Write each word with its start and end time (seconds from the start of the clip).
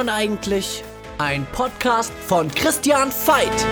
man 0.00 0.08
eigentlich? 0.08 0.82
Ein 1.18 1.46
Podcast 1.52 2.10
von 2.26 2.50
Christian 2.50 3.10
Veit. 3.10 3.66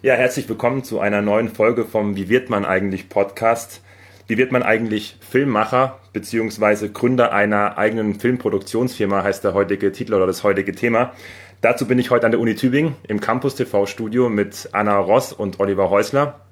Ja, 0.00 0.14
herzlich 0.14 0.48
willkommen 0.48 0.84
zu 0.84 1.00
einer 1.00 1.22
neuen 1.22 1.48
Folge 1.48 1.84
vom 1.84 2.14
Wie 2.14 2.28
wird 2.28 2.50
man 2.50 2.64
eigentlich 2.64 3.08
Podcast. 3.08 3.82
Wie 4.28 4.38
wird 4.38 4.52
man 4.52 4.62
eigentlich 4.62 5.16
Filmmacher 5.28 5.98
beziehungsweise 6.12 6.88
Gründer 6.88 7.32
einer 7.32 7.78
eigenen 7.78 8.20
Filmproduktionsfirma, 8.20 9.24
heißt 9.24 9.42
der 9.42 9.54
heutige 9.54 9.90
Titel 9.90 10.14
oder 10.14 10.28
das 10.28 10.44
heutige 10.44 10.72
Thema. 10.72 11.14
Dazu 11.62 11.88
bin 11.88 11.98
ich 11.98 12.12
heute 12.12 12.26
an 12.26 12.30
der 12.30 12.38
Uni 12.38 12.54
Tübingen 12.54 12.94
im 13.08 13.20
Campus 13.20 13.56
TV 13.56 13.86
Studio 13.86 14.28
mit 14.28 14.68
Anna 14.70 14.96
Ross 15.00 15.32
und 15.32 15.58
Oliver 15.58 15.90
Häusler. 15.90 16.42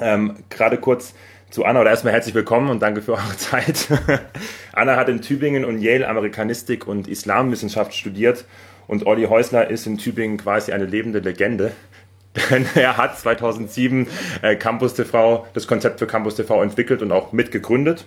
Ähm, 0.00 0.38
Gerade 0.50 0.78
kurz 0.78 1.14
zu 1.50 1.64
Anna 1.64 1.80
oder 1.80 1.90
erstmal 1.90 2.12
herzlich 2.12 2.34
willkommen 2.34 2.68
und 2.68 2.80
danke 2.80 3.00
für 3.00 3.12
eure 3.12 3.36
Zeit. 3.36 3.88
Anna 4.72 4.96
hat 4.96 5.08
in 5.08 5.22
Tübingen 5.22 5.64
und 5.64 5.80
Yale 5.80 6.06
Amerikanistik 6.06 6.86
und 6.86 7.08
Islamwissenschaft 7.08 7.94
studiert 7.94 8.44
und 8.86 9.06
Olli 9.06 9.24
Häusler 9.24 9.70
ist 9.70 9.86
in 9.86 9.96
Tübingen 9.96 10.36
quasi 10.36 10.72
eine 10.72 10.84
lebende 10.84 11.20
Legende. 11.20 11.72
Denn 12.50 12.66
er 12.74 12.98
hat 12.98 13.18
2007 13.18 14.06
äh, 14.42 14.56
Campus 14.56 14.94
TV, 14.94 15.46
das 15.54 15.66
Konzept 15.66 15.98
für 15.98 16.06
Campus 16.06 16.36
TV 16.36 16.62
entwickelt 16.62 17.00
und 17.00 17.12
auch 17.12 17.32
mitgegründet. 17.32 18.04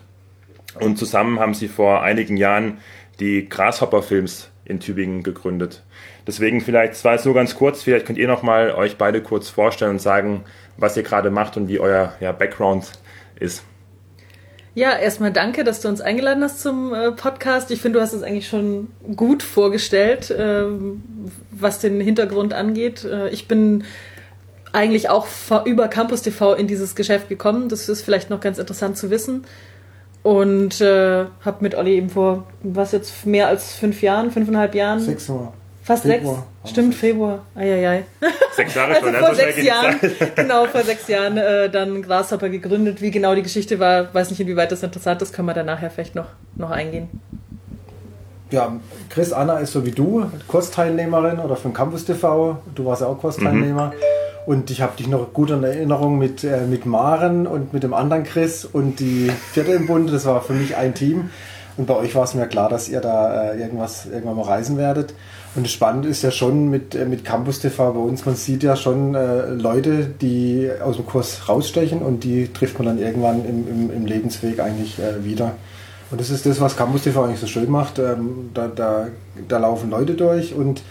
Und 0.79 0.97
zusammen 0.97 1.39
haben 1.39 1.55
sie 1.55 1.67
vor 1.67 2.03
einigen 2.03 2.37
Jahren 2.37 2.77
die 3.19 3.49
Grasshopper 3.49 4.03
Films 4.03 4.49
in 4.65 4.79
Tübingen 4.79 5.23
gegründet. 5.23 5.83
Deswegen 6.27 6.61
vielleicht 6.61 6.95
zwar 6.95 7.17
so 7.17 7.33
ganz 7.33 7.55
kurz, 7.55 7.81
vielleicht 7.81 8.05
könnt 8.05 8.19
ihr 8.19 8.27
noch 8.27 8.43
mal 8.43 8.71
euch 8.71 8.97
beide 8.97 9.21
kurz 9.21 9.49
vorstellen 9.49 9.91
und 9.91 10.01
sagen, 10.01 10.43
was 10.77 10.95
ihr 10.95 11.03
gerade 11.03 11.31
macht 11.31 11.57
und 11.57 11.67
wie 11.67 11.79
euer 11.79 12.13
ja, 12.19 12.31
Background 12.31 12.91
ist. 13.41 13.63
Ja, 14.73 14.97
erstmal 14.97 15.33
danke, 15.33 15.65
dass 15.65 15.81
du 15.81 15.89
uns 15.89 15.99
eingeladen 15.99 16.41
hast 16.43 16.61
zum 16.61 16.93
äh, 16.93 17.11
Podcast. 17.11 17.71
Ich 17.71 17.81
finde, 17.81 17.99
du 17.99 18.03
hast 18.03 18.13
es 18.13 18.23
eigentlich 18.23 18.47
schon 18.47 18.87
gut 19.17 19.43
vorgestellt, 19.43 20.33
ähm, 20.37 21.03
was 21.51 21.79
den 21.79 21.99
Hintergrund 21.99 22.53
angeht. 22.53 23.03
Äh, 23.03 23.29
ich 23.29 23.49
bin 23.49 23.83
eigentlich 24.71 25.09
auch 25.09 25.27
über 25.65 25.89
Campus 25.89 26.21
TV 26.21 26.53
in 26.53 26.67
dieses 26.67 26.95
Geschäft 26.95 27.27
gekommen. 27.27 27.67
Das 27.67 27.89
ist 27.89 28.01
vielleicht 28.03 28.29
noch 28.29 28.39
ganz 28.39 28.59
interessant 28.59 28.97
zu 28.97 29.09
wissen. 29.09 29.43
Und 30.23 30.79
äh, 30.79 31.25
habe 31.41 31.57
mit 31.59 31.75
Olli 31.75 31.95
eben 31.95 32.09
vor, 32.09 32.47
was 32.63 32.93
jetzt, 32.93 33.25
mehr 33.25 33.47
als 33.47 33.73
fünf 33.73 34.01
Jahren, 34.01 34.31
fünfeinhalb 34.31 34.73
Jahren? 34.73 34.99
Sechs 34.99 35.27
Uhr. 35.27 35.51
Fast 35.83 36.03
Februar. 36.03 36.45
sechs? 36.61 36.71
Stimmt, 36.71 36.95
Februar. 36.95 37.45
Eieiei. 37.55 38.03
Sechs 38.53 38.75
Jahre 38.75 38.95
also 38.95 39.07
schon. 39.07 39.15
vor 39.15 39.35
sechs 39.35 39.63
Jahren, 39.63 39.95
genau, 40.35 40.65
vor 40.65 40.83
sechs 40.83 41.07
Jahren 41.07 41.37
äh, 41.37 41.69
dann 41.69 42.01
Grasshopper 42.01 42.49
gegründet. 42.49 43.01
Wie 43.01 43.11
genau 43.11 43.33
die 43.33 43.41
Geschichte 43.41 43.79
war, 43.79 44.13
weiß 44.13 44.29
nicht, 44.29 44.39
inwieweit 44.39 44.71
das 44.71 44.83
interessant 44.83 45.21
ist, 45.21 45.33
können 45.33 45.47
wir 45.47 45.53
dann 45.53 45.65
nachher 45.65 45.89
vielleicht 45.89 46.15
noch, 46.15 46.27
noch 46.55 46.69
eingehen. 46.69 47.09
Ja, 48.51 48.75
Chris 49.09 49.31
Anna 49.31 49.59
ist 49.59 49.71
so 49.71 49.85
wie 49.85 49.91
du, 49.91 50.29
Kursteilnehmerin 50.47 51.39
oder 51.39 51.55
von 51.55 51.73
Campus 51.73 52.05
TV. 52.05 52.57
Du 52.75 52.85
warst 52.85 53.01
ja 53.01 53.07
auch 53.07 53.17
Kursteilnehmer. 53.17 53.87
Mhm. 53.87 53.93
Und 54.45 54.71
ich 54.71 54.81
habe 54.81 54.97
dich 54.97 55.07
noch 55.07 55.33
gut 55.33 55.51
in 55.51 55.63
Erinnerung 55.63 56.17
mit, 56.17 56.43
äh, 56.43 56.61
mit 56.61 56.85
Maren 56.85 57.47
und 57.47 57.73
mit 57.73 57.83
dem 57.83 57.93
anderen 57.93 58.23
Chris 58.23 58.65
und 58.65 58.99
die 58.99 59.31
vierte 59.53 59.71
im 59.71 59.87
Bund. 59.87 60.11
Das 60.11 60.25
war 60.25 60.41
für 60.41 60.53
mich 60.53 60.75
ein 60.75 60.93
Team. 60.93 61.29
Und 61.77 61.85
bei 61.85 61.95
euch 61.95 62.13
war 62.15 62.23
es 62.23 62.33
mir 62.33 62.47
klar, 62.47 62.67
dass 62.67 62.89
ihr 62.89 62.99
da 62.99 63.51
äh, 63.51 63.59
irgendwas 63.59 64.05
irgendwann 64.05 64.35
mal 64.35 64.45
reisen 64.45 64.77
werdet. 64.77 65.13
Und 65.53 65.65
das 65.65 65.73
Spannende 65.73 66.07
ist 66.07 66.21
ja 66.21 66.31
schon 66.31 66.69
mit, 66.69 66.95
äh, 66.95 67.05
mit 67.05 67.25
Campus 67.25 67.59
TV 67.59 67.91
bei 67.91 67.99
uns, 67.99 68.25
man 68.25 68.35
sieht 68.35 68.63
ja 68.63 68.75
schon 68.75 69.15
äh, 69.15 69.47
Leute, 69.49 70.05
die 70.05 70.69
aus 70.81 70.95
dem 70.95 71.05
Kurs 71.05 71.49
rausstechen 71.49 72.01
und 72.01 72.23
die 72.23 72.47
trifft 72.53 72.79
man 72.79 72.85
dann 72.85 72.99
irgendwann 72.99 73.45
im, 73.45 73.67
im, 73.67 73.91
im 73.91 74.05
Lebensweg 74.05 74.59
eigentlich 74.61 74.97
äh, 74.99 75.25
wieder. 75.25 75.53
Und 76.09 76.21
das 76.21 76.29
ist 76.29 76.45
das, 76.45 76.61
was 76.61 76.77
Campus 76.77 77.03
TV 77.03 77.23
eigentlich 77.23 77.39
so 77.39 77.47
schön 77.47 77.69
macht. 77.69 77.99
Ähm, 77.99 78.51
da, 78.53 78.67
da, 78.67 79.07
da 79.47 79.57
laufen 79.57 79.89
Leute 79.89 80.13
durch 80.13 80.53
und 80.53 80.83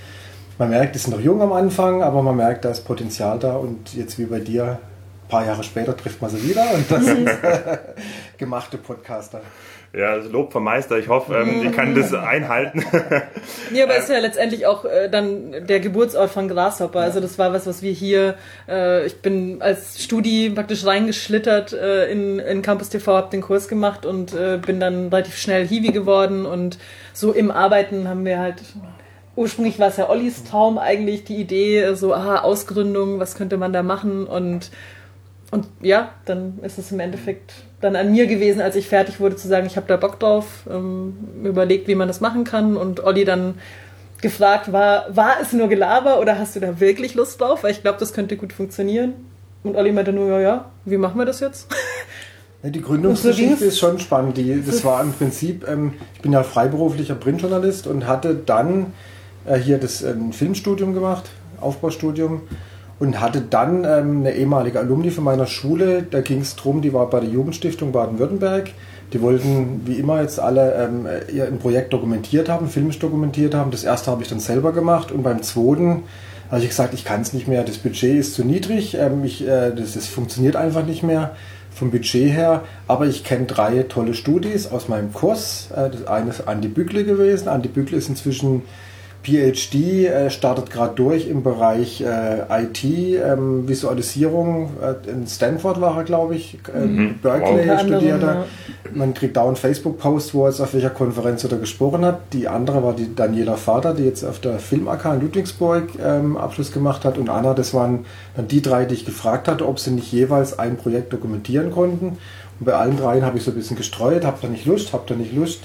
man 0.58 0.68
merkt, 0.68 0.94
die 0.94 0.98
sind 0.98 1.14
noch 1.14 1.22
jung 1.22 1.40
am 1.40 1.52
Anfang, 1.54 2.02
aber 2.02 2.22
man 2.22 2.36
merkt, 2.36 2.66
da 2.66 2.70
ist 2.70 2.84
Potenzial 2.84 3.38
da 3.38 3.56
und 3.56 3.94
jetzt 3.94 4.18
wie 4.18 4.26
bei 4.26 4.40
dir, 4.40 4.78
ein 5.24 5.28
paar 5.28 5.46
Jahre 5.46 5.64
später 5.64 5.96
trifft 5.96 6.20
man 6.20 6.30
sie 6.30 6.42
wieder 6.42 6.66
und 6.74 6.90
das 6.90 7.04
sind 7.06 7.30
gemachte 8.36 8.76
Podcaster. 8.76 9.40
Ja, 9.92 10.16
das 10.16 10.30
Lob 10.30 10.52
vom 10.52 10.62
Meister. 10.62 10.98
Ich 10.98 11.08
hoffe, 11.08 11.34
ähm, 11.34 11.66
ich 11.66 11.72
kann 11.72 11.96
das 11.96 12.14
einhalten. 12.14 12.84
ja, 13.74 13.84
aber 13.84 13.96
es 13.96 14.04
ist 14.04 14.10
ja 14.10 14.20
letztendlich 14.20 14.66
auch 14.66 14.84
äh, 14.84 15.08
dann 15.08 15.66
der 15.66 15.80
Geburtsort 15.80 16.30
von 16.30 16.46
Grasshopper. 16.46 17.00
Also 17.00 17.18
das 17.18 17.38
war 17.38 17.52
was, 17.52 17.66
was 17.66 17.82
wir 17.82 17.90
hier, 17.90 18.36
äh, 18.68 19.04
ich 19.06 19.20
bin 19.20 19.60
als 19.60 20.00
Studi 20.00 20.50
praktisch 20.50 20.86
reingeschlittert 20.86 21.72
äh, 21.72 22.08
in, 22.10 22.38
in 22.38 22.62
Campus 22.62 22.90
TV, 22.90 23.16
habe 23.16 23.30
den 23.30 23.40
Kurs 23.40 23.66
gemacht 23.66 24.06
und 24.06 24.32
äh, 24.32 24.58
bin 24.64 24.78
dann 24.78 25.08
relativ 25.08 25.36
schnell 25.36 25.66
Hiwi 25.66 25.90
geworden 25.90 26.46
und 26.46 26.78
so 27.12 27.32
im 27.32 27.50
Arbeiten 27.50 28.08
haben 28.08 28.24
wir 28.24 28.38
halt 28.38 28.62
ursprünglich 29.36 29.78
war 29.78 29.88
es 29.88 29.96
ja 29.96 30.08
Ollis 30.08 30.44
Traum 30.44 30.76
eigentlich, 30.76 31.24
die 31.24 31.36
Idee, 31.36 31.94
so, 31.94 32.12
aha, 32.12 32.40
Ausgründung, 32.40 33.20
was 33.20 33.36
könnte 33.36 33.56
man 33.56 33.72
da 33.72 33.82
machen 33.82 34.26
und, 34.26 34.70
und 35.50 35.66
ja, 35.80 36.10
dann 36.26 36.58
ist 36.62 36.78
es 36.78 36.92
im 36.92 37.00
Endeffekt 37.00 37.52
dann 37.80 37.96
an 37.96 38.12
mir 38.12 38.26
gewesen, 38.26 38.60
als 38.60 38.76
ich 38.76 38.88
fertig 38.88 39.20
wurde, 39.20 39.36
zu 39.36 39.48
sagen, 39.48 39.66
ich 39.66 39.76
habe 39.76 39.86
da 39.88 39.96
Bock 39.96 40.20
drauf, 40.20 40.64
ähm, 40.70 41.14
überlegt, 41.42 41.88
wie 41.88 41.94
man 41.94 42.08
das 42.08 42.20
machen 42.20 42.44
kann 42.44 42.76
und 42.76 43.02
Olli 43.02 43.24
dann 43.24 43.54
gefragt, 44.20 44.72
war, 44.72 45.06
war 45.16 45.36
es 45.40 45.52
nur 45.52 45.68
Gelaber 45.68 46.20
oder 46.20 46.38
hast 46.38 46.54
du 46.54 46.60
da 46.60 46.78
wirklich 46.78 47.14
Lust 47.14 47.40
drauf? 47.40 47.64
Weil 47.64 47.72
ich 47.72 47.82
glaube, 47.82 47.98
das 47.98 48.12
könnte 48.12 48.36
gut 48.36 48.52
funktionieren. 48.52 49.14
Und 49.62 49.76
Olli 49.76 49.92
meinte 49.92 50.12
nur, 50.12 50.28
ja, 50.28 50.40
ja, 50.40 50.70
wie 50.84 50.98
machen 50.98 51.18
wir 51.18 51.24
das 51.24 51.40
jetzt? 51.40 51.68
Ja, 52.62 52.68
die 52.68 52.82
Gründungsgeschichte 52.82 53.64
ist 53.64 53.78
schon 53.78 53.98
spannend. 53.98 54.36
Die, 54.36 54.62
das 54.62 54.84
war 54.84 55.02
im 55.02 55.14
Prinzip, 55.14 55.66
ähm, 55.66 55.94
ich 56.14 56.20
bin 56.20 56.32
ja 56.32 56.42
freiberuflicher 56.42 57.14
Printjournalist 57.14 57.86
und 57.86 58.06
hatte 58.06 58.34
dann 58.34 58.92
äh, 59.46 59.56
hier 59.56 59.78
das 59.78 60.04
ein 60.04 60.34
Filmstudium 60.34 60.92
gemacht, 60.92 61.30
Aufbaustudium 61.60 62.42
und 63.00 63.18
hatte 63.20 63.40
dann 63.40 63.84
ähm, 63.84 64.18
eine 64.18 64.34
ehemalige 64.34 64.78
Alumni 64.78 65.10
von 65.10 65.24
meiner 65.24 65.46
Schule. 65.46 66.04
Da 66.08 66.20
ging 66.20 66.42
es 66.42 66.54
darum, 66.54 66.82
die 66.82 66.92
war 66.92 67.10
bei 67.10 67.20
der 67.20 67.30
Jugendstiftung 67.30 67.90
Baden-Württemberg. 67.90 68.70
Die 69.12 69.20
wollten 69.22 69.80
wie 69.86 69.94
immer 69.94 70.20
jetzt 70.20 70.38
alle 70.38 70.74
ähm, 70.74 71.08
ihr 71.32 71.46
ein 71.46 71.58
Projekt 71.58 71.92
dokumentiert 71.92 72.48
haben, 72.48 72.68
filmisch 72.68 73.00
dokumentiert 73.00 73.54
haben. 73.54 73.72
Das 73.72 73.82
erste 73.82 74.10
habe 74.10 74.22
ich 74.22 74.28
dann 74.28 74.38
selber 74.38 74.72
gemacht 74.72 75.10
und 75.10 75.24
beim 75.24 75.42
zweiten 75.42 76.04
habe 76.50 76.60
ich 76.60 76.68
gesagt, 76.68 76.94
ich 76.94 77.04
kann 77.04 77.22
es 77.22 77.32
nicht 77.32 77.48
mehr, 77.48 77.64
das 77.64 77.78
Budget 77.78 78.18
ist 78.18 78.34
zu 78.34 78.44
niedrig, 78.44 78.94
ähm, 78.94 79.24
ich, 79.24 79.46
äh, 79.46 79.72
das, 79.74 79.94
das 79.94 80.06
funktioniert 80.06 80.56
einfach 80.56 80.84
nicht 80.84 81.02
mehr 81.02 81.34
vom 81.72 81.90
Budget 81.90 82.30
her. 82.30 82.64
Aber 82.86 83.06
ich 83.06 83.24
kenne 83.24 83.46
drei 83.46 83.82
tolle 83.84 84.14
Studis 84.14 84.66
aus 84.66 84.88
meinem 84.88 85.12
Kurs. 85.12 85.70
Äh, 85.74 85.90
das 85.90 86.06
eine 86.06 86.30
ist 86.30 86.46
Andi 86.46 86.68
Bügle 86.68 87.04
gewesen. 87.04 87.48
Andi 87.48 87.68
Bügle 87.68 87.96
ist 87.96 88.08
inzwischen 88.08 88.62
PhD 89.22 90.06
äh, 90.06 90.30
startet 90.30 90.70
gerade 90.70 90.94
durch 90.94 91.28
im 91.28 91.42
Bereich 91.42 92.00
äh, 92.00 92.62
IT, 92.62 92.84
ähm, 92.84 93.68
Visualisierung. 93.68 94.70
Äh, 94.80 95.10
in 95.10 95.26
Stanford 95.26 95.80
war 95.80 95.98
er, 95.98 96.04
glaube 96.04 96.36
ich, 96.36 96.58
äh, 96.74 96.86
mhm. 96.86 97.18
Berkeley 97.22 97.68
wow. 97.68 97.80
studiert 97.80 98.22
er. 98.22 98.46
Man 98.92 99.12
kriegt 99.12 99.36
dauernd 99.36 99.58
Facebook-Posts, 99.58 100.34
wo 100.34 100.44
er 100.44 100.50
jetzt 100.50 100.60
auf 100.60 100.72
welcher 100.72 100.90
Konferenz 100.90 101.44
er 101.44 101.56
gesprochen 101.58 102.04
hat. 102.04 102.20
Die 102.32 102.48
andere 102.48 102.82
war 102.82 102.94
die 102.94 103.14
Daniela 103.14 103.56
Vater, 103.56 103.94
die 103.94 104.04
jetzt 104.04 104.24
auf 104.24 104.40
der 104.40 104.58
Film 104.58 104.88
AK 104.88 105.04
in 105.14 105.20
Ludwigsburg 105.20 105.88
ähm, 106.02 106.36
Abschluss 106.36 106.72
gemacht 106.72 107.04
hat. 107.04 107.18
Und 107.18 107.28
Anna, 107.28 107.52
das 107.52 107.74
waren 107.74 108.06
dann 108.36 108.48
die 108.48 108.62
drei, 108.62 108.86
die 108.86 108.94
ich 108.94 109.04
gefragt 109.04 109.48
hatte, 109.48 109.68
ob 109.68 109.78
sie 109.78 109.90
nicht 109.90 110.10
jeweils 110.12 110.58
ein 110.58 110.76
Projekt 110.76 111.12
dokumentieren 111.12 111.70
konnten. 111.70 112.16
Und 112.60 112.66
bei 112.66 112.72
allen 112.72 112.96
dreien 112.96 113.24
habe 113.24 113.38
ich 113.38 113.44
so 113.44 113.50
ein 113.50 113.56
bisschen 113.56 113.76
gestreut, 113.76 114.24
habt 114.24 114.42
ihr 114.44 114.50
nicht 114.50 114.66
Lust, 114.66 114.92
habt 114.92 115.10
ihr 115.10 115.16
nicht 115.16 115.34
Lust. 115.34 115.60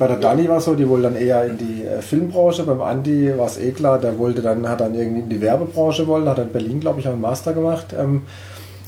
Bei 0.00 0.06
der 0.06 0.16
Dani 0.16 0.48
war 0.48 0.56
es 0.56 0.64
so, 0.64 0.74
die 0.74 0.88
wollte 0.88 1.10
dann 1.10 1.16
eher 1.16 1.44
in 1.44 1.58
die 1.58 1.84
äh, 1.84 2.00
Filmbranche. 2.00 2.62
Beim 2.62 2.80
Andi 2.80 3.36
war 3.36 3.44
es 3.44 3.58
eh 3.58 3.70
klar, 3.70 3.98
der 3.98 4.16
wollte 4.16 4.40
dann, 4.40 4.66
hat 4.66 4.80
dann 4.80 4.94
irgendwie 4.94 5.20
in 5.20 5.28
die 5.28 5.42
Werbebranche 5.42 6.06
wollen, 6.06 6.26
hat 6.26 6.38
in 6.38 6.50
Berlin, 6.50 6.80
glaube 6.80 7.00
ich, 7.00 7.06
auch 7.06 7.12
einen 7.12 7.20
Master 7.20 7.52
gemacht. 7.52 7.88
Ähm, 7.92 8.22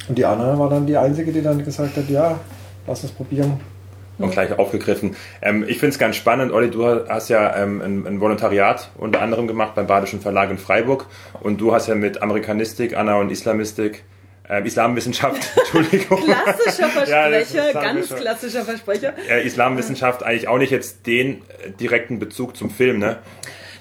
und 0.09 0.17
die 0.17 0.25
Anna 0.25 0.59
war 0.59 0.71
dann 0.71 0.87
die 0.87 0.97
Einzige, 0.97 1.31
die 1.31 1.43
dann 1.43 1.63
gesagt 1.63 1.99
hat, 1.99 2.09
ja, 2.09 2.39
lass 2.87 3.03
uns 3.03 3.13
probieren. 3.13 3.61
Und 4.17 4.31
gleich 4.31 4.59
aufgegriffen. 4.59 5.15
Ähm, 5.43 5.65
ich 5.69 5.81
finde 5.81 5.89
es 5.89 5.99
ganz 5.99 6.17
spannend, 6.17 6.51
Olli, 6.51 6.71
du 6.71 6.87
hast 6.87 7.29
ja 7.29 7.57
ähm, 7.57 7.83
ein, 7.83 8.07
ein, 8.07 8.21
Volontariat 8.23 8.91
unter 8.97 9.21
anderem 9.21 9.47
gemacht 9.47 9.75
beim 9.75 9.87
Badischen 9.87 10.23
Verlag 10.23 10.51
in 10.51 10.57
Freiburg 10.57 11.09
und 11.43 11.61
du 11.61 11.75
hast 11.75 11.89
ja 11.89 11.95
mit 11.95 12.23
Amerikanistik, 12.23 12.97
Anna 12.97 13.17
und 13.17 13.31
Islamistik 13.31 14.03
äh, 14.53 14.67
Islamwissenschaft, 14.67 15.51
Entschuldigung. 15.57 16.23
Klassischer 16.25 16.89
Versprecher, 16.89 17.73
ja, 17.73 17.81
ganz 17.81 18.15
klassischer 18.15 18.65
Versprecher. 18.65 19.15
Äh, 19.29 19.47
Islamwissenschaft 19.47 20.23
eigentlich 20.23 20.49
auch 20.49 20.59
nicht 20.59 20.71
jetzt 20.71 21.07
den 21.07 21.37
äh, 21.37 21.71
direkten 21.71 22.19
Bezug 22.19 22.57
zum 22.57 22.71
Film, 22.71 22.99
ne? 22.99 23.19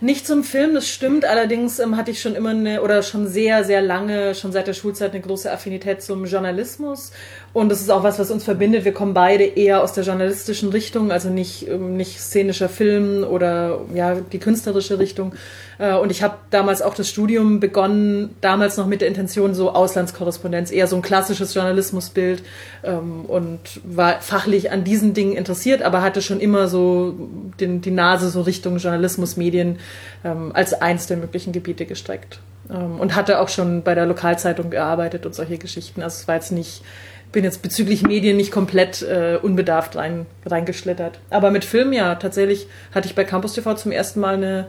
Nicht 0.03 0.25
zum 0.25 0.43
Film, 0.43 0.73
das 0.73 0.89
stimmt. 0.89 1.25
Allerdings 1.25 1.77
ähm, 1.77 1.95
hatte 1.95 2.09
ich 2.09 2.21
schon 2.21 2.33
immer 2.33 2.49
eine, 2.49 2.81
oder 2.81 3.03
schon 3.03 3.27
sehr, 3.27 3.63
sehr 3.63 3.83
lange, 3.83 4.33
schon 4.33 4.51
seit 4.51 4.65
der 4.65 4.73
Schulzeit 4.73 5.11
eine 5.11 5.21
große 5.21 5.51
Affinität 5.51 6.01
zum 6.01 6.25
Journalismus. 6.25 7.11
Und 7.53 7.69
das 7.69 7.81
ist 7.81 7.91
auch 7.91 8.01
was, 8.01 8.17
was 8.17 8.31
uns 8.31 8.43
verbindet. 8.43 8.83
Wir 8.83 8.93
kommen 8.93 9.13
beide 9.13 9.43
eher 9.43 9.83
aus 9.83 9.93
der 9.93 10.03
journalistischen 10.03 10.69
Richtung, 10.69 11.11
also 11.11 11.29
nicht, 11.29 11.67
ähm, 11.67 11.97
nicht 11.97 12.19
szenischer 12.19 12.67
Film 12.67 13.23
oder 13.23 13.81
ja, 13.93 14.15
die 14.15 14.39
künstlerische 14.39 14.97
Richtung. 14.97 15.35
Äh, 15.81 15.95
und 15.95 16.11
ich 16.11 16.21
habe 16.21 16.35
damals 16.51 16.81
auch 16.81 16.93
das 16.93 17.09
Studium 17.09 17.59
begonnen, 17.59 18.35
damals 18.39 18.77
noch 18.77 18.85
mit 18.85 19.01
der 19.01 19.07
Intention 19.07 19.53
so 19.55 19.71
Auslandskorrespondenz, 19.71 20.71
eher 20.71 20.87
so 20.87 20.95
ein 20.95 21.01
klassisches 21.01 21.53
Journalismusbild 21.53 22.43
ähm, 22.83 23.25
und 23.25 23.59
war 23.83 24.21
fachlich 24.21 24.71
an 24.71 24.83
diesen 24.83 25.13
Dingen 25.13 25.35
interessiert, 25.35 25.81
aber 25.81 26.01
hatte 26.03 26.21
schon 26.21 26.39
immer 26.39 26.67
so 26.67 27.15
den, 27.59 27.81
die 27.81 27.91
Nase 27.91 28.29
so 28.29 28.41
Richtung 28.41 28.77
Journalismus, 28.77 29.37
Medien 29.37 29.79
ähm, 30.23 30.51
als 30.53 30.73
eins 30.73 31.07
der 31.07 31.17
möglichen 31.17 31.51
Gebiete 31.51 31.85
gestreckt. 31.85 32.39
Ähm, 32.69 32.99
und 32.99 33.15
hatte 33.15 33.39
auch 33.39 33.49
schon 33.49 33.81
bei 33.81 33.95
der 33.95 34.05
Lokalzeitung 34.05 34.69
gearbeitet 34.69 35.25
und 35.25 35.33
solche 35.33 35.57
Geschichten. 35.57 36.03
Also 36.03 36.21
es 36.21 36.27
war 36.27 36.35
jetzt 36.35 36.51
nicht 36.51 36.83
bin 37.31 37.45
jetzt 37.45 37.61
bezüglich 37.61 38.03
Medien 38.03 38.35
nicht 38.35 38.51
komplett 38.51 39.01
äh, 39.03 39.39
unbedarft 39.41 39.95
rein, 39.95 40.25
reingeschlittert. 40.45 41.19
Aber 41.29 41.49
mit 41.49 41.63
Film 41.63 41.93
ja, 41.93 42.15
tatsächlich 42.15 42.67
hatte 42.93 43.07
ich 43.07 43.15
bei 43.15 43.23
Campus 43.23 43.53
TV 43.53 43.73
zum 43.75 43.93
ersten 43.93 44.19
Mal 44.19 44.33
eine 44.33 44.67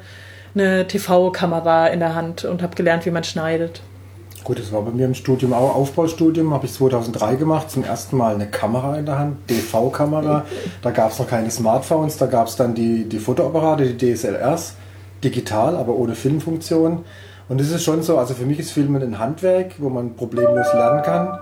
eine 0.55 0.87
TV-Kamera 0.87 1.89
in 1.89 2.01
der 2.01 2.15
Hand 2.15 2.45
und 2.45 2.63
habe 2.63 2.75
gelernt, 2.75 3.07
wie 3.07 3.11
man 3.11 3.25
schneidet. 3.25 3.83
Gut, 4.45 4.59
das 4.59 4.73
war 4.73 4.83
bei 4.83 4.91
mir 4.91 5.07
im 5.07 5.15
Studium 5.15 5.53
auch 5.53 5.75
Aufbaustudium, 5.77 6.53
habe 6.53 6.67
ich 6.67 6.73
2003 6.73 7.37
gemacht, 7.37 7.71
zum 7.71 7.85
ersten 7.85 8.17
Mal 8.17 8.35
eine 8.35 8.47
Kamera 8.47 8.97
in 8.99 9.07
der 9.07 9.19
Hand, 9.19 9.49
DV-Kamera. 9.49 10.45
Da 10.83 10.91
gab 10.91 11.13
es 11.13 11.19
noch 11.21 11.29
keine 11.29 11.51
Smartphones, 11.51 12.17
da 12.17 12.27
gab 12.27 12.49
es 12.49 12.57
dann 12.57 12.75
die, 12.75 13.09
die 13.09 13.21
Fotoapparate, 13.21 13.95
die 13.95 14.15
DSLRs, 14.15 14.75
digital, 15.23 15.77
aber 15.77 15.95
ohne 15.95 16.17
Filmfunktion. 16.17 17.05
Und 17.49 17.61
das 17.61 17.71
ist 17.71 17.85
schon 17.85 18.03
so, 18.03 18.19
also 18.19 18.35
für 18.35 18.45
mich 18.45 18.59
ist 18.59 18.73
Filmen 18.73 19.01
ein 19.03 19.19
Handwerk, 19.19 19.75
wo 19.79 19.89
man 19.91 20.17
problemlos 20.17 20.67
lernen 20.75 21.03
kann 21.03 21.39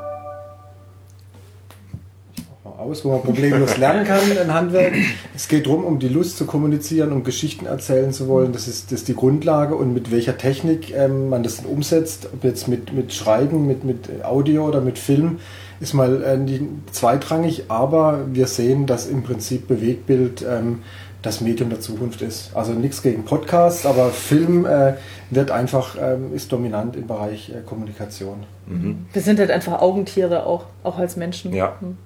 aus, 2.80 3.04
wo 3.04 3.10
man 3.10 3.22
problemlos 3.22 3.76
lernen 3.76 4.06
kann, 4.06 4.20
ein 4.40 4.52
Handwerk. 4.52 4.94
Es 5.34 5.48
geht 5.48 5.66
darum, 5.66 5.84
um 5.84 5.98
die 5.98 6.08
Lust 6.08 6.38
zu 6.38 6.46
kommunizieren, 6.46 7.12
um 7.12 7.24
Geschichten 7.24 7.66
erzählen 7.66 8.12
zu 8.12 8.26
wollen. 8.26 8.52
Das 8.52 8.66
ist, 8.68 8.90
das 8.90 9.00
ist 9.00 9.08
die 9.08 9.14
Grundlage 9.14 9.74
und 9.74 9.92
mit 9.92 10.10
welcher 10.10 10.38
Technik 10.38 10.94
ähm, 10.94 11.28
man 11.28 11.42
das 11.42 11.60
umsetzt, 11.60 12.28
ob 12.32 12.42
jetzt 12.44 12.68
mit, 12.68 12.92
mit 12.92 13.12
Schreiben, 13.12 13.66
mit, 13.66 13.84
mit 13.84 14.24
Audio 14.24 14.66
oder 14.66 14.80
mit 14.80 14.98
Film, 14.98 15.38
ist 15.80 15.94
mal 15.94 16.22
äh, 16.22 16.60
zweitrangig, 16.90 17.64
aber 17.68 18.24
wir 18.32 18.46
sehen, 18.46 18.86
dass 18.86 19.06
im 19.06 19.22
Prinzip 19.22 19.68
Bewegtbild 19.68 20.44
ähm, 20.48 20.80
das 21.22 21.42
Medium 21.42 21.68
der 21.68 21.80
Zukunft 21.80 22.22
ist. 22.22 22.50
Also 22.54 22.72
nichts 22.72 23.02
gegen 23.02 23.24
Podcasts, 23.24 23.84
aber 23.84 24.08
Film 24.10 24.64
äh, 24.64 24.94
wird 25.28 25.50
einfach, 25.50 25.96
ähm, 26.00 26.34
ist 26.34 26.50
dominant 26.50 26.96
im 26.96 27.06
Bereich 27.06 27.50
äh, 27.50 27.60
Kommunikation. 27.64 28.44
Mhm. 28.66 29.06
Wir 29.12 29.20
sind 29.20 29.38
halt 29.38 29.50
einfach 29.50 29.80
Augentiere 29.82 30.46
auch, 30.46 30.64
auch 30.82 30.98
als 30.98 31.16
Menschen. 31.16 31.52
Ja. 31.52 31.76
Mhm. 31.80 31.98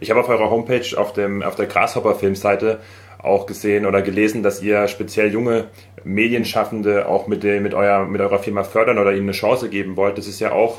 Ich 0.00 0.10
habe 0.10 0.20
auf 0.20 0.28
eurer 0.28 0.50
Homepage 0.50 0.96
auf, 0.96 1.12
dem, 1.12 1.42
auf 1.42 1.56
der 1.56 1.66
Grasshopper-Filmseite 1.66 2.80
auch 3.18 3.44
gesehen 3.44 3.84
oder 3.84 4.00
gelesen, 4.00 4.42
dass 4.42 4.62
ihr 4.62 4.88
speziell 4.88 5.30
junge 5.30 5.66
Medienschaffende 6.04 7.06
auch 7.06 7.26
mit, 7.26 7.44
mit, 7.44 7.74
euer, 7.74 8.06
mit 8.06 8.20
eurer 8.20 8.38
Firma 8.38 8.64
fördern 8.64 8.98
oder 8.98 9.12
ihnen 9.12 9.24
eine 9.24 9.32
Chance 9.32 9.68
geben 9.68 9.96
wollt. 9.96 10.16
Das 10.16 10.26
ist 10.26 10.40
ja 10.40 10.52
auch 10.52 10.78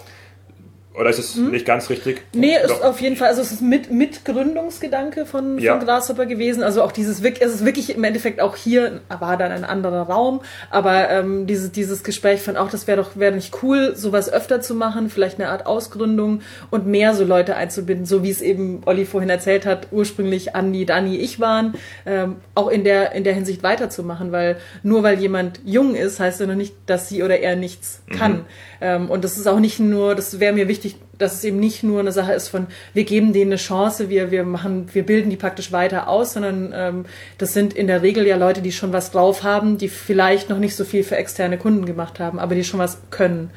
oder 0.93 1.09
ist 1.09 1.19
es 1.19 1.35
hm? 1.35 1.51
nicht 1.51 1.65
ganz 1.65 1.89
richtig? 1.89 2.21
Nee, 2.33 2.55
Doch. 2.61 2.75
ist 2.75 2.83
auf 2.83 2.99
jeden 2.99 3.15
Fall, 3.15 3.29
also 3.29 3.41
es 3.41 3.53
ist 3.53 3.61
mit, 3.61 3.91
mit 3.91 4.25
Gründungsgedanke 4.25 5.25
von, 5.25 5.57
ja. 5.57 5.77
von 5.77 5.85
Grasshopper 5.85 6.25
gewesen. 6.25 6.63
Also 6.63 6.83
auch 6.83 6.91
dieses, 6.91 7.23
es 7.23 7.55
ist 7.55 7.65
wirklich 7.65 7.95
im 7.95 8.03
Endeffekt 8.03 8.41
auch 8.41 8.57
hier, 8.57 8.99
war 9.07 9.37
dann 9.37 9.53
ein 9.53 9.63
anderer 9.63 10.03
Raum, 10.03 10.41
aber 10.69 11.09
ähm, 11.09 11.47
dieses, 11.47 11.71
dieses 11.71 12.03
Gespräch 12.03 12.41
fand 12.41 12.57
auch, 12.57 12.69
das 12.69 12.87
wäre 12.87 13.01
doch, 13.01 13.15
wäre 13.15 13.33
nicht 13.33 13.63
cool, 13.63 13.95
sowas 13.95 14.31
öfter 14.31 14.59
zu 14.59 14.75
machen, 14.75 15.09
vielleicht 15.09 15.39
eine 15.39 15.49
Art 15.49 15.65
Ausgründung 15.65 16.41
und 16.71 16.87
mehr 16.87 17.15
so 17.15 17.23
Leute 17.23 17.55
einzubinden, 17.55 18.05
so 18.05 18.23
wie 18.23 18.29
es 18.29 18.41
eben 18.41 18.81
Olli 18.85 19.05
vorhin 19.05 19.29
erzählt 19.29 19.65
hat, 19.65 19.87
ursprünglich 19.91 20.55
Andi, 20.55 20.85
Dani, 20.85 21.15
ich 21.15 21.39
waren, 21.39 21.75
ähm, 22.05 22.35
auch 22.53 22.67
in 22.67 22.83
der, 22.83 23.13
in 23.13 23.23
der 23.23 23.33
Hinsicht 23.33 23.63
weiterzumachen, 23.63 24.33
weil 24.33 24.57
nur 24.83 25.03
weil 25.03 25.19
jemand 25.19 25.61
jung 25.63 25.95
ist, 25.95 26.19
heißt 26.19 26.41
ja 26.41 26.47
noch 26.47 26.55
nicht, 26.55 26.75
dass 26.85 27.07
sie 27.07 27.23
oder 27.23 27.39
er 27.39 27.55
nichts 27.55 28.01
kann. 28.17 28.31
Mhm. 28.31 28.45
Ähm, 28.81 29.09
und 29.09 29.23
das 29.23 29.37
ist 29.37 29.47
auch 29.47 29.59
nicht 29.59 29.79
nur, 29.79 30.15
das 30.15 30.39
wäre 30.39 30.53
mir 30.53 30.67
wichtig, 30.67 30.95
dass 31.19 31.35
es 31.35 31.43
eben 31.43 31.59
nicht 31.59 31.83
nur 31.83 31.99
eine 31.99 32.11
Sache 32.11 32.33
ist 32.33 32.47
von, 32.47 32.65
wir 32.93 33.03
geben 33.03 33.31
denen 33.31 33.51
eine 33.51 33.57
Chance, 33.57 34.09
wir, 34.09 34.31
wir 34.31 34.43
machen, 34.43 34.87
wir 34.91 35.05
bilden 35.05 35.29
die 35.29 35.35
praktisch 35.35 35.71
weiter 35.71 36.09
aus, 36.09 36.33
sondern 36.33 36.73
ähm, 36.75 37.05
das 37.37 37.53
sind 37.53 37.73
in 37.73 37.85
der 37.85 38.01
Regel 38.01 38.25
ja 38.25 38.37
Leute, 38.37 38.61
die 38.61 38.71
schon 38.71 38.91
was 38.91 39.11
drauf 39.11 39.43
haben, 39.43 39.77
die 39.77 39.87
vielleicht 39.87 40.49
noch 40.49 40.57
nicht 40.57 40.75
so 40.75 40.83
viel 40.83 41.03
für 41.03 41.15
externe 41.15 41.59
Kunden 41.59 41.85
gemacht 41.85 42.19
haben, 42.19 42.39
aber 42.39 42.55
die 42.55 42.63
schon 42.63 42.79
was 42.79 42.97
können. 43.11 43.51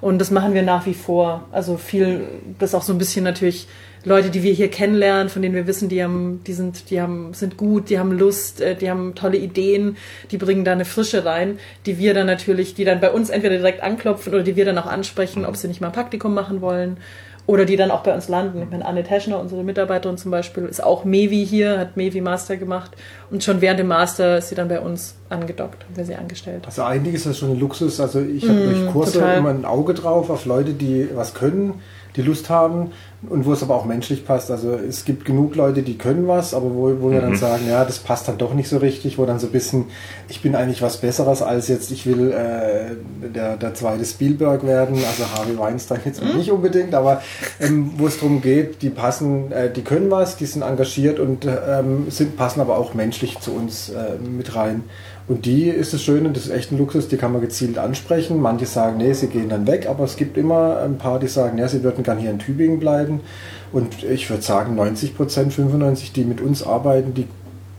Und 0.00 0.18
das 0.18 0.30
machen 0.30 0.54
wir 0.54 0.62
nach 0.62 0.86
wie 0.86 0.94
vor. 0.94 1.46
Also 1.52 1.76
viel, 1.76 2.22
das 2.58 2.74
auch 2.74 2.82
so 2.82 2.94
ein 2.94 2.98
bisschen 2.98 3.22
natürlich 3.22 3.68
Leute, 4.04 4.30
die 4.30 4.42
wir 4.42 4.52
hier 4.52 4.68
kennenlernen, 4.68 5.28
von 5.28 5.42
denen 5.42 5.54
wir 5.54 5.66
wissen, 5.66 5.88
die 5.88 6.02
haben, 6.02 6.42
die 6.46 6.52
sind, 6.52 6.90
die 6.90 7.00
haben, 7.00 7.34
sind 7.34 7.56
gut, 7.56 7.90
die 7.90 7.98
haben 7.98 8.12
Lust, 8.12 8.60
äh, 8.60 8.74
die 8.74 8.90
haben 8.90 9.14
tolle 9.14 9.36
Ideen, 9.36 9.96
die 10.30 10.38
bringen 10.38 10.64
da 10.64 10.72
eine 10.72 10.84
Frische 10.84 11.24
rein, 11.24 11.58
die 11.86 11.98
wir 11.98 12.14
dann 12.14 12.26
natürlich, 12.26 12.74
die 12.74 12.84
dann 12.84 13.00
bei 13.00 13.10
uns 13.10 13.30
entweder 13.30 13.56
direkt 13.56 13.82
anklopfen 13.82 14.32
oder 14.32 14.42
die 14.42 14.56
wir 14.56 14.64
dann 14.64 14.78
auch 14.78 14.86
ansprechen, 14.86 15.44
ob 15.44 15.56
sie 15.56 15.68
nicht 15.68 15.80
mal 15.80 15.88
ein 15.88 15.92
Praktikum 15.92 16.32
machen 16.32 16.60
wollen 16.60 16.96
oder 17.46 17.64
die 17.64 17.76
dann 17.76 17.90
auch 17.90 18.02
bei 18.02 18.14
uns 18.14 18.28
landen. 18.28 18.62
Ich 18.62 18.70
meine, 18.70 18.84
Anne 18.84 19.02
Teschner, 19.02 19.40
unsere 19.40 19.64
Mitarbeiterin 19.64 20.16
zum 20.16 20.30
Beispiel, 20.30 20.66
ist 20.66 20.82
auch 20.82 21.04
Mevi 21.04 21.44
hier, 21.44 21.78
hat 21.78 21.96
Mevi 21.96 22.20
Master 22.20 22.56
gemacht 22.56 22.92
und 23.30 23.42
schon 23.42 23.60
während 23.60 23.80
dem 23.80 23.88
Master 23.88 24.38
ist 24.38 24.50
sie 24.50 24.54
dann 24.54 24.68
bei 24.68 24.80
uns 24.80 25.16
angedockt, 25.28 25.84
wäre 25.94 26.06
sie 26.06 26.14
angestellt. 26.14 26.62
Also 26.66 26.84
eigentlich 26.84 27.16
ist 27.16 27.26
das 27.26 27.38
schon 27.38 27.50
ein 27.50 27.58
Luxus. 27.58 28.00
Also 28.00 28.20
ich 28.20 28.48
habe 28.48 28.54
mm, 28.54 28.64
durch 28.64 28.92
Kurse 28.92 29.12
total. 29.14 29.38
immer 29.38 29.50
ein 29.50 29.64
Auge 29.64 29.94
drauf 29.94 30.30
auf 30.30 30.46
Leute, 30.46 30.72
die 30.72 31.08
was 31.14 31.34
können 31.34 31.80
die 32.16 32.22
Lust 32.22 32.50
haben 32.50 32.92
und 33.28 33.44
wo 33.44 33.52
es 33.52 33.62
aber 33.62 33.74
auch 33.74 33.84
menschlich 33.84 34.24
passt. 34.24 34.50
Also 34.50 34.72
es 34.74 35.04
gibt 35.04 35.24
genug 35.24 35.54
Leute, 35.54 35.82
die 35.82 35.98
können 35.98 36.26
was, 36.26 36.54
aber 36.54 36.66
wo, 36.74 37.00
wo 37.00 37.08
mhm. 37.08 37.12
wir 37.12 37.20
dann 37.20 37.30
mhm. 37.30 37.36
sagen, 37.36 37.68
ja, 37.68 37.84
das 37.84 37.98
passt 37.98 38.28
dann 38.28 38.38
doch 38.38 38.54
nicht 38.54 38.68
so 38.68 38.78
richtig, 38.78 39.18
wo 39.18 39.26
dann 39.26 39.38
so 39.38 39.46
ein 39.46 39.52
bisschen, 39.52 39.86
ich 40.28 40.40
bin 40.40 40.54
eigentlich 40.54 40.80
was 40.80 40.96
Besseres 40.98 41.42
als 41.42 41.68
jetzt, 41.68 41.90
ich 41.90 42.06
will 42.06 42.32
äh, 42.32 43.28
der, 43.28 43.56
der 43.56 43.74
zweite 43.74 44.04
Spielberg 44.04 44.66
werden, 44.66 44.96
also 44.96 45.24
Harvey 45.36 45.58
Weinstein 45.58 46.00
jetzt 46.04 46.22
mhm. 46.22 46.38
nicht 46.38 46.50
unbedingt, 46.50 46.94
aber 46.94 47.22
ähm, 47.60 47.92
wo 47.98 48.06
es 48.06 48.18
darum 48.18 48.40
geht, 48.40 48.80
die 48.82 48.90
passen, 48.90 49.52
äh, 49.52 49.70
die 49.70 49.82
können 49.82 50.10
was, 50.10 50.36
die 50.36 50.46
sind 50.46 50.62
engagiert 50.62 51.20
und 51.20 51.46
ähm, 51.46 52.06
sind, 52.10 52.36
passen 52.36 52.60
aber 52.60 52.78
auch 52.78 52.94
menschlich 52.94 53.38
zu 53.40 53.52
uns 53.52 53.90
äh, 53.90 54.16
mit 54.18 54.54
rein. 54.56 54.84
Und 55.30 55.46
die 55.46 55.68
ist 55.68 55.94
das 55.94 56.02
Schöne, 56.02 56.30
das 56.30 56.46
ist 56.46 56.50
echt 56.50 56.72
ein 56.72 56.78
Luxus, 56.78 57.06
die 57.06 57.16
kann 57.16 57.30
man 57.30 57.40
gezielt 57.40 57.78
ansprechen. 57.78 58.40
Manche 58.40 58.66
sagen, 58.66 58.96
nee, 58.96 59.12
sie 59.12 59.28
gehen 59.28 59.48
dann 59.48 59.64
weg, 59.64 59.86
aber 59.88 60.02
es 60.02 60.16
gibt 60.16 60.36
immer 60.36 60.78
ein 60.80 60.98
paar, 60.98 61.20
die 61.20 61.28
sagen, 61.28 61.56
ja, 61.56 61.68
sie 61.68 61.84
würden 61.84 62.02
gern 62.02 62.18
hier 62.18 62.32
in 62.32 62.40
Tübingen 62.40 62.80
bleiben. 62.80 63.20
Und 63.70 64.02
ich 64.02 64.28
würde 64.28 64.42
sagen, 64.42 64.74
90 64.74 65.16
Prozent, 65.16 65.52
95, 65.52 66.12
die 66.12 66.24
mit 66.24 66.40
uns 66.40 66.64
arbeiten, 66.64 67.14
die 67.14 67.28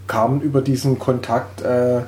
kamen 0.08 0.40
über 0.40 0.62
diesen 0.62 0.98
Kontakt 0.98 1.62
äh, 1.62 2.04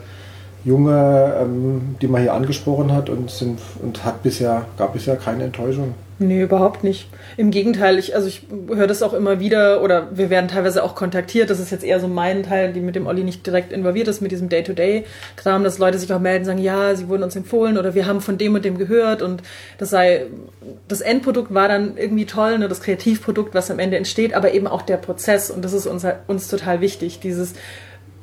junge, 0.63 1.36
ähm, 1.42 1.98
die 2.01 2.07
man 2.07 2.22
hier 2.22 2.34
angesprochen 2.34 2.94
hat 2.94 3.10
und 3.10 3.30
sind 3.30 3.60
und 3.81 4.06
hat 4.06 4.24
bisher, 4.24 4.68
gab 4.78 4.94
bisher 4.94 5.18
keine 5.18 5.44
Enttäuschung. 5.44 5.94
Nee, 6.25 6.43
überhaupt 6.43 6.85
nicht. 6.85 7.09
Im 7.35 7.51
Gegenteil, 7.51 7.99
ich, 7.99 8.15
also 8.15 8.29
ich 8.29 8.44
höre 8.68 8.87
das 8.87 9.03
auch 9.03 9.13
immer 9.13 9.42
wieder 9.42 9.81
oder 9.83 10.07
wir 10.15 10.30
werden 10.30 10.47
teilweise 10.47 10.81
auch 10.81 10.95
kontaktiert. 10.95 11.49
Das 11.49 11.59
ist 11.59 11.69
jetzt 11.69 11.83
eher 11.83 11.99
so 11.99 12.07
mein 12.07 12.44
Teil, 12.44 12.71
die 12.71 12.80
mit 12.80 12.95
dem 12.95 13.07
Olli 13.07 13.25
nicht 13.25 13.45
direkt 13.45 13.73
involviert 13.73 14.07
ist, 14.07 14.21
mit 14.21 14.31
diesem 14.31 14.47
Day-to-Day-Kram, 14.47 15.65
dass 15.65 15.80
Leute 15.80 15.97
sich 15.97 16.13
auch 16.13 16.21
melden, 16.21 16.45
sagen, 16.45 16.59
ja, 16.59 16.95
sie 16.95 17.09
wurden 17.09 17.23
uns 17.23 17.35
empfohlen 17.35 17.77
oder 17.77 17.94
wir 17.94 18.06
haben 18.06 18.21
von 18.21 18.37
dem 18.37 18.56
und 18.56 18.63
dem 18.63 18.77
gehört 18.77 19.21
und 19.21 19.44
das 19.80 19.89
sei, 19.89 20.27
das 20.87 21.01
Endprodukt 21.01 21.53
war 21.53 21.68
dann 21.68 21.97
irgendwie 21.97 22.25
toll, 22.25 22.57
ne, 22.57 22.69
das 22.69 22.81
Kreativprodukt, 22.81 23.53
was 23.53 23.69
am 23.69 23.80
Ende 23.80 23.97
entsteht, 23.97 24.33
aber 24.33 24.53
eben 24.53 24.68
auch 24.68 24.83
der 24.83 24.97
Prozess 24.97 25.51
und 25.51 25.65
das 25.65 25.73
ist 25.73 25.87
uns, 25.87 26.06
uns 26.27 26.47
total 26.47 26.80
wichtig, 26.80 27.19
dieses 27.19 27.53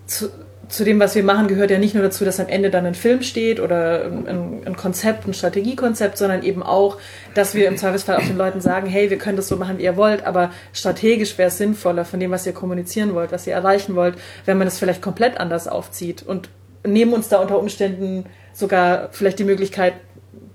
zu, 0.07 0.30
zu 0.71 0.85
dem, 0.85 1.00
was 1.00 1.15
wir 1.15 1.25
machen, 1.25 1.49
gehört 1.49 1.71
ja 1.71 1.79
nicht 1.79 1.95
nur 1.95 2.05
dazu, 2.05 2.25
dass 2.25 2.39
am 2.39 2.49
Ende 2.49 2.71
dann 2.71 2.87
ein 2.87 2.95
Film 2.95 3.23
steht 3.23 3.59
oder 3.59 4.05
ein, 4.05 4.62
ein, 4.65 4.77
Konzept, 4.77 5.27
ein 5.27 5.35
Strategiekonzept, 5.35 6.17
sondern 6.17 6.43
eben 6.43 6.62
auch, 6.62 6.97
dass 7.35 7.55
wir 7.55 7.69
im 7.69 7.77
Zweifelsfall 7.77 8.17
auch 8.17 8.27
den 8.27 8.39
Leuten 8.39 8.61
sagen, 8.61 8.87
hey, 8.87 9.11
wir 9.11 9.19
können 9.19 9.37
das 9.37 9.49
so 9.49 9.57
machen, 9.57 9.79
wie 9.79 9.85
ihr 9.85 9.97
wollt, 9.97 10.25
aber 10.25 10.53
strategisch 10.73 11.37
wäre 11.39 11.49
es 11.49 11.59
sinnvoller 11.59 12.05
von 12.05 12.21
dem, 12.21 12.31
was 12.31 12.47
ihr 12.47 12.53
kommunizieren 12.53 13.15
wollt, 13.15 13.33
was 13.33 13.47
ihr 13.47 13.53
erreichen 13.53 13.97
wollt, 13.97 14.15
wenn 14.47 14.59
man 14.59 14.69
es 14.69 14.79
vielleicht 14.79 15.03
komplett 15.03 15.39
anders 15.39 15.67
aufzieht. 15.67 16.23
Und 16.23 16.49
nehmen 16.87 17.12
uns 17.12 17.29
da 17.29 17.41
unter 17.41 17.59
Umständen 17.59 18.25
sogar 18.53 19.09
vielleicht 19.11 19.39
die 19.39 19.45
Möglichkeit, 19.45 19.95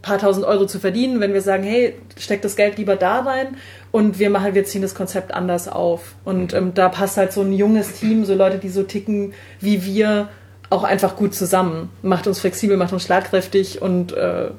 paar 0.01 0.19
tausend 0.19 0.45
Euro 0.45 0.65
zu 0.65 0.79
verdienen, 0.79 1.19
wenn 1.19 1.33
wir 1.33 1.41
sagen, 1.41 1.63
hey, 1.63 1.95
steck 2.17 2.41
das 2.41 2.55
Geld 2.55 2.77
lieber 2.77 2.95
da 2.95 3.21
rein 3.21 3.57
und 3.91 4.19
wir 4.19 4.29
machen, 4.29 4.53
wir 4.53 4.63
ziehen 4.63 4.81
das 4.81 4.95
Konzept 4.95 5.33
anders 5.33 5.67
auf. 5.67 6.15
Und 6.23 6.53
ähm, 6.53 6.73
da 6.73 6.89
passt 6.89 7.17
halt 7.17 7.33
so 7.33 7.41
ein 7.41 7.51
junges 7.51 7.93
Team, 7.99 8.23
so 8.25 8.35
Leute, 8.35 8.57
die 8.57 8.69
so 8.69 8.83
ticken 8.83 9.33
wie 9.59 9.83
wir, 9.83 10.29
auch 10.69 10.83
einfach 10.83 11.15
gut 11.15 11.33
zusammen. 11.33 11.89
Macht 12.01 12.27
uns 12.27 12.39
flexibel, 12.39 12.77
macht 12.77 12.93
uns 12.93 13.03
schlagkräftig 13.03 13.81
und 13.81 14.13
äh, 14.13 14.49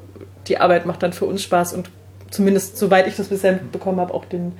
die 0.48 0.58
Arbeit 0.58 0.86
macht 0.86 1.02
dann 1.02 1.12
für 1.12 1.24
uns 1.24 1.42
Spaß 1.42 1.74
und 1.74 1.90
zumindest, 2.30 2.76
soweit 2.76 3.06
ich 3.06 3.16
das 3.16 3.28
bisher 3.28 3.58
bekommen 3.72 4.00
habe, 4.00 4.14
auch 4.14 4.24
den 4.24 4.52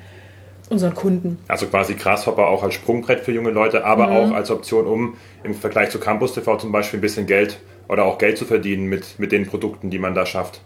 unseren 0.69 0.95
Kunden. 0.95 1.39
Also 1.47 1.67
quasi 1.67 1.95
Grasshopper 1.95 2.49
auch 2.49 2.65
als 2.65 2.75
Sprungbrett 2.75 3.21
für 3.21 3.33
junge 3.33 3.51
Leute, 3.51 3.85
aber 3.85 4.09
mhm. 4.09 4.17
auch 4.17 4.31
als 4.33 4.51
Option, 4.51 4.87
um 4.87 5.17
im 5.45 5.55
Vergleich 5.55 5.91
zu 5.91 6.01
Campus 6.01 6.35
TV 6.35 6.57
zum 6.57 6.73
Beispiel 6.73 6.99
ein 6.99 7.03
bisschen 7.03 7.27
Geld 7.27 7.59
oder 7.88 8.05
auch 8.05 8.19
Geld 8.19 8.38
zu 8.38 8.45
verdienen 8.45 8.87
mit, 8.87 9.19
mit 9.19 9.33
den 9.33 9.47
Produkten, 9.47 9.90
die 9.90 9.99
man 9.99 10.14
da 10.14 10.26
schafft. 10.26 10.61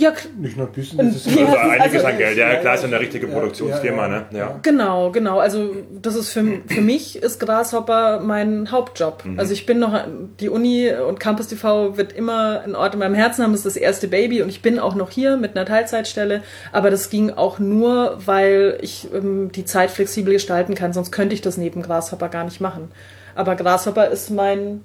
Ja, 0.00 0.14
nicht 0.38 0.56
nur 0.56 0.66
ein 0.66 0.72
bisschen, 0.72 0.96
das 0.98 1.26
ist 1.26 1.30
ja, 1.30 1.44
also 1.44 1.56
einiges 1.58 1.96
also, 1.96 2.06
an 2.06 2.16
Geld. 2.16 2.38
Ja, 2.38 2.56
klar, 2.56 2.74
ist 2.74 2.80
ja 2.80 2.88
eine 2.88 3.00
richtige 3.00 3.26
Produktionsfirma, 3.26 4.08
ne? 4.08 4.24
Ja. 4.30 4.58
Genau, 4.62 5.10
genau. 5.10 5.40
Also 5.40 5.76
das 6.00 6.14
ist 6.14 6.30
für, 6.30 6.42
für 6.66 6.80
mich 6.80 7.22
ist 7.22 7.38
Grasshopper 7.38 8.20
mein 8.20 8.70
Hauptjob. 8.72 9.26
Mhm. 9.26 9.38
Also 9.38 9.52
ich 9.52 9.66
bin 9.66 9.78
noch 9.78 10.06
die 10.40 10.48
Uni 10.48 10.90
und 10.90 11.20
Campus 11.20 11.48
TV 11.48 11.98
wird 11.98 12.14
immer 12.14 12.62
ein 12.64 12.74
Ort 12.74 12.94
in 12.94 13.00
meinem 13.00 13.14
Herzen 13.14 13.42
haben. 13.42 13.52
Das 13.52 13.60
ist 13.60 13.76
das 13.76 13.76
erste 13.76 14.08
Baby 14.08 14.40
und 14.40 14.48
ich 14.48 14.62
bin 14.62 14.78
auch 14.78 14.94
noch 14.94 15.10
hier 15.10 15.36
mit 15.36 15.54
einer 15.54 15.66
Teilzeitstelle. 15.66 16.42
Aber 16.72 16.90
das 16.90 17.10
ging 17.10 17.32
auch 17.32 17.58
nur, 17.58 18.18
weil 18.24 18.78
ich 18.80 19.08
ähm, 19.12 19.52
die 19.52 19.66
Zeit 19.66 19.90
flexibel 19.90 20.32
gestalten 20.32 20.74
kann. 20.74 20.94
Sonst 20.94 21.10
könnte 21.10 21.34
ich 21.34 21.42
das 21.42 21.58
neben 21.58 21.82
Grasshopper 21.82 22.30
gar 22.30 22.44
nicht 22.44 22.60
machen. 22.62 22.90
Aber 23.34 23.54
Grasshopper 23.54 24.08
ist 24.08 24.30
mein 24.30 24.82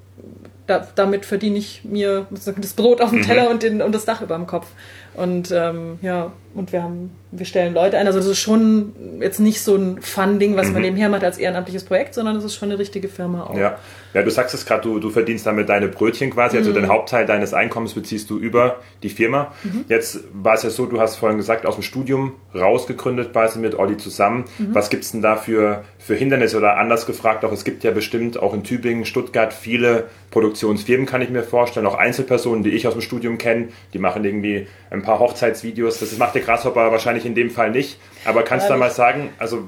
da, 0.67 0.87
damit 0.95 1.25
verdiene 1.25 1.57
ich 1.57 1.83
mir 1.83 2.27
das 2.29 2.73
Brot 2.73 3.01
auf 3.01 3.11
dem 3.11 3.19
mhm. 3.19 3.23
Teller 3.23 3.43
mhm. 3.45 3.51
und, 3.51 3.63
den, 3.63 3.81
und 3.81 3.93
das 3.93 4.05
Dach 4.05 4.21
über 4.21 4.35
dem 4.35 4.47
Kopf. 4.47 4.67
Und 5.13 5.51
ähm, 5.51 5.99
ja, 6.01 6.31
und 6.55 6.71
wir 6.71 6.81
haben, 6.81 7.11
wir 7.31 7.45
stellen 7.45 7.73
Leute 7.73 7.97
ein. 7.97 8.07
Also 8.07 8.19
das 8.19 8.27
ist 8.27 8.39
schon 8.39 8.93
jetzt 9.19 9.39
nicht 9.39 9.61
so 9.61 9.75
ein 9.75 10.01
Fun-Ding, 10.01 10.55
was 10.55 10.67
mhm. 10.67 10.73
man 10.73 10.81
nebenher 10.83 11.09
macht 11.09 11.23
als 11.23 11.37
ehrenamtliches 11.37 11.83
Projekt, 11.83 12.13
sondern 12.13 12.37
es 12.37 12.45
ist 12.45 12.55
schon 12.55 12.69
eine 12.69 12.79
richtige 12.79 13.09
Firma 13.09 13.43
auch. 13.43 13.57
Ja, 13.57 13.77
ja 14.13 14.23
du 14.23 14.31
sagst 14.31 14.55
es 14.55 14.65
gerade, 14.65 14.81
du, 14.81 14.99
du 14.99 15.09
verdienst 15.09 15.45
damit 15.45 15.67
deine 15.67 15.89
Brötchen 15.89 16.31
quasi, 16.31 16.57
also 16.57 16.71
mhm. 16.71 16.75
den 16.75 16.87
Hauptteil 16.87 17.25
deines 17.25 17.53
Einkommens 17.53 17.93
beziehst 17.93 18.29
du 18.29 18.39
über 18.39 18.77
die 19.03 19.09
Firma. 19.09 19.51
Mhm. 19.63 19.85
Jetzt 19.89 20.21
war 20.33 20.53
es 20.53 20.63
ja 20.63 20.69
so, 20.69 20.85
du 20.85 20.99
hast 21.01 21.17
vorhin 21.17 21.37
gesagt, 21.37 21.65
aus 21.65 21.75
dem 21.75 21.83
Studium 21.83 22.31
rausgegründet 22.53 23.33
quasi 23.33 23.59
mit 23.59 23.77
Olli 23.77 23.97
zusammen. 23.97 24.45
Mhm. 24.57 24.73
Was 24.73 24.89
gibt's 24.89 25.11
denn 25.11 25.21
da 25.21 25.35
für, 25.35 25.83
für 25.99 26.15
Hindernisse 26.15 26.57
oder 26.57 26.77
anders 26.77 27.05
gefragt, 27.05 27.43
auch 27.43 27.51
es 27.51 27.65
gibt 27.65 27.83
ja 27.83 27.91
bestimmt 27.91 28.41
auch 28.41 28.53
in 28.53 28.63
Tübingen, 28.63 29.03
Stuttgart 29.05 29.53
viele 29.53 30.05
Produktionsfirmen, 30.31 31.05
kann 31.05 31.21
ich 31.21 31.29
mir 31.29 31.43
vorstellen, 31.43 31.85
auch 31.85 31.95
Einzelpersonen, 31.95 32.63
die 32.63 32.71
ich 32.71 32.87
aus 32.87 32.93
dem 32.93 33.01
Studium 33.01 33.37
kenne, 33.37 33.69
die 33.93 33.99
machen 33.99 34.23
irgendwie 34.23 34.67
ein 34.89 35.01
paar 35.01 35.19
Hochzeitsvideos. 35.19 35.99
Das 35.99 36.17
macht 36.17 36.35
der 36.35 36.41
Grasshopper 36.45 36.91
wahrscheinlich 36.91 37.25
in 37.25 37.35
dem 37.35 37.49
Fall 37.49 37.71
nicht. 37.71 37.99
Aber 38.25 38.43
kannst 38.43 38.67
du 38.67 38.73
da 38.73 38.77
mal 38.77 38.91
sagen, 38.91 39.29
also 39.39 39.63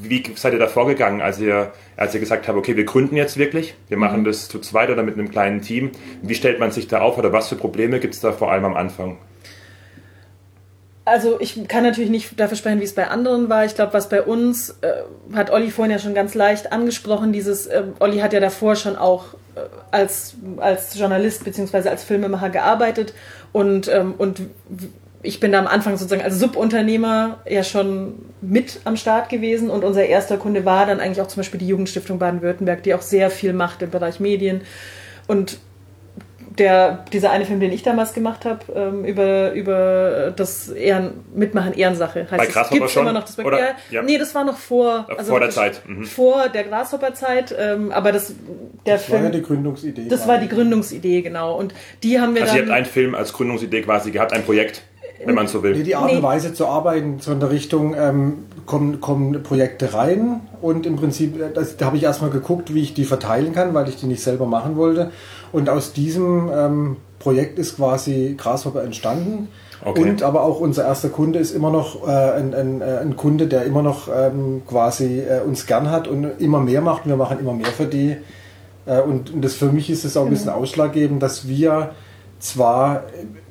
wie 0.00 0.22
seid 0.34 0.52
ihr 0.52 0.58
da 0.58 0.66
vorgegangen, 0.66 1.20
als 1.20 1.38
ihr, 1.38 1.72
als 1.96 2.14
ihr 2.14 2.20
gesagt 2.20 2.48
habt, 2.48 2.58
okay, 2.58 2.76
wir 2.76 2.84
gründen 2.84 3.16
jetzt 3.16 3.38
wirklich, 3.38 3.74
wir 3.88 3.96
machen 3.96 4.20
mhm. 4.20 4.24
das 4.24 4.48
zu 4.48 4.58
zweit 4.58 4.90
oder 4.90 5.02
mit 5.02 5.14
einem 5.14 5.30
kleinen 5.30 5.62
Team. 5.62 5.92
Wie 6.22 6.34
stellt 6.34 6.58
man 6.58 6.70
sich 6.70 6.88
da 6.88 7.00
auf 7.00 7.18
oder 7.18 7.32
was 7.32 7.48
für 7.48 7.56
Probleme 7.56 8.00
gibt 8.00 8.14
es 8.14 8.20
da 8.20 8.32
vor 8.32 8.50
allem 8.50 8.64
am 8.64 8.74
Anfang? 8.74 9.18
Also 11.06 11.40
ich 11.40 11.68
kann 11.68 11.84
natürlich 11.84 12.10
nicht 12.10 12.38
dafür 12.40 12.56
sprechen, 12.56 12.80
wie 12.80 12.84
es 12.84 12.94
bei 12.96 13.06
anderen 13.06 13.48
war. 13.48 13.64
Ich 13.64 13.76
glaube, 13.76 13.92
was 13.92 14.08
bei 14.08 14.22
uns, 14.22 14.70
äh, 14.80 15.04
hat 15.34 15.50
Olli 15.50 15.70
vorhin 15.70 15.92
ja 15.92 16.00
schon 16.00 16.14
ganz 16.14 16.34
leicht 16.34 16.72
angesprochen, 16.72 17.32
dieses, 17.32 17.68
äh, 17.68 17.84
Olli 18.00 18.18
hat 18.18 18.32
ja 18.32 18.40
davor 18.40 18.74
schon 18.74 18.96
auch 18.96 19.34
äh, 19.54 19.60
als, 19.92 20.34
als 20.56 20.98
Journalist 20.98 21.44
bzw. 21.44 21.88
als 21.90 22.02
Filmemacher 22.02 22.50
gearbeitet 22.50 23.14
und, 23.52 23.86
ähm, 23.86 24.14
und 24.18 24.42
ich 25.22 25.40
bin 25.40 25.52
da 25.52 25.58
am 25.58 25.66
Anfang 25.66 25.96
sozusagen 25.96 26.22
als 26.22 26.38
Subunternehmer 26.38 27.38
ja 27.48 27.64
schon 27.64 28.14
mit 28.40 28.80
am 28.84 28.96
Start 28.96 29.28
gewesen 29.28 29.70
und 29.70 29.84
unser 29.84 30.04
erster 30.04 30.36
Kunde 30.36 30.64
war 30.64 30.86
dann 30.86 31.00
eigentlich 31.00 31.20
auch 31.20 31.28
zum 31.28 31.40
Beispiel 31.40 31.58
die 31.58 31.68
Jugendstiftung 31.68 32.18
Baden-Württemberg, 32.18 32.82
die 32.82 32.94
auch 32.94 33.02
sehr 33.02 33.30
viel 33.30 33.52
macht 33.52 33.82
im 33.82 33.90
Bereich 33.90 34.20
Medien. 34.20 34.62
Und 35.26 35.58
der, 36.58 37.04
dieser 37.12 37.30
eine 37.30 37.44
Film, 37.44 37.60
den 37.60 37.72
ich 37.72 37.82
damals 37.82 38.14
gemacht 38.14 38.44
habe, 38.44 38.60
ähm, 38.74 39.04
über, 39.04 39.52
über 39.52 40.32
das 40.34 40.68
Ehren, 40.68 41.24
Mitmachen 41.34 41.74
Ehrensache. 41.74 42.20
Heißt, 42.30 42.36
Bei 42.36 42.46
Grasshopper 42.46 42.88
schon? 42.88 43.02
Immer 43.02 43.12
noch 43.12 43.24
das 43.24 43.38
Oder, 43.38 43.74
ja. 43.90 44.02
Nee, 44.02 44.18
das 44.18 44.34
war 44.34 44.44
noch 44.44 44.56
vor, 44.56 45.06
also 45.16 45.30
vor 45.30 45.40
der 45.40 45.50
Zeit. 45.50 45.82
Mhm. 45.86 46.04
Vor 46.04 46.48
der 46.48 46.64
Grasshopper-Zeit, 46.64 47.54
ähm, 47.58 47.92
aber 47.92 48.12
das, 48.12 48.34
der 48.86 48.94
das 48.94 49.04
Film. 49.04 49.18
war 49.18 49.24
ja 49.24 49.30
die 49.30 49.42
Gründungsidee. 49.42 50.08
Das 50.08 50.26
war 50.26 50.38
die 50.38 50.48
Gründungsidee, 50.48 51.22
genau. 51.22 51.56
Und 51.56 51.74
die 52.02 52.20
haben 52.20 52.34
wir 52.34 52.42
also 52.42 52.54
dann. 52.54 52.62
Also 52.62 52.70
ihr 52.70 52.74
habt 52.74 52.76
einen 52.76 52.86
Film 52.86 53.14
als 53.14 53.32
Gründungsidee 53.32 53.82
quasi 53.82 54.10
gehabt, 54.10 54.32
ein 54.32 54.44
Projekt 54.44 54.82
wenn 55.24 55.34
man 55.34 55.48
so 55.48 55.62
will. 55.62 55.74
Nee, 55.74 55.82
die 55.82 55.96
Art 55.96 56.12
und 56.12 56.22
Weise 56.22 56.52
zu 56.52 56.66
arbeiten, 56.66 57.18
so 57.20 57.32
in 57.32 57.40
der 57.40 57.50
Richtung, 57.50 57.94
ähm, 57.94 58.44
kommen, 58.66 59.00
kommen 59.00 59.42
Projekte 59.42 59.94
rein 59.94 60.40
und 60.60 60.86
im 60.86 60.96
Prinzip, 60.96 61.40
äh, 61.40 61.52
das, 61.52 61.76
da 61.76 61.86
habe 61.86 61.96
ich 61.96 62.02
erstmal 62.02 62.30
geguckt, 62.30 62.74
wie 62.74 62.82
ich 62.82 62.94
die 62.94 63.04
verteilen 63.04 63.52
kann, 63.52 63.72
weil 63.74 63.88
ich 63.88 63.96
die 63.96 64.06
nicht 64.06 64.22
selber 64.22 64.46
machen 64.46 64.76
wollte. 64.76 65.10
Und 65.52 65.68
aus 65.68 65.92
diesem 65.92 66.50
ähm, 66.52 66.96
Projekt 67.18 67.58
ist 67.58 67.76
quasi 67.76 68.34
Grasshopper 68.36 68.82
entstanden. 68.82 69.48
Okay. 69.84 70.02
Und 70.02 70.22
aber 70.22 70.42
auch 70.42 70.60
unser 70.60 70.84
erster 70.84 71.08
Kunde 71.08 71.38
ist 71.38 71.52
immer 71.52 71.70
noch 71.70 72.06
äh, 72.06 72.10
ein, 72.10 72.54
ein, 72.54 72.80
äh, 72.80 72.98
ein, 72.98 73.16
Kunde, 73.16 73.46
der 73.46 73.64
immer 73.64 73.82
noch 73.82 74.08
ähm, 74.08 74.62
quasi 74.66 75.20
äh, 75.20 75.40
uns 75.40 75.66
gern 75.66 75.90
hat 75.90 76.08
und 76.08 76.24
immer 76.40 76.60
mehr 76.60 76.80
macht. 76.80 77.06
Wir 77.06 77.16
machen 77.16 77.38
immer 77.38 77.52
mehr 77.52 77.66
für 77.66 77.86
die. 77.86 78.16
Äh, 78.86 79.00
und, 79.02 79.32
und 79.32 79.44
das 79.44 79.54
für 79.54 79.66
mich 79.66 79.90
ist 79.90 80.04
es 80.04 80.16
auch 80.16 80.24
ein 80.24 80.30
bisschen 80.30 80.46
genau. 80.46 80.58
ausschlaggebend, 80.58 81.22
dass 81.22 81.46
wir 81.46 81.90
zwar 82.38 83.04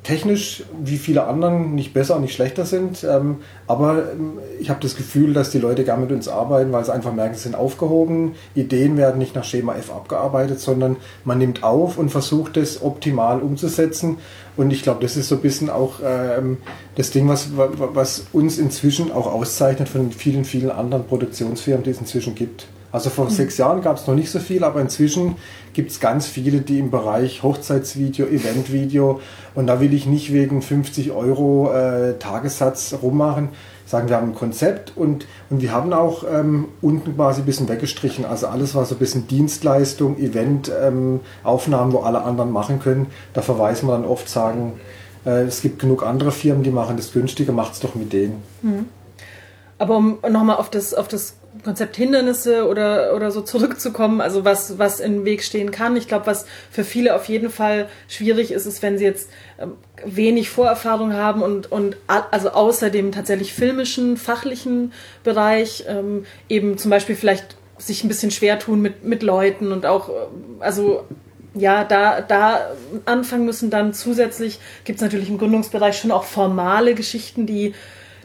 technisch 0.04 0.62
wie 0.80 0.98
viele 0.98 1.26
anderen 1.26 1.74
nicht 1.74 1.92
besser 1.92 2.14
und 2.14 2.22
nicht 2.22 2.34
schlechter 2.34 2.64
sind, 2.64 3.04
ähm, 3.04 3.38
aber 3.66 4.12
ähm, 4.12 4.38
ich 4.60 4.70
habe 4.70 4.80
das 4.80 4.96
Gefühl, 4.96 5.34
dass 5.34 5.50
die 5.50 5.58
Leute 5.58 5.82
gerne 5.82 6.02
mit 6.02 6.12
uns 6.12 6.28
arbeiten, 6.28 6.70
weil 6.70 6.84
sie 6.84 6.92
einfach 6.92 7.12
merken, 7.12 7.34
sie 7.34 7.42
sind 7.42 7.56
aufgehoben. 7.56 8.36
Ideen 8.54 8.96
werden 8.96 9.18
nicht 9.18 9.34
nach 9.34 9.44
Schema 9.44 9.74
F 9.74 9.90
abgearbeitet, 9.90 10.60
sondern 10.60 10.96
man 11.24 11.38
nimmt 11.38 11.64
auf 11.64 11.98
und 11.98 12.10
versucht 12.10 12.56
es 12.56 12.82
optimal 12.82 13.40
umzusetzen. 13.40 14.18
Und 14.56 14.70
ich 14.70 14.82
glaube, 14.82 15.02
das 15.02 15.16
ist 15.16 15.28
so 15.28 15.34
ein 15.34 15.42
bisschen 15.42 15.68
auch 15.68 15.94
ähm, 16.04 16.58
das 16.94 17.10
Ding, 17.10 17.28
was, 17.28 17.50
was 17.56 18.26
uns 18.32 18.58
inzwischen 18.58 19.10
auch 19.10 19.26
auszeichnet 19.26 19.88
von 19.88 20.12
vielen, 20.12 20.44
vielen 20.44 20.70
anderen 20.70 21.04
Produktionsfirmen, 21.04 21.82
die 21.82 21.90
es 21.90 21.98
inzwischen 21.98 22.36
gibt. 22.36 22.68
Also 22.96 23.10
vor 23.10 23.28
sechs 23.28 23.58
Jahren 23.58 23.82
gab 23.82 23.98
es 23.98 24.06
noch 24.06 24.14
nicht 24.14 24.30
so 24.30 24.38
viel, 24.38 24.64
aber 24.64 24.80
inzwischen 24.80 25.36
gibt 25.74 25.90
es 25.90 26.00
ganz 26.00 26.26
viele, 26.26 26.62
die 26.62 26.78
im 26.78 26.90
Bereich 26.90 27.42
Hochzeitsvideo, 27.42 28.24
Eventvideo 28.24 29.20
und 29.54 29.66
da 29.66 29.80
will 29.80 29.92
ich 29.92 30.06
nicht 30.06 30.32
wegen 30.32 30.62
50 30.62 31.10
Euro 31.10 31.70
äh, 31.74 32.14
Tagessatz 32.18 32.94
rummachen. 33.02 33.50
Sagen, 33.84 34.08
wir 34.08 34.16
haben 34.16 34.30
ein 34.30 34.34
Konzept 34.34 34.94
und, 34.96 35.26
und 35.50 35.60
wir 35.60 35.72
haben 35.72 35.92
auch 35.92 36.24
ähm, 36.26 36.68
unten 36.80 37.14
quasi 37.14 37.42
ein 37.42 37.44
bisschen 37.44 37.68
weggestrichen. 37.68 38.24
Also 38.24 38.46
alles, 38.46 38.74
was 38.74 38.88
so 38.88 38.94
ein 38.94 38.98
bisschen 38.98 39.28
Dienstleistung, 39.28 40.16
Event, 40.16 40.72
ähm, 40.82 41.20
Aufnahmen, 41.44 41.92
wo 41.92 41.98
alle 41.98 42.22
anderen 42.22 42.50
machen 42.50 42.80
können, 42.80 43.08
da 43.34 43.42
verweisen 43.42 43.90
wir 43.90 43.92
dann 43.92 44.06
oft, 44.06 44.26
sagen, 44.26 44.80
äh, 45.26 45.42
es 45.42 45.60
gibt 45.60 45.80
genug 45.80 46.02
andere 46.02 46.32
Firmen, 46.32 46.62
die 46.62 46.70
machen 46.70 46.96
das 46.96 47.12
günstiger, 47.12 47.52
macht 47.52 47.74
es 47.74 47.80
doch 47.80 47.94
mit 47.94 48.14
denen. 48.14 48.42
Mhm. 48.62 48.86
Aber 49.76 49.98
um 49.98 50.16
nochmal 50.30 50.56
auf 50.56 50.70
das, 50.70 50.94
auf 50.94 51.08
das 51.08 51.34
Konzept 51.64 51.96
Hindernisse 51.96 52.68
oder, 52.68 53.14
oder 53.14 53.30
so 53.30 53.40
zurückzukommen, 53.40 54.20
also 54.20 54.44
was, 54.44 54.78
was 54.78 55.00
im 55.00 55.24
Weg 55.24 55.42
stehen 55.42 55.70
kann. 55.70 55.96
Ich 55.96 56.08
glaube, 56.08 56.26
was 56.26 56.46
für 56.70 56.84
viele 56.84 57.14
auf 57.14 57.26
jeden 57.26 57.50
Fall 57.50 57.88
schwierig 58.08 58.50
ist, 58.50 58.66
ist, 58.66 58.82
wenn 58.82 58.98
sie 58.98 59.04
jetzt 59.04 59.30
ähm, 59.58 59.72
wenig 60.04 60.50
Vorerfahrung 60.50 61.12
haben 61.12 61.42
und, 61.42 61.70
und 61.70 61.96
also 62.06 62.50
außer 62.50 62.90
dem 62.90 63.12
tatsächlich 63.12 63.52
filmischen, 63.52 64.16
fachlichen 64.16 64.92
Bereich 65.24 65.84
ähm, 65.88 66.26
eben 66.48 66.78
zum 66.78 66.90
Beispiel 66.90 67.16
vielleicht 67.16 67.56
sich 67.78 68.04
ein 68.04 68.08
bisschen 68.08 68.30
schwer 68.30 68.58
tun 68.58 68.80
mit, 68.80 69.04
mit 69.04 69.22
Leuten 69.22 69.72
und 69.72 69.86
auch, 69.86 70.08
äh, 70.08 70.12
also 70.60 71.04
ja, 71.54 71.84
da, 71.84 72.20
da 72.20 72.72
anfangen 73.06 73.46
müssen, 73.46 73.70
dann 73.70 73.94
zusätzlich 73.94 74.60
gibt 74.84 74.96
es 74.96 75.02
natürlich 75.02 75.30
im 75.30 75.38
Gründungsbereich 75.38 75.96
schon 75.96 76.10
auch 76.10 76.24
formale 76.24 76.94
Geschichten, 76.94 77.46
die 77.46 77.74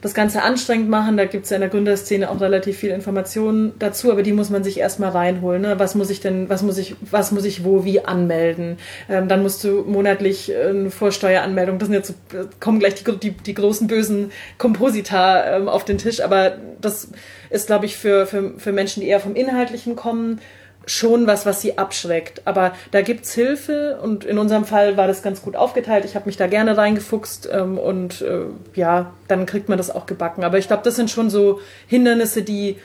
das 0.02 0.14
Ganze 0.14 0.42
anstrengend 0.42 0.90
machen. 0.90 1.16
Da 1.16 1.26
gibt 1.26 1.46
es 1.46 1.52
ja 1.52 1.56
in 1.56 1.62
der 1.62 1.70
Gründerszene 1.70 2.30
auch 2.30 2.42
relativ 2.42 2.78
viel 2.78 2.90
Informationen 2.90 3.74
dazu, 3.80 4.12
aber 4.12 4.24
die 4.24 4.34
muss 4.34 4.50
man 4.50 4.64
sich 4.64 4.80
erstmal 4.80 5.12
reinholen. 5.12 5.62
Ne? 5.62 5.80
Was 5.80 5.96
muss 5.96 6.10
ich 6.10 6.20
denn, 6.20 6.50
was 6.50 6.64
muss 6.64 6.78
ich, 6.78 6.96
was 7.02 7.32
muss 7.32 7.46
ich 7.46 7.64
wo 7.64 7.86
wie 7.86 8.04
anmelden? 8.04 8.78
Ähm, 9.10 9.28
dann 9.28 9.44
musst 9.44 9.64
du 9.64 9.84
monatlich 9.84 10.52
äh, 10.52 10.70
eine 10.70 10.92
Vorsteueranmeldung, 10.92 11.80
das 11.80 11.88
sind 11.88 11.96
jetzt 11.96 12.08
so, 12.08 12.48
kommen 12.60 12.80
gleich 12.80 12.96
die, 12.96 13.18
die, 13.18 13.32
die 13.32 13.54
großen 13.54 13.88
bösen 13.88 14.32
Komposita 14.58 15.58
ähm, 15.58 15.70
auf 15.70 15.86
den 15.86 15.98
Tisch, 15.98 16.22
aber 16.22 16.58
das 16.82 17.10
ist, 17.50 17.68
glaube 17.68 17.86
ich, 17.86 17.98
für, 17.98 18.26
für, 18.26 18.54
für 18.58 18.72
Menschen, 18.72 19.02
die 19.02 19.08
eher 19.08 19.20
vom 19.20 19.36
Inhaltlichen 19.36 19.96
kommen, 19.96 20.40
schon 20.86 21.28
was, 21.28 21.46
was 21.46 21.62
sie 21.62 21.78
abschreckt. 21.78 22.42
Aber 22.46 22.74
da 22.92 23.02
gibt's 23.02 23.34
Hilfe 23.34 24.00
und 24.02 24.26
in 24.26 24.38
unserem 24.38 24.66
Fall 24.66 24.98
war 24.98 25.08
das 25.08 25.22
ganz 25.22 25.42
gut 25.42 25.56
aufgeteilt. 25.56 26.06
Ich 26.06 26.16
habe 26.16 26.26
mich 26.26 26.38
da 26.38 26.48
gerne 26.48 26.78
reingefuchst 26.78 27.50
ähm, 27.52 27.78
und 27.78 28.22
äh, 28.22 28.46
ja, 28.76 29.14
dann 29.28 29.46
kriegt 29.46 29.70
man 29.70 29.78
das 29.78 29.92
auch 29.92 30.06
gebacken. 30.06 30.44
Aber 30.44 30.58
ich 30.58 30.68
glaube, 30.68 30.84
das 30.84 30.96
sind 30.96 31.10
schon 31.10 31.30
so 31.30 31.60
Hindernisse, 31.88 32.42
die, 32.42 32.78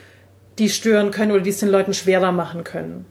die 0.59 0.69
stören 0.69 1.11
können 1.11 1.31
oder 1.31 1.41
die 1.41 1.49
es 1.49 1.59
den 1.59 1.69
Leuten 1.69 1.93
schwerer 1.93 2.31
machen 2.31 2.63
können 2.63 3.05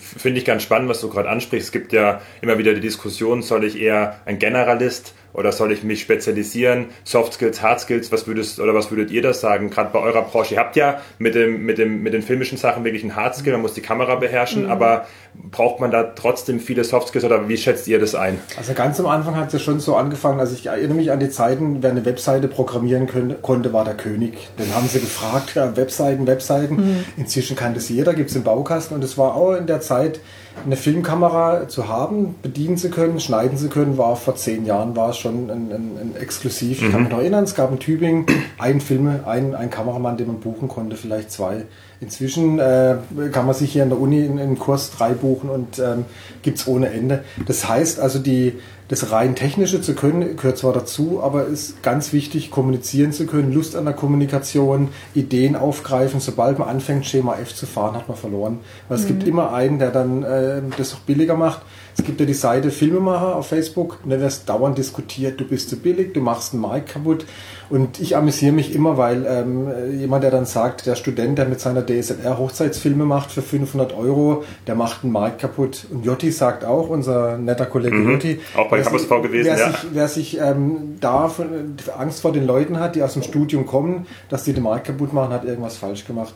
finde 0.00 0.38
ich 0.38 0.46
ganz 0.46 0.62
spannend, 0.62 0.88
was 0.88 1.00
du 1.00 1.10
gerade 1.10 1.28
ansprichst. 1.28 1.66
Es 1.66 1.72
gibt 1.72 1.92
ja 1.92 2.20
immer 2.40 2.58
wieder 2.58 2.74
die 2.74 2.80
Diskussion, 2.80 3.42
soll 3.42 3.64
ich 3.64 3.78
eher 3.78 4.20
ein 4.24 4.38
Generalist 4.38 5.14
oder 5.32 5.52
soll 5.52 5.72
ich 5.72 5.82
mich 5.82 6.00
spezialisieren? 6.00 6.86
Soft 7.04 7.34
Skills, 7.34 7.62
Hard 7.62 7.80
Skills, 7.80 8.10
was 8.12 8.26
würdest 8.26 8.60
oder 8.60 8.74
was 8.74 8.90
würdet 8.90 9.10
ihr 9.10 9.22
das 9.22 9.40
sagen? 9.40 9.70
Gerade 9.70 9.90
bei 9.92 10.00
eurer 10.00 10.22
Branche. 10.22 10.54
Ihr 10.54 10.60
habt 10.60 10.76
ja 10.76 11.00
mit 11.18 11.34
dem, 11.34 11.64
mit 11.64 11.78
dem, 11.78 12.02
mit 12.02 12.12
den 12.12 12.22
filmischen 12.22 12.58
Sachen 12.58 12.84
wirklich 12.84 13.04
ein 13.04 13.16
Hard 13.16 13.36
Skill, 13.36 13.52
man 13.52 13.62
muss 13.62 13.74
die 13.74 13.80
Kamera 13.80 14.16
beherrschen, 14.16 14.64
mhm. 14.64 14.70
aber 14.70 15.06
braucht 15.34 15.80
man 15.80 15.90
da 15.90 16.02
trotzdem 16.02 16.60
viele 16.60 16.84
Soft 16.84 17.08
Skills 17.08 17.24
oder 17.24 17.48
wie 17.48 17.56
schätzt 17.56 17.86
ihr 17.88 17.98
das 17.98 18.14
ein? 18.14 18.38
Also 18.56 18.74
ganz 18.74 18.98
am 18.98 19.06
Anfang 19.06 19.36
hat 19.36 19.48
es 19.48 19.52
ja 19.54 19.58
schon 19.58 19.80
so 19.80 19.96
angefangen, 19.96 20.40
also 20.40 20.54
ich 20.54 20.66
erinnere 20.66 20.94
mich 20.94 21.12
an 21.12 21.20
die 21.20 21.30
Zeiten, 21.30 21.82
wer 21.82 21.90
eine 21.90 22.04
Webseite 22.04 22.48
programmieren 22.48 23.06
können, 23.06 23.36
konnte, 23.42 23.72
war 23.72 23.84
der 23.84 23.94
König. 23.94 24.48
Dann 24.56 24.74
haben 24.74 24.88
sie 24.88 25.00
gefragt, 25.00 25.54
ja, 25.54 25.76
Webseiten, 25.76 26.26
Webseiten. 26.26 26.76
Mhm. 26.76 27.04
Inzwischen 27.16 27.56
kann 27.56 27.74
das 27.74 27.88
jeder, 27.88 28.14
gibt 28.14 28.30
es 28.30 28.36
im 28.36 28.42
Baukasten 28.42 28.96
und 28.96 29.04
es 29.04 29.16
war 29.16 29.34
auch 29.34 29.54
in 29.54 29.66
der 29.66 29.80
Zeit, 29.80 30.20
eine 30.64 30.76
Filmkamera 30.76 31.68
zu 31.68 31.88
haben, 31.88 32.34
bedienen 32.42 32.76
zu 32.76 32.90
können, 32.90 33.20
schneiden 33.20 33.56
zu 33.56 33.68
können, 33.68 33.96
war 33.96 34.16
vor 34.16 34.36
zehn 34.36 34.66
Jahren 34.66 34.96
war 34.96 35.10
es 35.10 35.16
schon 35.18 35.50
ein, 35.50 35.72
ein, 35.72 35.98
ein 36.00 36.16
Exklusiv. 36.20 36.80
Mhm. 36.80 36.86
Ich 36.86 36.92
kann 36.92 37.02
mich 37.02 37.10
noch 37.10 37.18
erinnern, 37.18 37.44
es 37.44 37.54
gab 37.54 37.70
in 37.72 37.78
Tübingen 37.78 38.26
einen 38.58 38.80
Filme, 38.80 39.26
einen, 39.26 39.54
einen 39.54 39.70
Kameramann, 39.70 40.16
den 40.16 40.26
man 40.26 40.40
buchen 40.40 40.68
konnte, 40.68 40.96
vielleicht 40.96 41.30
zwei. 41.30 41.64
Inzwischen 42.00 42.58
äh, 42.58 42.96
kann 43.32 43.46
man 43.46 43.54
sich 43.54 43.72
hier 43.72 43.82
an 43.82 43.90
der 43.90 44.00
Uni 44.00 44.24
in, 44.24 44.38
in 44.38 44.58
Kurs 44.58 44.90
drei 44.90 45.10
buchen 45.10 45.50
und 45.50 45.78
ähm, 45.78 46.04
gibt 46.42 46.58
es 46.58 46.66
ohne 46.66 46.90
Ende. 46.90 47.24
Das 47.46 47.68
heißt 47.68 48.00
also, 48.00 48.18
die, 48.18 48.54
das 48.90 49.12
rein 49.12 49.36
technische 49.36 49.80
zu 49.80 49.94
können, 49.94 50.36
gehört 50.36 50.58
zwar 50.58 50.72
dazu, 50.72 51.20
aber 51.22 51.46
ist 51.46 51.80
ganz 51.80 52.12
wichtig, 52.12 52.50
kommunizieren 52.50 53.12
zu 53.12 53.24
können, 53.24 53.52
Lust 53.52 53.76
an 53.76 53.84
der 53.84 53.94
Kommunikation, 53.94 54.88
Ideen 55.14 55.54
aufgreifen. 55.54 56.18
Sobald 56.18 56.58
man 56.58 56.68
anfängt, 56.68 57.06
Schema 57.06 57.36
F 57.36 57.54
zu 57.54 57.66
fahren, 57.66 57.94
hat 57.94 58.08
man 58.08 58.16
verloren. 58.16 58.58
Weil 58.88 58.98
es 58.98 59.04
mhm. 59.04 59.08
gibt 59.08 59.28
immer 59.28 59.54
einen, 59.54 59.78
der 59.78 59.92
dann 59.92 60.24
äh, 60.24 60.60
das 60.76 60.92
auch 60.92 60.98
billiger 61.00 61.36
macht. 61.36 61.62
Es 61.96 62.04
gibt 62.04 62.18
ja 62.18 62.26
die 62.26 62.34
Seite 62.34 62.72
Filmemacher 62.72 63.36
auf 63.36 63.46
Facebook, 63.46 63.98
und 64.02 64.10
da 64.10 64.18
wird 64.18 64.48
dauernd 64.48 64.76
diskutiert, 64.76 65.38
du 65.38 65.44
bist 65.46 65.70
zu 65.70 65.76
billig, 65.76 66.12
du 66.12 66.20
machst 66.20 66.52
einen 66.52 66.62
Mic 66.62 66.86
kaputt. 66.86 67.26
Und 67.68 68.00
ich 68.00 68.16
amüsiere 68.16 68.52
mich 68.52 68.74
immer, 68.74 68.96
weil 68.96 69.24
ähm, 69.28 69.68
jemand, 69.96 70.24
der 70.24 70.32
dann 70.32 70.44
sagt, 70.44 70.86
der 70.86 70.96
Student, 70.96 71.38
der 71.38 71.46
mit 71.46 71.60
seiner 71.60 71.86
DSLR 71.86 72.36
Hochzeitsfilme 72.36 73.04
macht 73.04 73.30
für 73.30 73.42
500 73.42 73.96
Euro, 73.96 74.42
der 74.66 74.74
macht 74.74 75.04
einen 75.04 75.12
Markt 75.12 75.40
kaputt. 75.40 75.86
Und 75.90 76.04
Jotti 76.04 76.32
sagt 76.32 76.64
auch, 76.64 76.88
unser 76.88 77.38
netter 77.38 77.66
Kollege 77.66 77.94
mhm. 77.94 78.10
Jotti, 78.10 78.40
auch 78.56 78.68
bei 78.68 78.79
Campus 78.82 79.04
V 79.04 79.22
gewesen, 79.22 79.46
wer 79.46 79.58
ja. 79.58 79.70
sich, 79.70 79.86
wer 79.92 80.08
sich 80.08 80.38
ähm, 80.38 80.96
da 81.00 81.28
von, 81.28 81.76
Angst 81.98 82.20
vor 82.20 82.32
den 82.32 82.46
Leuten 82.46 82.78
hat, 82.78 82.96
die 82.96 83.02
aus 83.02 83.14
dem 83.14 83.22
Studium 83.22 83.66
kommen, 83.66 84.06
dass 84.28 84.44
die 84.44 84.52
den 84.52 84.62
Markt 84.62 84.86
kaputt 84.86 85.12
machen, 85.12 85.32
hat 85.32 85.44
irgendwas 85.44 85.76
falsch 85.76 86.06
gemacht. 86.06 86.34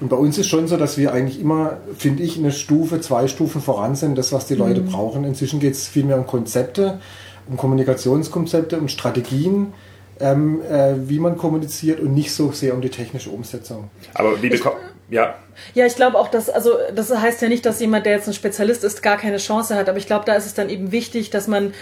Und 0.00 0.08
bei 0.08 0.16
uns 0.16 0.38
ist 0.38 0.48
schon 0.48 0.68
so, 0.68 0.76
dass 0.76 0.98
wir 0.98 1.12
eigentlich 1.12 1.40
immer, 1.40 1.78
finde 1.96 2.22
ich, 2.22 2.38
eine 2.38 2.52
Stufe, 2.52 3.00
zwei 3.00 3.28
Stufen 3.28 3.60
voran 3.60 3.94
sind, 3.94 4.16
das, 4.16 4.32
was 4.32 4.46
die 4.46 4.54
Leute 4.54 4.82
mhm. 4.82 4.86
brauchen. 4.86 5.24
Inzwischen 5.24 5.60
geht 5.60 5.74
es 5.74 5.88
viel 5.88 6.04
mehr 6.04 6.18
um 6.18 6.26
Konzepte, 6.26 7.00
um 7.48 7.56
Kommunikationskonzepte, 7.56 8.78
um 8.78 8.88
Strategien 8.88 9.72
ähm, 10.20 10.62
äh, 10.62 10.94
wie 11.08 11.18
man 11.18 11.36
kommuniziert 11.36 12.00
und 12.00 12.14
nicht 12.14 12.32
so 12.32 12.52
sehr 12.52 12.74
um 12.74 12.80
die 12.80 12.88
technische 12.88 13.30
Umsetzung. 13.30 13.90
Aber 14.14 14.40
wie 14.42 14.48
bekommt, 14.48 14.76
ja. 15.08 15.34
Ja, 15.74 15.86
ich 15.86 15.96
glaube 15.96 16.18
auch, 16.18 16.28
dass, 16.28 16.50
also, 16.50 16.76
das 16.94 17.10
heißt 17.10 17.40
ja 17.40 17.48
nicht, 17.48 17.64
dass 17.64 17.80
jemand, 17.80 18.04
der 18.04 18.12
jetzt 18.12 18.28
ein 18.28 18.34
Spezialist 18.34 18.84
ist, 18.84 19.02
gar 19.02 19.16
keine 19.16 19.38
Chance 19.38 19.74
hat, 19.74 19.88
aber 19.88 19.98
ich 19.98 20.06
glaube, 20.06 20.24
da 20.24 20.34
ist 20.34 20.46
es 20.46 20.54
dann 20.54 20.68
eben 20.68 20.92
wichtig, 20.92 21.30
dass 21.30 21.48
man 21.48 21.72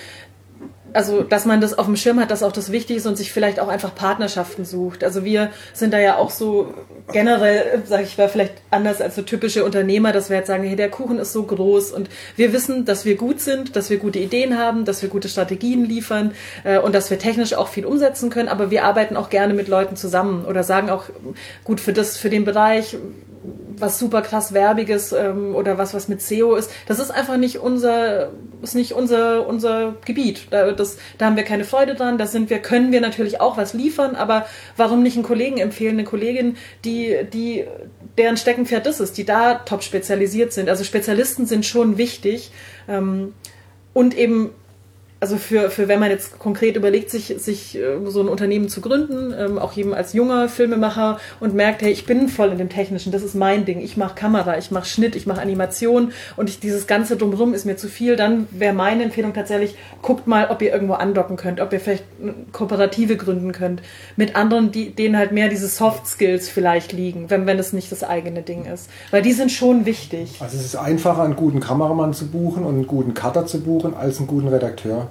also 0.95 1.23
dass 1.23 1.45
man 1.45 1.61
das 1.61 1.77
auf 1.77 1.87
dem 1.87 1.97
Schirm 1.97 2.21
hat, 2.21 2.31
dass 2.31 2.43
auch 2.43 2.53
das 2.53 2.73
wichtig 2.73 2.99
ist 2.99 3.07
und 3.07 3.17
sich 3.17 3.33
vielleicht 3.33 3.61
auch 3.61 3.69
einfach 3.69 3.95
Partnerschaften 3.95 4.65
sucht. 4.65 5.05
Also 5.05 5.25
wir 5.25 5.51
sind 5.73 5.93
da 5.93 5.99
ja 5.99 6.17
auch 6.17 6.31
so 6.31 6.73
generell, 7.13 7.83
sage 7.85 8.05
ich 8.05 8.17
mal, 8.17 8.29
vielleicht 8.29 8.55
anders 8.71 9.01
als 9.01 9.17
so 9.17 9.23
typische 9.23 9.65
Unternehmer, 9.65 10.13
dass 10.13 10.31
wir 10.31 10.39
jetzt 10.39 10.47
sagen, 10.47 10.65
hey, 10.65 10.77
der 10.77 10.91
Kuchen 10.91 11.19
ist 11.19 11.33
so 11.33 11.43
groß 11.43 11.93
und 11.93 12.09
wir 12.37 12.53
wissen, 12.53 12.85
dass 12.85 13.05
wir 13.05 13.17
gut 13.17 13.41
sind, 13.41 13.77
dass 13.77 13.91
wir 13.91 13.99
gute 13.99 14.21
Ideen 14.21 14.59
haben, 14.59 14.85
dass 14.85 15.03
wir 15.03 15.09
gute 15.09 15.29
Strategien 15.29 15.85
liefern 15.85 16.33
äh, 16.63 16.79
und 16.79 16.95
dass 16.95 17.11
wir 17.11 17.19
technisch 17.19 17.55
auch 17.55 17.69
viel 17.69 17.85
umsetzen 17.85 18.31
können, 18.31 18.49
aber 18.49 18.71
wir 18.71 18.85
arbeiten 18.85 19.17
auch 19.17 19.31
gerne 19.31 19.53
mit 19.53 19.69
Leuten 19.69 19.97
zusammen 19.97 20.45
oder 20.45 20.63
sagen 20.63 20.91
auch, 20.91 21.05
gut, 21.65 21.81
für 21.81 21.93
das, 21.93 22.17
für 22.17 22.31
den 22.31 22.45
Bereich 22.45 22.97
was 23.77 23.99
super 23.99 24.23
krass 24.23 24.53
werbiges 24.53 25.13
ähm, 25.13 25.55
oder 25.55 25.79
was 25.79 25.95
was 25.95 26.09
mit 26.09 26.23
SEO 26.23 26.55
ist. 26.57 26.71
Das 26.87 26.99
ist 26.99 27.11
einfach 27.11 27.37
nicht 27.37 27.59
unser 27.59 28.31
ist 28.63 28.75
nicht 28.75 28.93
unser 28.93 29.47
unser 29.47 29.97
Gebiet. 30.05 30.47
Da, 30.51 30.73
das, 30.73 30.99
da 31.19 31.27
haben 31.27 31.37
wir 31.37 31.45
keine 31.45 31.65
Freude 31.65 31.95
dran. 31.95 32.19
Da 32.19 32.27
sind 32.27 32.51
wir 32.51 32.59
können 32.61 32.93
wir 32.93 33.01
natürlich 33.01 33.41
auch 33.41 33.57
was 33.57 33.75
liefern, 33.75 34.15
aber 34.15 34.47
warum 34.77 35.03
nicht 35.03 35.17
einen 35.17 35.25
Kollegen 35.25 35.59
empfehlen, 35.59 35.95
eine 35.95 36.05
Kollegin, 36.05 36.57
die 36.85 37.19
die 37.33 37.65
deren 38.17 38.37
Steckenpferd 38.37 38.87
das 38.87 39.01
ist, 39.01 39.19
die 39.19 39.25
da 39.25 39.55
top 39.55 39.83
spezialisiert 39.83 40.53
sind. 40.53 40.69
Also 40.69 40.85
Spezialisten 40.85 41.47
sind 41.47 41.67
schon 41.67 41.99
wichtig 41.99 42.53
ähm, 42.89 43.35
und 43.93 44.17
eben 44.17 44.51
also 45.25 45.39
für, 45.39 45.71
für 45.71 45.89
wenn 45.89 46.01
man 46.01 46.11
jetzt 46.11 46.39
konkret 46.39 46.77
überlegt, 46.77 47.09
sich, 47.09 47.35
sich 47.39 47.79
äh, 47.79 47.97
so 48.09 48.21
ein 48.21 48.29
Unternehmen 48.29 48.69
zu 48.69 48.83
gründen, 48.83 49.33
ähm, 49.35 49.59
auch 49.59 49.75
eben 49.75 49.95
als 49.95 50.13
junger 50.13 50.51
Filmemacher 50.51 51.19
und 51.41 51.55
merkt, 51.55 51.81
hey, 51.81 51.91
ich 51.91 52.05
bin 52.05 52.29
voll 52.29 52.51
in 52.51 52.59
dem 52.59 52.69
Technischen, 52.69 53.11
das 53.11 53.23
ist 53.23 53.35
mein 53.35 53.65
Ding, 53.65 53.81
ich 53.81 53.97
mache 53.97 54.15
Kamera, 54.17 54.59
ich 54.59 54.71
mache 54.71 54.85
Schnitt, 54.85 55.17
ich 55.17 55.27
mache 55.27 55.41
Animation 55.41 56.13
und 56.37 56.51
ich, 56.51 56.61
dieses 56.61 56.87
ganze 56.87 57.17
drumherum 57.17 57.55
ist 57.55 57.65
mir 57.65 57.79
zu 57.79 57.89
viel, 57.89 58.17
dann 58.17 58.47
wäre 58.51 58.75
meine 58.75 59.03
Empfehlung 59.03 59.33
tatsächlich, 59.33 59.77
guckt 60.03 60.27
mal, 60.27 60.49
ob 60.51 60.61
ihr 60.61 60.75
irgendwo 60.75 60.93
andocken 60.93 61.37
könnt, 61.37 61.59
ob 61.63 61.73
ihr 61.73 61.81
vielleicht 61.81 62.05
Kooperative 62.53 63.17
gründen 63.17 63.53
könnt 63.53 63.81
mit 64.17 64.37
anderen, 64.37 64.73
die, 64.73 64.91
denen 64.91 65.17
halt 65.17 65.33
mehr 65.33 65.49
diese 65.49 65.69
Soft 65.69 66.07
Skills 66.07 66.51
vielleicht 66.51 66.93
liegen, 66.93 67.31
wenn, 67.31 67.47
wenn 67.47 67.59
es 67.59 67.73
nicht 67.73 67.91
das 67.91 68.05
eigene 68.05 68.43
Ding 68.43 68.67
ist. 68.67 68.91
Weil 69.11 69.23
die 69.23 69.33
sind 69.33 69.51
schon 69.51 69.87
wichtig. 69.87 70.37
Also 70.41 70.59
es 70.59 70.67
ist 70.67 70.77
einfacher, 70.77 71.23
einen 71.23 71.37
guten 71.37 71.61
Kameramann 71.61 72.13
zu 72.13 72.27
buchen 72.27 72.65
und 72.65 72.75
einen 72.75 72.87
guten 72.87 73.15
Cutter 73.15 73.47
zu 73.47 73.63
buchen, 73.63 73.95
als 73.95 74.19
einen 74.19 74.27
guten 74.27 74.49
Redakteur. 74.49 75.09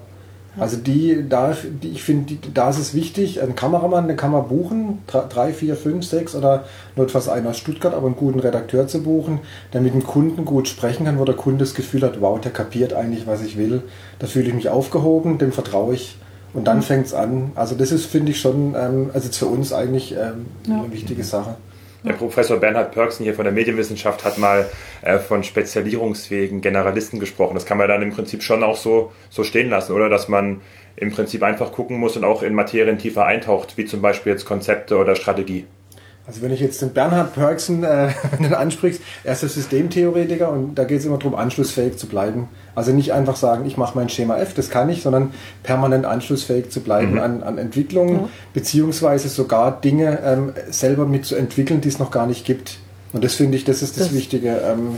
Also 0.58 0.78
die, 0.78 1.26
da, 1.28 1.56
die, 1.82 1.90
ich 1.90 2.04
finde, 2.04 2.36
da 2.54 2.70
ist 2.70 2.78
es 2.78 2.94
wichtig, 2.94 3.42
ein 3.42 3.56
Kameramann, 3.56 4.08
den 4.08 4.18
kann 4.18 4.32
man 4.32 4.48
buchen, 4.48 5.00
drei, 5.08 5.52
vier, 5.52 5.76
fünf, 5.76 6.06
sechs 6.06 6.36
oder 6.36 6.66
notfalls 6.96 7.28
einer 7.28 7.50
aus 7.50 7.58
Stuttgart, 7.58 7.94
aber 7.94 8.06
einen 8.06 8.16
guten 8.16 8.40
Redakteur 8.40 8.88
zu 8.88 9.02
buchen, 9.02 9.40
der 9.74 9.82
mit 9.82 9.94
dem 9.94 10.04
Kunden 10.04 10.46
gut 10.46 10.68
sprechen 10.68 11.06
kann, 11.06 11.18
wo 11.18 11.26
der 11.26 11.36
Kunde 11.36 11.60
das 11.60 11.74
Gefühl 11.74 12.04
hat, 12.04 12.22
wow, 12.22 12.40
der 12.40 12.52
kapiert 12.52 12.94
eigentlich, 12.94 13.26
was 13.26 13.42
ich 13.42 13.58
will. 13.58 13.82
Da 14.20 14.28
fühle 14.28 14.48
ich 14.48 14.54
mich 14.54 14.70
aufgehoben, 14.70 15.40
dem 15.40 15.52
vertraue 15.52 15.96
ich. 15.96 16.18
Und 16.54 16.68
dann 16.68 16.78
mhm. 16.78 16.84
fängt 16.84 17.08
es 17.08 17.16
an. 17.16 17.52
Also 17.56 17.74
das 17.74 17.92
ist, 17.92 18.06
finde 18.06 18.32
ich, 18.32 18.40
schon, 18.40 18.76
ähm, 18.78 19.10
also 19.14 19.30
für 19.32 19.48
uns 19.48 19.74
eigentlich 19.74 20.12
ähm, 20.12 20.46
ja. 20.68 20.82
eine 20.82 20.92
wichtige 20.92 21.24
Sache. 21.24 21.56
Der 22.04 22.14
Professor 22.14 22.58
Bernhard 22.58 22.92
Pörksen 22.92 23.24
hier 23.24 23.34
von 23.34 23.46
der 23.46 23.54
Medienwissenschaft 23.54 24.26
hat 24.26 24.38
mal 24.38 24.70
äh, 25.02 25.20
von 25.20 25.42
spezialisierungsfähigen 25.42 26.60
Generalisten 26.60 27.20
gesprochen. 27.20 27.54
Das 27.54 27.66
kann 27.66 27.78
man 27.78 27.88
dann 27.88 28.02
im 28.02 28.12
Prinzip 28.12 28.44
schon 28.44 28.62
auch 28.62 28.76
so, 28.76 29.14
so 29.30 29.44
stehen 29.46 29.70
lassen, 29.70 29.94
oder? 29.94 30.10
Dass 30.10 30.28
man 30.28 30.60
im 30.98 31.12
Prinzip 31.12 31.44
einfach 31.44 31.72
gucken 31.72 31.98
muss 31.98 32.18
und 32.18 32.26
auch 32.26 32.44
in 32.44 32.54
Materien 32.54 32.98
tiefer 32.98 33.26
eintaucht, 33.26 33.78
wie 33.78 33.86
zum 33.86 34.02
Beispiel 34.02 34.34
jetzt 34.34 34.46
Konzepte 34.46 34.98
oder 34.98 35.16
Strategie. 35.16 35.66
Also 36.26 36.42
wenn 36.42 36.54
ich 36.54 36.62
jetzt 36.62 36.82
den 36.82 36.94
Bernhard 36.94 37.34
Perksen 37.34 37.84
äh, 37.84 38.12
ansprichst, 38.56 39.02
er 39.26 39.34
ist 39.34 39.42
der 39.42 39.50
Systemtheoretiker 39.50 40.50
und 40.50 40.76
da 40.76 40.86
geht 40.86 41.00
es 41.00 41.06
immer 41.06 41.18
darum, 41.18 41.36
anschlussfähig 41.36 41.98
zu 41.98 42.08
bleiben. 42.08 42.48
Also 42.76 42.94
nicht 42.94 43.12
einfach 43.12 43.36
sagen, 43.36 43.66
ich 43.66 43.76
mache 43.76 43.98
mein 43.98 44.08
Schema 44.08 44.38
F, 44.38 44.54
das 44.54 44.70
kann 44.70 44.90
ich, 44.90 45.02
sondern 45.02 45.34
permanent 45.64 46.06
anschlussfähig 46.06 46.70
zu 46.70 46.80
bleiben 46.80 47.14
mhm. 47.14 47.20
an, 47.20 47.44
an 47.44 47.58
Entwicklungen, 47.58 48.16
ja. 48.16 48.30
beziehungsweise 48.54 49.28
sogar 49.28 49.82
Dinge 49.82 50.20
ähm, 50.24 50.54
selber 50.70 51.06
mitzuentwickeln, 51.06 51.82
die 51.82 51.90
es 51.90 52.00
noch 52.00 52.10
gar 52.10 52.26
nicht 52.26 52.46
gibt. 52.46 52.80
Und 53.12 53.24
das 53.24 53.36
finde 53.36 53.58
ich, 53.58 53.66
das 53.66 53.82
ist 53.82 53.98
das, 53.98 54.08
das 54.08 54.16
Wichtige. 54.16 54.62
Ähm, 54.66 54.96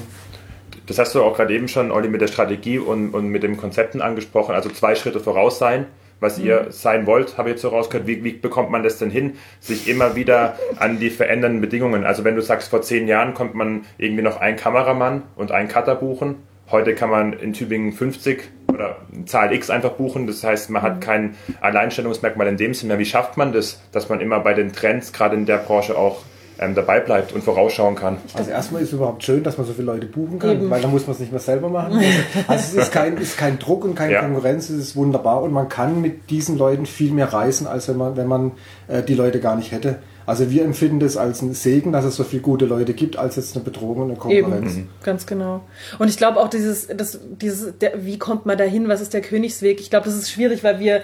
das 0.85 0.99
hast 0.99 1.15
du 1.15 1.23
auch 1.23 1.35
gerade 1.35 1.55
eben 1.55 1.67
schon, 1.67 1.91
Olli, 1.91 2.07
mit 2.07 2.21
der 2.21 2.27
Strategie 2.27 2.77
und, 2.77 3.15
und 3.15 3.29
mit 3.29 3.41
den 3.41 3.57
Konzepten 3.57 3.99
angesprochen. 3.99 4.53
Also 4.53 4.69
zwei 4.69 4.93
Schritte 4.93 5.19
voraus 5.19 5.57
sein 5.57 5.87
was 6.19 6.39
ihr 6.39 6.63
mhm. 6.63 6.71
sein 6.71 7.05
wollt, 7.05 7.37
habe 7.37 7.49
ich 7.49 7.53
jetzt 7.53 7.61
so 7.61 7.69
rausgehört. 7.69 8.07
Wie, 8.07 8.23
wie 8.23 8.33
bekommt 8.33 8.71
man 8.71 8.83
das 8.83 8.97
denn 8.97 9.09
hin, 9.09 9.33
sich 9.59 9.87
immer 9.87 10.15
wieder 10.15 10.57
an 10.77 10.99
die 10.99 11.09
verändernden 11.09 11.61
Bedingungen? 11.61 12.03
Also 12.05 12.23
wenn 12.23 12.35
du 12.35 12.41
sagst, 12.41 12.69
vor 12.69 12.81
zehn 12.81 13.07
Jahren 13.07 13.33
konnte 13.33 13.57
man 13.57 13.85
irgendwie 13.97 14.23
noch 14.23 14.39
einen 14.39 14.57
Kameramann 14.57 15.23
und 15.35 15.51
einen 15.51 15.67
Cutter 15.67 15.95
buchen. 15.95 16.35
Heute 16.71 16.95
kann 16.95 17.11
man 17.11 17.33
in 17.33 17.53
Tübingen 17.53 17.93
50 17.93 18.43
oder 18.73 18.97
Zahl 19.25 19.53
X 19.53 19.69
einfach 19.69 19.91
buchen. 19.91 20.25
Das 20.25 20.43
heißt, 20.43 20.69
man 20.69 20.81
hat 20.81 20.95
mhm. 20.95 20.99
kein 20.99 21.35
Alleinstellungsmerkmal 21.61 22.47
in 22.47 22.57
dem 22.57 22.73
Sinne. 22.73 22.97
Wie 22.97 23.05
schafft 23.05 23.37
man 23.37 23.53
das, 23.53 23.81
dass 23.91 24.09
man 24.09 24.19
immer 24.19 24.39
bei 24.39 24.53
den 24.53 24.73
Trends, 24.73 25.13
gerade 25.13 25.35
in 25.35 25.45
der 25.45 25.57
Branche 25.57 25.97
auch 25.97 26.23
ähm, 26.59 26.75
dabei 26.75 26.99
bleibt 26.99 27.33
und 27.33 27.43
vorausschauen 27.43 27.95
kann. 27.95 28.17
Also 28.33 28.51
erstmal 28.51 28.81
ist 28.81 28.89
es 28.89 28.93
überhaupt 28.93 29.23
schön, 29.23 29.43
dass 29.43 29.57
man 29.57 29.67
so 29.67 29.73
viele 29.73 29.85
Leute 29.85 30.05
buchen 30.05 30.39
kann, 30.39 30.51
Eben. 30.51 30.69
weil 30.69 30.81
dann 30.81 30.91
muss 30.91 31.05
man 31.07 31.13
es 31.13 31.19
nicht 31.19 31.31
mehr 31.31 31.41
selber 31.41 31.69
machen. 31.69 32.01
Also 32.47 32.77
es 32.77 32.85
ist 32.85 32.91
kein, 32.91 33.17
ist 33.17 33.37
kein 33.37 33.59
Druck 33.59 33.83
und 33.85 33.95
keine 33.95 34.13
ja. 34.13 34.21
Konkurrenz, 34.21 34.69
es 34.69 34.77
ist 34.77 34.95
wunderbar 34.95 35.41
und 35.41 35.51
man 35.51 35.69
kann 35.69 36.01
mit 36.01 36.29
diesen 36.29 36.57
Leuten 36.57 36.85
viel 36.85 37.11
mehr 37.11 37.31
reisen, 37.33 37.67
als 37.67 37.87
wenn 37.87 37.97
man, 37.97 38.17
wenn 38.17 38.27
man 38.27 38.51
äh, 38.87 39.03
die 39.03 39.15
Leute 39.15 39.39
gar 39.39 39.55
nicht 39.55 39.71
hätte. 39.71 39.97
Also 40.25 40.49
wir 40.49 40.63
empfinden 40.63 40.99
das 40.99 41.17
als 41.17 41.41
einen 41.41 41.53
Segen, 41.53 41.91
dass 41.91 42.03
es 42.03 42.15
so 42.15 42.23
viele 42.23 42.41
gute 42.41 42.65
Leute 42.65 42.93
gibt, 42.93 43.17
als 43.17 43.35
jetzt 43.35 43.55
eine 43.55 43.63
Bedrohung 43.63 43.97
und 43.97 44.09
eine 44.09 44.17
Konkurrenz. 44.17 44.73
Eben, 44.73 44.81
mhm. 44.81 44.89
ganz 45.03 45.25
genau. 45.25 45.61
Und 45.99 46.07
ich 46.07 46.17
glaube 46.17 46.39
auch 46.39 46.49
dieses, 46.49 46.87
das, 46.87 47.19
dieses, 47.41 47.77
der, 47.77 48.05
wie 48.05 48.17
kommt 48.17 48.45
man 48.45 48.57
dahin, 48.57 48.87
was 48.87 49.01
ist 49.01 49.13
der 49.13 49.21
Königsweg? 49.21 49.79
Ich 49.79 49.89
glaube, 49.89 50.05
das 50.05 50.15
ist 50.15 50.31
schwierig, 50.31 50.63
weil 50.63 50.79
wir 50.79 51.01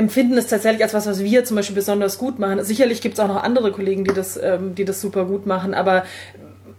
empfinden 0.00 0.38
es 0.38 0.46
tatsächlich 0.46 0.82
als 0.82 0.94
was, 0.94 1.06
was 1.06 1.22
wir 1.22 1.44
zum 1.44 1.56
Beispiel 1.56 1.76
besonders 1.76 2.16
gut 2.16 2.38
machen. 2.38 2.64
Sicherlich 2.64 3.02
gibt 3.02 3.14
es 3.14 3.20
auch 3.20 3.28
noch 3.28 3.42
andere 3.42 3.70
Kollegen, 3.70 4.04
die 4.04 4.14
das, 4.14 4.40
ähm, 4.42 4.74
die 4.74 4.86
das 4.86 5.02
super 5.02 5.26
gut 5.26 5.44
machen, 5.44 5.74
aber 5.74 6.04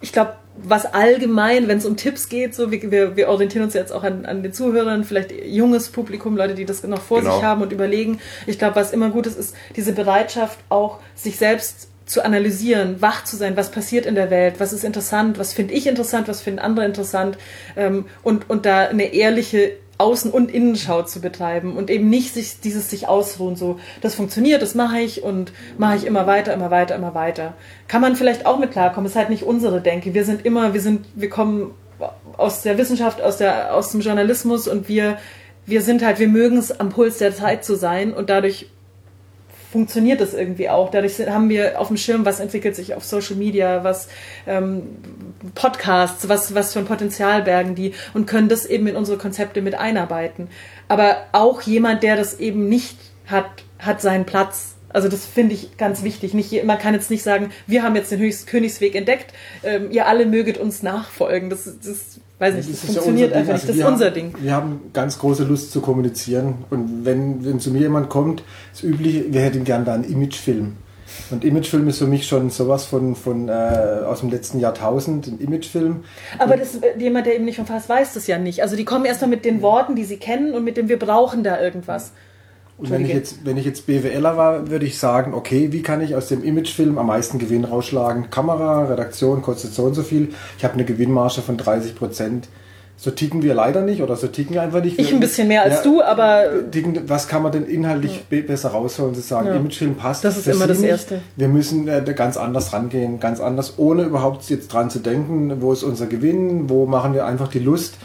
ich 0.04 0.12
glaube, 0.12 0.34
was 0.58 0.92
allgemein, 0.92 1.68
wenn 1.68 1.78
es 1.78 1.86
um 1.86 1.96
Tipps 1.96 2.28
geht, 2.28 2.56
so 2.56 2.72
wir, 2.72 3.16
wir, 3.16 3.30
orientieren 3.30 3.64
uns 3.64 3.76
jetzt 3.76 3.94
auch 3.94 4.04
an, 4.04 4.26
an 4.26 4.42
den 4.42 4.52
Zuhörern, 4.52 5.04
vielleicht 5.04 5.32
junges 5.46 5.90
Publikum, 5.90 6.36
Leute, 6.36 6.56
die 6.56 6.66
das 6.66 6.82
noch 6.84 7.02
vor 7.02 7.20
genau. 7.20 7.36
sich 7.36 7.44
haben 7.44 7.62
und 7.62 7.72
überlegen. 7.72 8.20
Ich 8.48 8.58
glaube, 8.58 8.76
was 8.76 8.92
immer 8.92 9.12
gut 9.12 9.28
ist, 9.28 9.38
ist 9.38 9.56
diese 9.76 9.94
Bereitschaft, 9.94 10.58
auch 10.70 10.98
sich 11.14 11.38
selbst 11.38 11.90
zu 12.08 12.26
analysieren, 12.26 13.02
wach 13.02 13.24
zu 13.24 13.38
sein, 13.38 13.56
was 13.56 13.70
passiert 13.70 14.08
in 14.08 14.16
der 14.16 14.32
Welt, 14.32 14.56
was 14.58 14.74
ist 14.74 14.84
interessant, 14.84 15.38
was 15.38 15.54
finde 15.54 15.76
ich 15.76 15.86
interessant, 15.86 16.28
was 16.28 16.42
finden 16.42 16.60
andere 16.60 16.86
interessant 16.86 17.38
ähm, 17.78 18.06
und, 18.24 18.50
und 18.50 18.66
da 18.66 18.88
eine 18.88 19.14
ehrliche 19.14 19.74
Außen- 20.02 20.32
und 20.32 20.52
Innenschau 20.52 21.04
zu 21.04 21.22
betreiben 21.22 21.78
und 21.78 21.90
eben 21.90 22.10
nicht 22.10 22.34
sich, 22.34 22.60
dieses 22.60 22.90
sich 22.90 23.08
ausruhen, 23.08 23.56
so, 23.56 23.80
das 24.02 24.16
funktioniert, 24.16 24.62
das 24.62 24.76
mache 24.76 25.00
ich 25.00 25.24
und 25.24 25.54
mache 25.78 25.96
ich 25.98 26.06
immer 26.06 26.28
weiter, 26.28 26.54
immer 26.54 26.72
weiter, 26.72 26.96
immer 26.96 27.14
weiter. 27.14 27.54
Kann 27.88 28.02
man 28.02 28.16
vielleicht 28.16 28.46
auch 28.46 28.60
mit 28.60 28.72
klarkommen, 28.72 29.10
ist 29.10 29.16
halt 29.16 29.30
nicht 29.30 29.44
unsere 29.44 29.82
Denke. 29.82 30.14
Wir 30.14 30.26
sind 30.26 30.46
immer, 30.46 30.74
wir 30.74 30.82
sind, 30.82 31.06
wir 31.16 31.30
kommen 31.30 31.74
aus 32.38 32.64
der 32.64 32.78
Wissenschaft, 32.78 33.22
aus, 33.22 33.38
der, 33.38 33.76
aus 33.76 33.92
dem 33.92 34.02
Journalismus 34.02 34.68
und 34.68 34.88
wir, 34.88 35.18
wir 35.66 35.82
sind 35.82 36.04
halt, 36.04 36.20
wir 36.20 36.28
mögen 36.28 36.58
es 36.58 36.80
am 36.80 36.90
Puls 36.90 37.20
der 37.20 37.36
Zeit 37.36 37.64
zu 37.64 37.76
sein 37.76 38.14
und 38.14 38.30
dadurch 38.30 38.70
funktioniert 39.72 40.20
das 40.20 40.34
irgendwie 40.34 40.70
auch. 40.70 40.92
Dadurch 40.92 41.20
haben 41.28 41.50
wir 41.50 41.80
auf 41.80 41.88
dem 41.88 41.98
Schirm, 41.98 42.26
was 42.26 42.40
entwickelt 42.40 42.76
sich 42.76 42.94
auf 42.94 43.06
Social 43.06 43.38
Media, 43.38 43.84
was 43.84 44.10
ähm, 44.46 44.84
Podcasts, 45.56 46.28
was, 46.28 46.54
was 46.54 46.74
für 46.74 46.80
ein 46.80 46.86
Potenzial 46.86 47.44
bergen 47.44 47.74
die 47.74 47.94
und 48.14 48.28
können 48.28 48.50
das 48.50 48.66
eben 48.66 48.88
in 48.88 48.96
unsere 48.96 49.18
Konzepte 49.18 49.62
mit 49.62 49.76
einarbeiten. 49.76 50.50
Aber 50.90 51.18
auch 51.32 51.62
jemand, 51.62 52.04
der 52.04 52.18
das 52.18 52.40
eben 52.40 52.68
nicht 52.68 52.98
hat, 53.28 53.46
hat 53.80 54.02
seinen 54.02 54.26
Platz. 54.26 54.76
Also 54.90 55.08
das 55.08 55.26
finde 55.26 55.56
ich 55.56 55.78
ganz 55.78 56.04
wichtig. 56.04 56.34
Nicht, 56.34 56.66
man 56.66 56.78
kann 56.78 56.94
jetzt 56.94 57.10
nicht 57.10 57.24
sagen, 57.24 57.52
wir 57.66 57.84
haben 57.84 57.96
jetzt 57.96 58.12
den 58.12 58.20
Höchst 58.20 58.48
Königsweg 58.48 58.94
entdeckt, 58.96 59.34
ähm, 59.64 59.90
ihr 59.90 60.06
alle 60.06 60.26
möget 60.26 60.58
uns 60.58 60.84
nachfolgen. 60.84 61.50
Das, 61.50 61.64
das 61.64 62.20
weiß 62.42 62.56
nicht, 62.56 62.70
das, 62.70 62.82
das 62.82 62.86
funktioniert 62.86 63.32
ja 63.32 63.38
einfach 63.38 63.54
nicht. 63.54 63.62
Also 63.62 63.80
das 63.80 63.88
ist 63.88 63.92
unser 63.94 64.12
Ding. 64.12 64.34
Wir 64.40 64.54
haben 64.54 64.82
ganz 64.94 65.20
große 65.20 65.44
Lust 65.44 65.72
zu 65.72 65.82
kommunizieren. 65.82 66.56
Und 66.70 67.06
wenn, 67.06 67.46
wenn 67.46 67.60
zu 67.60 67.72
mir 67.72 67.82
jemand 67.82 68.10
kommt, 68.10 68.44
das 68.72 68.84
Übliche, 68.84 69.32
wir 69.32 69.42
hätten 69.42 69.64
gern 69.64 69.86
da 69.86 69.94
einen 69.94 70.04
Imagefilm. 70.04 70.74
Und 71.30 71.44
Imagefilm 71.44 71.88
ist 71.88 72.00
für 72.00 72.08
mich 72.08 72.28
schon 72.28 72.50
sowas 72.50 72.86
von, 72.86 73.16
von 73.16 73.50
äh, 73.50 73.52
aus 73.52 74.22
dem 74.22 74.30
letzten 74.30 74.60
Jahrtausend, 74.60 75.28
ein 75.28 75.40
Imagefilm. 75.40 76.04
Aber 76.40 76.58
das, 76.58 76.76
äh, 76.78 76.98
jemand, 76.98 77.26
der 77.28 77.36
eben 77.36 77.46
nicht 77.46 77.58
von 77.58 77.66
fast 77.66 77.90
weiß 77.90 78.14
das 78.14 78.28
ja 78.28 78.38
nicht. 78.38 78.64
Also 78.64 78.76
die 78.76 78.86
kommen 78.86 79.06
erstmal 79.06 79.30
mit 79.30 79.46
den 79.46 79.62
Worten, 79.62 79.96
die 79.96 80.06
sie 80.06 80.18
kennen 80.18 80.54
und 80.54 80.64
mit 80.64 80.78
dem 80.78 80.90
wir 80.90 81.00
brauchen 81.00 81.44
da 81.44 81.62
irgendwas. 81.62 82.12
Und 82.82 82.90
wenn 82.90 83.06
ich, 83.06 83.14
jetzt, 83.14 83.46
wenn 83.46 83.58
ich 83.58 83.66
jetzt 83.66 83.86
BWLer 83.86 84.38
war, 84.38 84.70
würde 84.72 84.88
ich 84.88 84.98
sagen, 84.98 85.36
okay, 85.36 85.72
wie 85.72 85.84
kann 85.84 86.02
ich 86.02 86.16
aus 86.16 86.30
dem 86.30 86.44
Imagefilm 86.44 86.98
am 86.98 87.06
meisten 87.06 87.38
Gewinn 87.38 87.64
rausschlagen? 87.64 88.32
Kamera, 88.32 88.86
Redaktion 88.86 89.44
kostet 89.44 89.72
so 89.72 89.84
und 89.84 89.94
so 89.94 90.02
viel. 90.02 90.30
Ich 90.58 90.64
habe 90.64 90.74
eine 90.74 90.84
Gewinnmarge 90.84 91.42
von 91.42 91.58
30 91.58 91.96
Prozent. 91.96 92.48
So 92.98 93.12
ticken 93.12 93.44
wir 93.44 93.54
leider 93.54 93.82
nicht 93.82 94.02
oder 94.02 94.16
so 94.16 94.28
ticken 94.28 94.56
wir 94.56 94.64
einfach 94.64 94.84
nicht. 94.84 94.98
Ich 94.98 95.14
ein 95.14 95.20
bisschen 95.20 95.48
mehr 95.48 95.62
als 95.62 95.76
ja, 95.76 95.84
du, 95.84 96.02
aber. 96.02 96.46
Ticken, 96.72 97.08
was 97.08 97.28
kann 97.28 97.44
man 97.44 97.52
denn 97.52 97.66
inhaltlich 97.66 98.24
ja. 98.32 98.42
besser 98.42 98.70
rausholen? 98.70 99.14
Zu 99.14 99.22
sagen, 99.22 99.48
ja. 99.48 99.56
Imagefilm 99.56 99.94
passt. 99.94 100.24
Das 100.24 100.38
ist 100.38 100.48
immer 100.48 100.66
das 100.66 100.82
Erste. 100.82 101.22
Wir 101.36 101.50
müssen 101.50 101.88
äh, 101.88 102.04
ganz 102.16 102.36
anders 102.36 102.74
rangehen, 102.74 103.20
ganz 103.20 103.40
anders, 103.40 103.76
ohne 103.78 104.04
überhaupt 104.04 104.50
jetzt 104.50 104.74
dran 104.74 104.90
zu 104.90 105.00
denken, 105.00 105.62
wo 105.62 105.72
ist 105.72 105.84
unser 105.84 106.08
Gewinn, 106.08 106.68
wo 106.68 106.88
machen 106.88 107.14
wir 107.14 107.28
einfach 107.28 107.48
die 107.48 107.60
Lust 107.60 107.96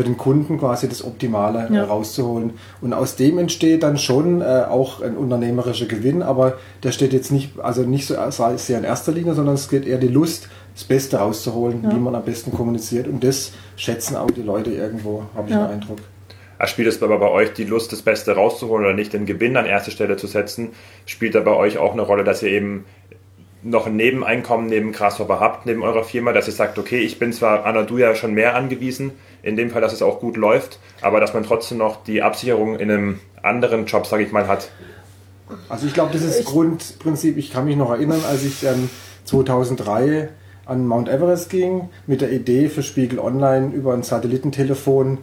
für 0.00 0.04
den 0.04 0.16
Kunden 0.16 0.58
quasi 0.58 0.88
das 0.88 1.04
Optimale 1.04 1.68
ja. 1.70 1.84
rauszuholen. 1.84 2.54
Und 2.80 2.94
aus 2.94 3.16
dem 3.16 3.36
entsteht 3.36 3.82
dann 3.82 3.98
schon 3.98 4.40
äh, 4.40 4.64
auch 4.66 5.02
ein 5.02 5.14
unternehmerischer 5.14 5.84
Gewinn, 5.84 6.22
aber 6.22 6.54
der 6.82 6.92
steht 6.92 7.12
jetzt 7.12 7.30
nicht, 7.30 7.60
also 7.60 7.82
nicht 7.82 8.06
so 8.06 8.14
sehr 8.56 8.78
in 8.78 8.84
erster 8.84 9.12
Linie, 9.12 9.34
sondern 9.34 9.56
es 9.56 9.68
geht 9.68 9.86
eher 9.86 9.98
die 9.98 10.08
Lust, 10.08 10.48
das 10.74 10.84
Beste 10.84 11.18
rauszuholen, 11.18 11.82
ja. 11.84 11.94
wie 11.94 11.98
man 11.98 12.14
am 12.14 12.24
besten 12.24 12.50
kommuniziert. 12.50 13.08
Und 13.08 13.22
das 13.22 13.52
schätzen 13.76 14.16
auch 14.16 14.30
die 14.30 14.40
Leute 14.40 14.70
irgendwo, 14.70 15.24
habe 15.34 15.48
ich 15.48 15.54
ja. 15.54 15.66
den 15.66 15.74
Eindruck. 15.74 15.98
Spielt 16.64 16.88
es 16.88 17.02
aber 17.02 17.18
bei 17.18 17.28
euch 17.28 17.52
die 17.52 17.64
Lust, 17.64 17.92
das 17.92 18.00
Beste 18.00 18.32
rauszuholen 18.32 18.86
oder 18.86 18.94
nicht 18.94 19.12
den 19.12 19.26
Gewinn 19.26 19.58
an 19.58 19.66
erste 19.66 19.90
Stelle 19.90 20.16
zu 20.16 20.28
setzen? 20.28 20.70
Spielt 21.04 21.34
da 21.34 21.40
bei 21.40 21.54
euch 21.54 21.76
auch 21.76 21.92
eine 21.92 22.02
Rolle, 22.02 22.24
dass 22.24 22.42
ihr 22.42 22.50
eben 22.50 22.86
noch 23.62 23.86
ein 23.86 23.96
Nebeneinkommen 23.96 24.66
neben 24.66 24.92
Grasshopper 24.92 25.40
habt, 25.40 25.66
neben 25.66 25.82
eurer 25.82 26.04
Firma, 26.04 26.32
dass 26.32 26.46
ihr 26.46 26.54
sagt, 26.54 26.78
okay, 26.78 27.00
ich 27.00 27.18
bin 27.18 27.34
zwar 27.34 27.66
an 27.66 27.86
du 27.86 27.98
ja 27.98 28.14
schon 28.14 28.32
mehr 28.32 28.54
angewiesen, 28.54 29.12
in 29.42 29.56
dem 29.56 29.70
Fall, 29.70 29.80
dass 29.80 29.92
es 29.92 30.02
auch 30.02 30.20
gut 30.20 30.36
läuft, 30.36 30.78
aber 31.00 31.20
dass 31.20 31.34
man 31.34 31.44
trotzdem 31.44 31.78
noch 31.78 32.04
die 32.04 32.22
Absicherung 32.22 32.78
in 32.78 32.90
einem 32.90 33.20
anderen 33.42 33.86
Job, 33.86 34.06
sage 34.06 34.22
ich 34.22 34.32
mal, 34.32 34.46
hat. 34.46 34.70
Also 35.68 35.86
ich 35.86 35.94
glaube, 35.94 36.12
das 36.12 36.22
ist 36.22 36.40
das 36.40 36.44
Grundprinzip. 36.46 37.36
Ich 37.36 37.52
kann 37.52 37.64
mich 37.64 37.76
noch 37.76 37.90
erinnern, 37.90 38.20
als 38.28 38.44
ich 38.44 38.62
ähm, 38.64 38.88
2003 39.24 40.28
an 40.66 40.86
Mount 40.86 41.08
Everest 41.08 41.50
ging, 41.50 41.88
mit 42.06 42.20
der 42.20 42.30
Idee 42.30 42.68
für 42.68 42.82
Spiegel 42.82 43.18
Online 43.18 43.72
über 43.74 43.92
ein 43.92 44.02
Satellitentelefon 44.02 45.18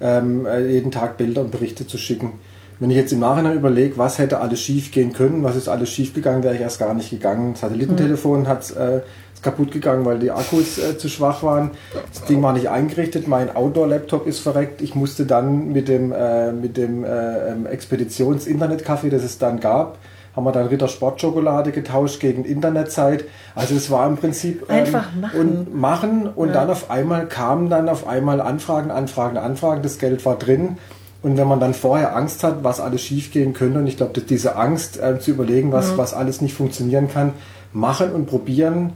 ähm, 0.00 0.46
äh, 0.46 0.66
jeden 0.66 0.90
Tag 0.90 1.16
Bilder 1.16 1.42
und 1.42 1.50
Berichte 1.50 1.86
zu 1.86 1.96
schicken. 1.96 2.32
Wenn 2.80 2.90
ich 2.90 2.96
jetzt 2.96 3.12
im 3.12 3.20
Nachhinein 3.20 3.54
überlege, 3.56 3.98
was 3.98 4.18
hätte 4.18 4.40
alles 4.40 4.60
schief 4.60 4.90
gehen 4.90 5.12
können, 5.12 5.44
was 5.44 5.54
ist 5.54 5.68
alles 5.68 5.90
schief 5.90 6.14
gegangen, 6.14 6.42
wäre 6.42 6.54
ich 6.54 6.62
erst 6.62 6.78
gar 6.78 6.94
nicht 6.94 7.10
gegangen. 7.10 7.54
Satellitentelefon 7.54 8.40
mhm. 8.40 8.48
hat 8.48 8.70
äh, 8.74 9.02
ist 9.34 9.42
kaputt 9.42 9.70
gegangen, 9.70 10.06
weil 10.06 10.18
die 10.18 10.30
Akkus 10.30 10.78
äh, 10.78 10.96
zu 10.96 11.10
schwach 11.10 11.42
waren. 11.42 11.72
Das 12.10 12.24
Ding 12.24 12.42
war 12.42 12.54
nicht 12.54 12.70
eingerichtet. 12.70 13.28
Mein 13.28 13.54
Outdoor-Laptop 13.54 14.26
ist 14.26 14.40
verreckt. 14.40 14.80
Ich 14.80 14.94
musste 14.94 15.26
dann 15.26 15.72
mit 15.72 15.88
dem, 15.88 16.12
äh, 16.12 16.52
mit 16.52 16.78
dem 16.78 17.04
äh, 17.04 17.50
ähm, 17.50 17.66
Expeditions-Internet-Café, 17.66 19.10
das 19.10 19.24
es 19.24 19.36
dann 19.36 19.60
gab, 19.60 19.98
haben 20.34 20.44
wir 20.44 20.52
dann 20.52 20.68
Ritter 20.68 20.88
Sportschokolade 20.88 21.72
getauscht 21.72 22.20
gegen 22.20 22.44
Internetzeit. 22.44 23.24
Also 23.54 23.74
es 23.74 23.90
war 23.90 24.06
im 24.06 24.16
Prinzip 24.16 24.64
ähm, 24.68 24.76
einfach 24.76 25.08
machen 25.14 25.40
und 25.40 25.74
machen 25.74 26.26
und 26.28 26.48
ja. 26.48 26.54
dann 26.54 26.70
auf 26.70 26.90
einmal 26.90 27.26
kamen 27.26 27.68
dann 27.68 27.90
auf 27.90 28.06
einmal 28.06 28.40
Anfragen, 28.40 28.90
Anfragen, 28.90 29.36
Anfragen. 29.36 29.82
Das 29.82 29.98
Geld 29.98 30.24
war 30.24 30.38
drin. 30.38 30.78
Und 31.22 31.36
wenn 31.36 31.48
man 31.48 31.60
dann 31.60 31.74
vorher 31.74 32.16
Angst 32.16 32.42
hat, 32.44 32.64
was 32.64 32.80
alles 32.80 33.02
schiefgehen 33.02 33.52
könnte, 33.52 33.78
und 33.78 33.86
ich 33.86 33.96
glaube, 33.96 34.18
diese 34.20 34.56
Angst 34.56 34.98
äh, 34.98 35.18
zu 35.20 35.32
überlegen, 35.32 35.70
was, 35.72 35.92
mhm. 35.92 35.98
was 35.98 36.14
alles 36.14 36.40
nicht 36.40 36.54
funktionieren 36.54 37.08
kann, 37.08 37.32
machen 37.72 38.12
und 38.12 38.26
probieren, 38.26 38.94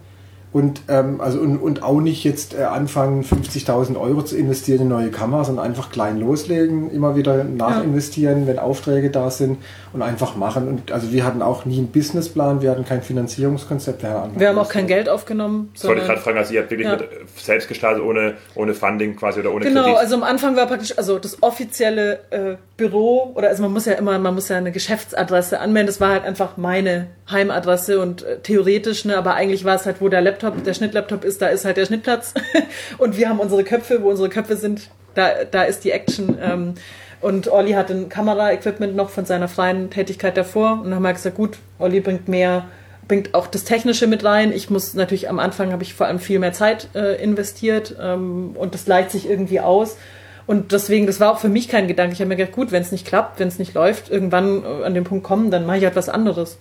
und, 0.54 0.82
ähm, 0.86 1.20
also, 1.20 1.40
und, 1.40 1.58
und 1.58 1.82
auch 1.82 2.00
nicht 2.00 2.22
jetzt 2.22 2.54
äh, 2.54 2.62
anfangen, 2.62 3.24
50.000 3.24 3.98
Euro 3.98 4.22
zu 4.22 4.36
investieren 4.36 4.82
in 4.82 4.88
neue 4.88 5.10
Kameras, 5.10 5.48
sondern 5.48 5.66
einfach 5.66 5.90
klein 5.90 6.20
loslegen, 6.20 6.92
immer 6.92 7.16
wieder 7.16 7.42
nachinvestieren, 7.42 8.42
ja. 8.42 8.46
wenn 8.46 8.58
Aufträge 8.60 9.10
da 9.10 9.32
sind 9.32 9.58
und 9.92 10.02
einfach 10.02 10.36
machen. 10.36 10.68
Und 10.68 10.92
also 10.92 11.10
wir 11.10 11.24
hatten 11.24 11.42
auch 11.42 11.64
nie 11.64 11.78
einen 11.78 11.88
Businessplan, 11.88 12.62
wir 12.62 12.70
hatten 12.70 12.84
kein 12.84 13.02
Finanzierungskonzept. 13.02 14.04
Wir, 14.04 14.30
wir 14.36 14.48
haben 14.48 14.58
auch 14.58 14.68
kein 14.68 14.86
Geld 14.86 15.08
aufgenommen. 15.08 15.70
Das 15.74 15.88
wollte 15.88 16.02
ich 16.02 16.06
gerade 16.06 16.20
fragen, 16.20 16.38
also 16.38 16.54
ihr 16.54 16.60
habt 16.60 16.70
wirklich 16.70 16.86
ja. 16.86 16.98
mit 16.98 17.08
selbst 17.36 17.66
gestartet, 17.66 18.04
ohne, 18.04 18.34
ohne 18.54 18.74
Funding 18.74 19.16
quasi 19.16 19.40
oder 19.40 19.52
ohne 19.52 19.64
genau, 19.64 19.80
Kredit. 19.80 19.86
Genau, 19.86 20.00
also 20.00 20.14
am 20.14 20.22
Anfang 20.22 20.54
war 20.54 20.66
praktisch, 20.68 20.96
also 20.96 21.18
das 21.18 21.42
offizielle 21.42 22.20
äh, 22.30 22.54
Büro 22.76 23.32
oder 23.34 23.48
also 23.48 23.62
man 23.62 23.72
muss 23.72 23.86
ja 23.86 23.92
immer, 23.92 24.18
man 24.18 24.34
muss 24.34 24.48
ja 24.48 24.56
eine 24.56 24.72
Geschäftsadresse 24.72 25.60
anmelden. 25.60 25.86
Das 25.86 26.00
war 26.00 26.10
halt 26.10 26.24
einfach 26.24 26.56
meine 26.56 27.06
Heimadresse 27.30 28.00
und 28.00 28.24
äh, 28.24 28.38
theoretisch, 28.40 29.04
ne, 29.04 29.16
aber 29.16 29.34
eigentlich 29.34 29.64
war 29.64 29.76
es 29.76 29.86
halt, 29.86 30.00
wo 30.00 30.08
der 30.08 30.20
Laptop, 30.20 30.62
der 30.64 30.74
Schnittlaptop 30.74 31.24
ist, 31.24 31.40
da 31.40 31.48
ist 31.48 31.64
halt 31.64 31.76
der 31.76 31.86
Schnittplatz 31.86 32.34
und 32.98 33.16
wir 33.16 33.28
haben 33.28 33.38
unsere 33.38 33.62
Köpfe, 33.62 34.02
wo 34.02 34.10
unsere 34.10 34.28
Köpfe 34.28 34.56
sind, 34.56 34.90
da, 35.14 35.44
da 35.48 35.62
ist 35.62 35.84
die 35.84 35.92
Action. 35.92 36.36
Ähm, 36.42 36.74
und 37.20 37.50
Olli 37.50 37.72
hat 37.72 37.90
ein 37.90 38.08
Kameraequipment 38.08 38.96
noch 38.96 39.08
von 39.08 39.24
seiner 39.24 39.48
freien 39.48 39.88
Tätigkeit 39.90 40.36
davor 40.36 40.72
und 40.72 40.84
dann 40.84 40.96
haben 40.96 41.02
wir 41.02 41.12
gesagt, 41.12 41.36
gut, 41.36 41.58
Olli 41.78 42.00
bringt 42.00 42.28
mehr, 42.28 42.66
bringt 43.06 43.34
auch 43.34 43.46
das 43.46 43.64
Technische 43.64 44.08
mit 44.08 44.24
rein. 44.24 44.52
Ich 44.52 44.68
muss 44.68 44.94
natürlich 44.94 45.30
am 45.30 45.38
Anfang 45.38 45.70
habe 45.72 45.84
ich 45.84 45.94
vor 45.94 46.06
allem 46.06 46.18
viel 46.18 46.40
mehr 46.40 46.52
Zeit 46.52 46.88
äh, 46.94 47.22
investiert 47.22 47.96
ähm, 48.00 48.56
und 48.58 48.74
das 48.74 48.84
gleicht 48.84 49.12
sich 49.12 49.30
irgendwie 49.30 49.60
aus. 49.60 49.96
Und 50.46 50.72
deswegen, 50.72 51.06
das 51.06 51.20
war 51.20 51.32
auch 51.32 51.38
für 51.38 51.48
mich 51.48 51.68
kein 51.68 51.88
Gedanke. 51.88 52.12
Ich 52.12 52.20
habe 52.20 52.28
mir 52.28 52.36
gedacht, 52.36 52.54
gut, 52.54 52.70
wenn 52.70 52.82
es 52.82 52.92
nicht 52.92 53.06
klappt, 53.06 53.40
wenn 53.40 53.48
es 53.48 53.58
nicht 53.58 53.74
läuft, 53.74 54.10
irgendwann 54.10 54.62
äh, 54.62 54.84
an 54.84 54.94
den 54.94 55.04
Punkt 55.04 55.24
kommen, 55.24 55.50
dann 55.50 55.66
mache 55.66 55.78
ich 55.78 55.84
halt 55.84 55.96
was 55.96 56.08
anderes. 56.08 56.58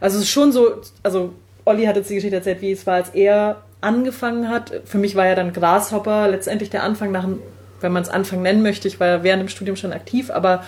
Also 0.00 0.18
es 0.18 0.24
ist 0.24 0.30
schon 0.30 0.52
so, 0.52 0.82
also 1.02 1.32
Olli 1.64 1.86
hat 1.86 1.96
jetzt 1.96 2.10
die 2.10 2.16
Geschichte 2.16 2.36
erzählt, 2.36 2.60
wie 2.60 2.72
es 2.72 2.86
war, 2.86 2.96
als 2.96 3.10
er 3.10 3.62
angefangen 3.80 4.48
hat. 4.48 4.72
Für 4.84 4.98
mich 4.98 5.14
war 5.16 5.26
ja 5.26 5.34
dann 5.34 5.52
Grashopper 5.52 6.28
letztendlich 6.28 6.70
der 6.70 6.82
Anfang 6.82 7.12
nach 7.12 7.24
dem, 7.24 7.40
wenn 7.80 7.92
man 7.92 8.02
es 8.02 8.08
Anfang 8.08 8.42
nennen 8.42 8.62
möchte. 8.62 8.88
Ich 8.88 9.00
war 9.00 9.06
ja 9.06 9.22
während 9.22 9.42
dem 9.42 9.48
Studium 9.48 9.76
schon 9.76 9.92
aktiv, 9.92 10.30
aber 10.30 10.62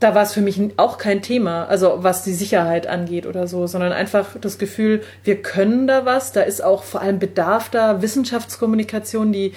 da 0.00 0.14
war 0.14 0.22
es 0.22 0.32
für 0.32 0.40
mich 0.40 0.60
auch 0.76 0.98
kein 0.98 1.22
Thema, 1.22 1.64
also 1.66 1.98
was 2.02 2.24
die 2.24 2.34
Sicherheit 2.34 2.86
angeht 2.86 3.26
oder 3.26 3.46
so, 3.46 3.66
sondern 3.66 3.92
einfach 3.92 4.36
das 4.40 4.58
Gefühl, 4.58 5.02
wir 5.22 5.40
können 5.40 5.86
da 5.86 6.04
was, 6.04 6.32
da 6.32 6.42
ist 6.42 6.62
auch 6.62 6.82
vor 6.82 7.00
allem 7.00 7.18
Bedarf 7.18 7.70
da, 7.70 8.02
Wissenschaftskommunikation, 8.02 9.32
die 9.32 9.52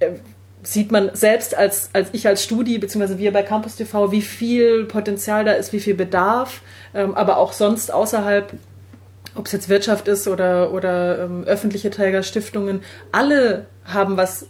äh, 0.00 0.10
sieht 0.62 0.92
man 0.92 1.10
selbst 1.14 1.56
als, 1.56 1.90
als 1.92 2.08
ich 2.12 2.26
als 2.26 2.44
Studi, 2.44 2.78
beziehungsweise 2.78 3.18
wir 3.18 3.32
bei 3.32 3.42
Campus 3.42 3.76
TV, 3.76 4.12
wie 4.12 4.22
viel 4.22 4.84
Potenzial 4.84 5.44
da 5.44 5.52
ist, 5.52 5.72
wie 5.72 5.80
viel 5.80 5.94
Bedarf, 5.94 6.62
ähm, 6.94 7.14
aber 7.14 7.38
auch 7.38 7.52
sonst 7.52 7.92
außerhalb, 7.92 8.52
ob 9.34 9.46
es 9.46 9.52
jetzt 9.52 9.68
Wirtschaft 9.68 10.06
ist 10.08 10.28
oder, 10.28 10.72
oder 10.72 11.24
ähm, 11.24 11.44
öffentliche 11.44 11.90
Träger, 11.90 12.22
Stiftungen, 12.22 12.82
alle 13.10 13.66
haben 13.84 14.16
was 14.16 14.46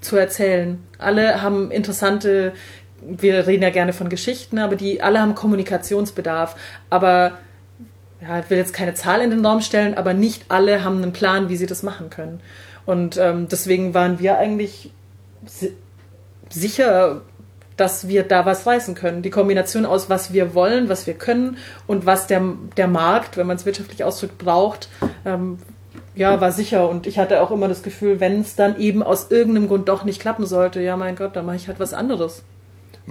zu 0.00 0.16
erzählen. 0.16 0.82
Alle 0.98 1.42
haben 1.42 1.70
interessante, 1.70 2.52
wir 3.00 3.46
reden 3.46 3.62
ja 3.62 3.70
gerne 3.70 3.92
von 3.92 4.08
Geschichten, 4.08 4.58
aber 4.58 4.76
die 4.76 5.02
alle 5.02 5.20
haben 5.20 5.34
Kommunikationsbedarf. 5.34 6.56
Aber 6.90 7.38
ja, 8.20 8.40
ich 8.40 8.50
will 8.50 8.58
jetzt 8.58 8.74
keine 8.74 8.94
Zahl 8.94 9.20
in 9.20 9.30
den 9.30 9.44
Raum 9.44 9.60
stellen, 9.62 9.94
aber 9.94 10.12
nicht 10.12 10.44
alle 10.48 10.84
haben 10.84 11.02
einen 11.02 11.12
Plan, 11.12 11.48
wie 11.48 11.56
sie 11.56 11.66
das 11.66 11.82
machen 11.82 12.10
können. 12.10 12.40
Und 12.84 13.16
ähm, 13.16 13.48
deswegen 13.50 13.94
waren 13.94 14.18
wir 14.18 14.38
eigentlich 14.38 14.92
sicher, 16.50 17.22
dass 17.76 18.08
wir 18.08 18.22
da 18.22 18.46
was 18.46 18.66
reißen 18.66 18.94
können. 18.94 19.22
Die 19.22 19.30
Kombination 19.30 19.84
aus, 19.84 20.08
was 20.08 20.32
wir 20.32 20.54
wollen, 20.54 20.88
was 20.88 21.06
wir 21.06 21.14
können 21.14 21.58
und 21.86 22.06
was 22.06 22.26
der, 22.26 22.42
der 22.76 22.88
Markt, 22.88 23.36
wenn 23.36 23.46
man 23.46 23.56
es 23.56 23.66
wirtschaftlich 23.66 24.02
ausdrückt, 24.02 24.38
braucht, 24.38 24.88
ähm, 25.24 25.58
ja, 26.14 26.40
war 26.40 26.52
sicher. 26.52 26.88
Und 26.88 27.06
ich 27.06 27.18
hatte 27.18 27.42
auch 27.42 27.50
immer 27.50 27.68
das 27.68 27.82
Gefühl, 27.82 28.20
wenn 28.20 28.40
es 28.40 28.56
dann 28.56 28.78
eben 28.78 29.02
aus 29.02 29.30
irgendeinem 29.30 29.68
Grund 29.68 29.88
doch 29.88 30.04
nicht 30.04 30.20
klappen 30.20 30.46
sollte, 30.46 30.80
ja, 30.80 30.96
mein 30.96 31.16
Gott, 31.16 31.36
dann 31.36 31.44
mache 31.44 31.56
ich 31.56 31.68
halt 31.68 31.78
was 31.78 31.92
anderes. 31.92 32.42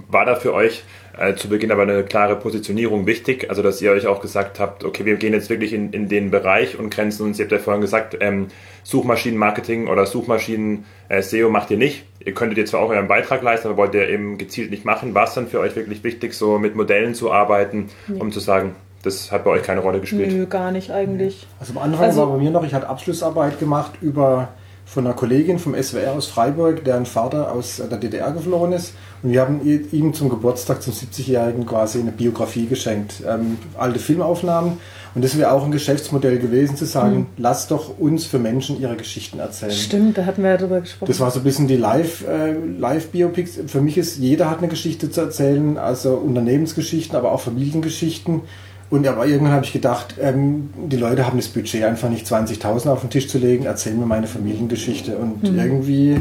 War 0.08 0.26
da 0.26 0.34
für 0.34 0.52
euch 0.52 0.84
äh, 1.18 1.34
zu 1.34 1.48
Beginn 1.48 1.72
aber 1.72 1.82
eine 1.82 2.04
klare 2.04 2.36
Positionierung 2.36 3.06
wichtig? 3.06 3.48
Also, 3.48 3.62
dass 3.62 3.80
ihr 3.80 3.92
euch 3.92 4.06
auch 4.06 4.20
gesagt 4.20 4.60
habt, 4.60 4.84
okay, 4.84 5.04
wir 5.04 5.16
gehen 5.16 5.32
jetzt 5.32 5.48
wirklich 5.48 5.72
in, 5.72 5.92
in 5.92 6.08
den 6.08 6.30
Bereich 6.30 6.78
und 6.78 6.90
grenzen 6.90 7.24
uns, 7.24 7.38
ihr 7.38 7.44
habt 7.44 7.52
ja 7.52 7.58
vorhin 7.58 7.80
gesagt, 7.80 8.16
ähm, 8.20 8.48
Suchmaschinenmarketing 8.82 9.88
oder 9.88 10.06
Suchmaschinen-SEO 10.06 11.48
äh, 11.48 11.50
macht 11.50 11.70
ihr 11.70 11.78
nicht. 11.78 12.04
Ihr 12.24 12.34
könntet 12.34 12.58
jetzt 12.58 12.70
zwar 12.70 12.80
auch 12.80 12.90
euren 12.90 13.08
Beitrag 13.08 13.42
leisten, 13.42 13.68
aber 13.68 13.76
wollt 13.78 13.94
ihr 13.94 14.08
eben 14.08 14.36
gezielt 14.36 14.70
nicht 14.70 14.84
machen. 14.84 15.14
War 15.14 15.24
es 15.24 15.34
dann 15.34 15.46
für 15.46 15.60
euch 15.60 15.74
wirklich 15.76 16.04
wichtig, 16.04 16.34
so 16.34 16.58
mit 16.58 16.76
Modellen 16.76 17.14
zu 17.14 17.32
arbeiten, 17.32 17.88
nee. 18.06 18.20
um 18.20 18.32
zu 18.32 18.40
sagen, 18.40 18.74
das 19.02 19.30
hat 19.30 19.44
bei 19.44 19.50
euch 19.50 19.62
keine 19.62 19.80
Rolle 19.80 20.00
gespielt? 20.00 20.32
Nö, 20.32 20.46
gar 20.46 20.72
nicht 20.72 20.90
eigentlich. 20.90 21.46
Also 21.60 21.72
am 21.74 21.78
Anfang 21.78 22.06
also, 22.06 22.20
war 22.22 22.32
bei 22.32 22.38
mir 22.38 22.50
noch, 22.50 22.64
ich 22.64 22.74
hatte 22.74 22.88
Abschlussarbeit 22.88 23.58
gemacht 23.58 23.92
über 24.00 24.48
von 24.86 25.04
einer 25.04 25.14
Kollegin 25.14 25.58
vom 25.58 25.74
SWR 25.80 26.12
aus 26.12 26.28
Freiburg, 26.28 26.84
deren 26.84 27.06
Vater 27.06 27.52
aus 27.52 27.82
der 27.90 27.98
DDR 27.98 28.30
geflohen 28.30 28.72
ist. 28.72 28.94
Und 29.22 29.32
wir 29.32 29.40
haben 29.40 29.60
ihm 29.64 30.14
zum 30.14 30.28
Geburtstag, 30.28 30.82
zum 30.82 30.92
70-Jährigen, 30.92 31.66
quasi 31.66 32.00
eine 32.00 32.12
Biografie 32.12 32.66
geschenkt. 32.66 33.22
Ähm, 33.26 33.58
alte 33.76 33.98
Filmaufnahmen. 33.98 34.78
Und 35.14 35.24
das 35.24 35.38
wäre 35.38 35.50
auch 35.50 35.64
ein 35.64 35.70
Geschäftsmodell 35.70 36.38
gewesen, 36.38 36.76
zu 36.76 36.84
sagen, 36.84 37.16
mhm. 37.16 37.26
lass 37.38 37.68
doch 37.68 37.98
uns 37.98 38.26
für 38.26 38.38
Menschen 38.38 38.78
ihre 38.78 38.96
Geschichten 38.96 39.38
erzählen. 39.38 39.72
Stimmt, 39.72 40.18
da 40.18 40.26
hatten 40.26 40.42
wir 40.42 40.50
ja 40.50 40.56
drüber 40.58 40.80
gesprochen. 40.82 41.08
Das 41.08 41.20
war 41.20 41.30
so 41.30 41.40
ein 41.40 41.42
bisschen 41.42 41.68
die 41.68 41.76
Live-Biopics. 41.76 43.56
Äh, 43.56 43.60
Live 43.62 43.70
für 43.70 43.80
mich 43.80 43.96
ist, 43.96 44.18
jeder 44.18 44.50
hat 44.50 44.58
eine 44.58 44.68
Geschichte 44.68 45.10
zu 45.10 45.22
erzählen, 45.22 45.78
also 45.78 46.16
Unternehmensgeschichten, 46.16 47.16
aber 47.16 47.32
auch 47.32 47.40
Familiengeschichten. 47.40 48.42
Und 48.90 49.06
aber 49.06 49.26
irgendwann 49.26 49.54
habe 49.54 49.64
ich 49.64 49.72
gedacht, 49.72 50.16
ähm, 50.20 50.68
die 50.76 50.96
Leute 50.96 51.26
haben 51.26 51.38
das 51.38 51.48
Budget 51.48 51.82
einfach 51.84 52.10
nicht 52.10 52.26
20.000 52.26 52.88
auf 52.88 53.00
den 53.00 53.08
Tisch 53.08 53.28
zu 53.28 53.38
legen, 53.38 53.64
erzählen 53.64 53.98
mir 53.98 54.06
meine 54.06 54.26
Familiengeschichte. 54.26 55.16
Und 55.16 55.42
mhm. 55.42 55.58
irgendwie 55.58 56.20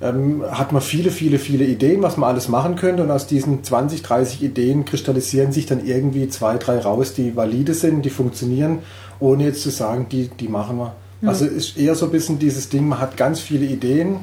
ähm, 0.00 0.44
hat 0.50 0.72
man 0.72 0.82
viele, 0.82 1.10
viele, 1.10 1.38
viele 1.38 1.64
Ideen, 1.64 2.02
was 2.02 2.16
man 2.16 2.28
alles 2.28 2.48
machen 2.48 2.76
könnte. 2.76 3.02
Und 3.02 3.10
aus 3.10 3.26
diesen 3.26 3.64
20, 3.64 4.02
30 4.02 4.42
Ideen 4.42 4.84
kristallisieren 4.84 5.52
sich 5.52 5.66
dann 5.66 5.84
irgendwie 5.84 6.28
zwei, 6.28 6.58
drei 6.58 6.78
raus, 6.78 7.14
die 7.14 7.36
valide 7.36 7.74
sind, 7.74 8.02
die 8.04 8.10
funktionieren, 8.10 8.80
ohne 9.20 9.44
jetzt 9.44 9.62
zu 9.62 9.70
sagen, 9.70 10.06
die, 10.10 10.28
die 10.28 10.48
machen 10.48 10.78
wir. 10.78 10.94
Mhm. 11.20 11.28
Also 11.28 11.46
ist 11.46 11.78
eher 11.78 11.94
so 11.94 12.06
ein 12.06 12.12
bisschen 12.12 12.38
dieses 12.38 12.68
Ding, 12.68 12.88
man 12.88 13.00
hat 13.00 13.16
ganz 13.16 13.40
viele 13.40 13.64
Ideen 13.64 14.20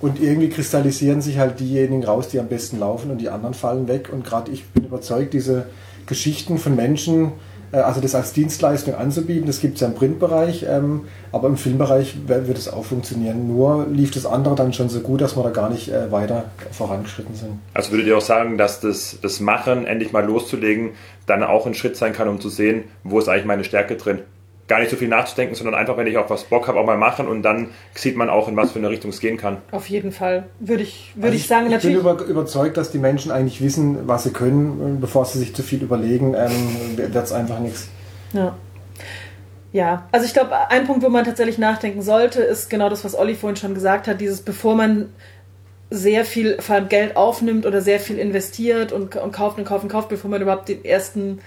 und 0.00 0.20
irgendwie 0.20 0.48
kristallisieren 0.48 1.20
sich 1.20 1.38
halt 1.38 1.60
diejenigen 1.60 2.04
raus, 2.04 2.28
die 2.28 2.40
am 2.40 2.48
besten 2.48 2.78
laufen 2.78 3.10
und 3.10 3.18
die 3.18 3.28
anderen 3.28 3.54
fallen 3.54 3.88
weg. 3.88 4.10
Und 4.12 4.24
gerade 4.24 4.50
ich 4.50 4.64
bin 4.66 4.84
überzeugt, 4.84 5.34
diese 5.34 5.66
Geschichten 6.06 6.58
von 6.58 6.74
Menschen, 6.74 7.32
also 7.72 8.00
das 8.00 8.14
als 8.14 8.32
Dienstleistung 8.32 8.94
anzubieten, 8.94 9.46
das 9.46 9.60
gibt 9.60 9.74
es 9.74 9.80
ja 9.80 9.86
im 9.88 9.94
Printbereich, 9.94 10.66
ähm, 10.68 11.02
aber 11.32 11.48
im 11.48 11.56
Filmbereich 11.56 12.16
wird 12.26 12.58
es 12.58 12.68
auch 12.68 12.84
funktionieren. 12.84 13.46
Nur 13.48 13.86
lief 13.88 14.10
das 14.10 14.26
andere 14.26 14.54
dann 14.54 14.72
schon 14.72 14.88
so 14.88 15.00
gut, 15.00 15.20
dass 15.20 15.36
wir 15.36 15.42
da 15.42 15.50
gar 15.50 15.70
nicht 15.70 15.88
äh, 15.88 16.10
weiter 16.10 16.46
vorangeschritten 16.72 17.34
sind. 17.34 17.52
Also 17.74 17.92
würdet 17.92 18.08
ihr 18.08 18.16
auch 18.16 18.22
sagen, 18.22 18.58
dass 18.58 18.80
das, 18.80 19.18
das 19.22 19.40
Machen, 19.40 19.86
endlich 19.86 20.12
mal 20.12 20.24
loszulegen, 20.24 20.90
dann 21.26 21.42
auch 21.42 21.66
ein 21.66 21.74
Schritt 21.74 21.96
sein 21.96 22.12
kann, 22.12 22.28
um 22.28 22.40
zu 22.40 22.48
sehen, 22.48 22.84
wo 23.04 23.18
ist 23.18 23.28
eigentlich 23.28 23.44
meine 23.44 23.64
Stärke 23.64 23.96
drin? 23.96 24.20
Gar 24.70 24.78
nicht 24.78 24.90
so 24.90 24.96
viel 24.96 25.08
nachzudenken, 25.08 25.56
sondern 25.56 25.74
einfach, 25.74 25.96
wenn 25.96 26.06
ich 26.06 26.16
auf 26.16 26.30
was 26.30 26.44
Bock 26.44 26.68
habe, 26.68 26.78
auch 26.78 26.86
mal 26.86 26.96
machen 26.96 27.26
und 27.26 27.42
dann 27.42 27.70
sieht 27.94 28.16
man 28.16 28.30
auch, 28.30 28.46
in 28.46 28.56
was 28.56 28.70
für 28.70 28.78
eine 28.78 28.88
Richtung 28.88 29.10
es 29.10 29.18
gehen 29.18 29.36
kann. 29.36 29.58
Auf 29.72 29.88
jeden 29.88 30.12
Fall, 30.12 30.44
würde 30.60 30.84
ich, 30.84 31.10
würde 31.16 31.26
also 31.26 31.34
ich, 31.34 31.42
ich, 31.42 31.48
sagen. 31.48 31.66
Ich 31.66 31.72
natürlich. 31.72 31.96
bin 31.96 32.06
über, 32.06 32.24
überzeugt, 32.24 32.76
dass 32.76 32.92
die 32.92 32.98
Menschen 32.98 33.32
eigentlich 33.32 33.60
wissen, 33.60 34.06
was 34.06 34.22
sie 34.22 34.30
können, 34.30 34.98
bevor 35.00 35.24
sie 35.24 35.40
sich 35.40 35.54
zu 35.56 35.64
viel 35.64 35.82
überlegen, 35.82 36.34
ähm, 36.34 36.96
wird 36.96 37.16
es 37.16 37.32
einfach 37.32 37.58
nichts. 37.58 37.88
Ja. 38.32 38.56
Ja, 39.72 40.08
also 40.10 40.26
ich 40.26 40.32
glaube, 40.32 40.50
ein 40.68 40.86
Punkt, 40.86 41.04
wo 41.04 41.08
man 41.08 41.24
tatsächlich 41.24 41.58
nachdenken 41.58 42.02
sollte, 42.02 42.40
ist 42.40 42.70
genau 42.70 42.88
das, 42.88 43.04
was 43.04 43.16
Olli 43.16 43.34
vorhin 43.34 43.56
schon 43.56 43.74
gesagt 43.74 44.08
hat, 44.08 44.20
dieses, 44.20 44.42
bevor 44.42 44.74
man 44.74 45.12
sehr 45.90 46.24
viel 46.24 46.58
Geld 46.88 47.16
aufnimmt 47.16 47.66
oder 47.66 47.80
sehr 47.80 47.98
viel 47.98 48.18
investiert 48.18 48.92
und, 48.92 49.16
und 49.16 49.32
kauft 49.32 49.58
und 49.58 49.64
kauft 49.64 49.82
und 49.82 49.90
kauft, 49.90 50.08
bevor 50.08 50.30
man 50.30 50.40
überhaupt 50.40 50.68
den 50.68 50.84
ersten 50.84 51.40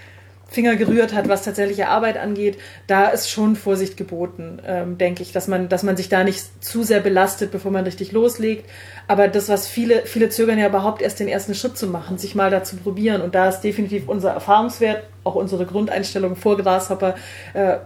Finger 0.54 0.76
gerührt 0.76 1.12
hat, 1.12 1.28
was 1.28 1.42
tatsächliche 1.42 1.88
Arbeit 1.88 2.16
angeht, 2.16 2.58
da 2.86 3.08
ist 3.08 3.30
schon 3.30 3.56
Vorsicht 3.56 3.96
geboten, 3.96 4.60
ähm, 4.66 4.96
denke 4.96 5.22
ich, 5.22 5.32
dass 5.32 5.48
man, 5.48 5.68
dass 5.68 5.82
man 5.82 5.96
sich 5.96 6.08
da 6.08 6.24
nicht 6.24 6.64
zu 6.64 6.82
sehr 6.82 7.00
belastet, 7.00 7.50
bevor 7.50 7.70
man 7.70 7.84
richtig 7.84 8.12
loslegt. 8.12 8.68
Aber 9.06 9.28
das, 9.28 9.48
was 9.48 9.68
viele, 9.68 10.06
viele 10.06 10.30
zögern 10.30 10.58
ja 10.58 10.68
überhaupt 10.68 11.02
erst 11.02 11.20
den 11.20 11.28
ersten 11.28 11.54
Schritt 11.54 11.76
zu 11.76 11.86
machen, 11.86 12.16
sich 12.16 12.34
mal 12.34 12.50
da 12.50 12.64
zu 12.64 12.76
probieren. 12.76 13.20
Und 13.20 13.34
da 13.34 13.48
ist 13.48 13.60
definitiv 13.60 14.08
unser 14.08 14.30
Erfahrungswert, 14.30 15.04
auch 15.24 15.34
unsere 15.34 15.66
Grundeinstellung 15.66 16.36
vor 16.36 16.56
Grashopper, 16.56 17.14
äh, 17.52 17.78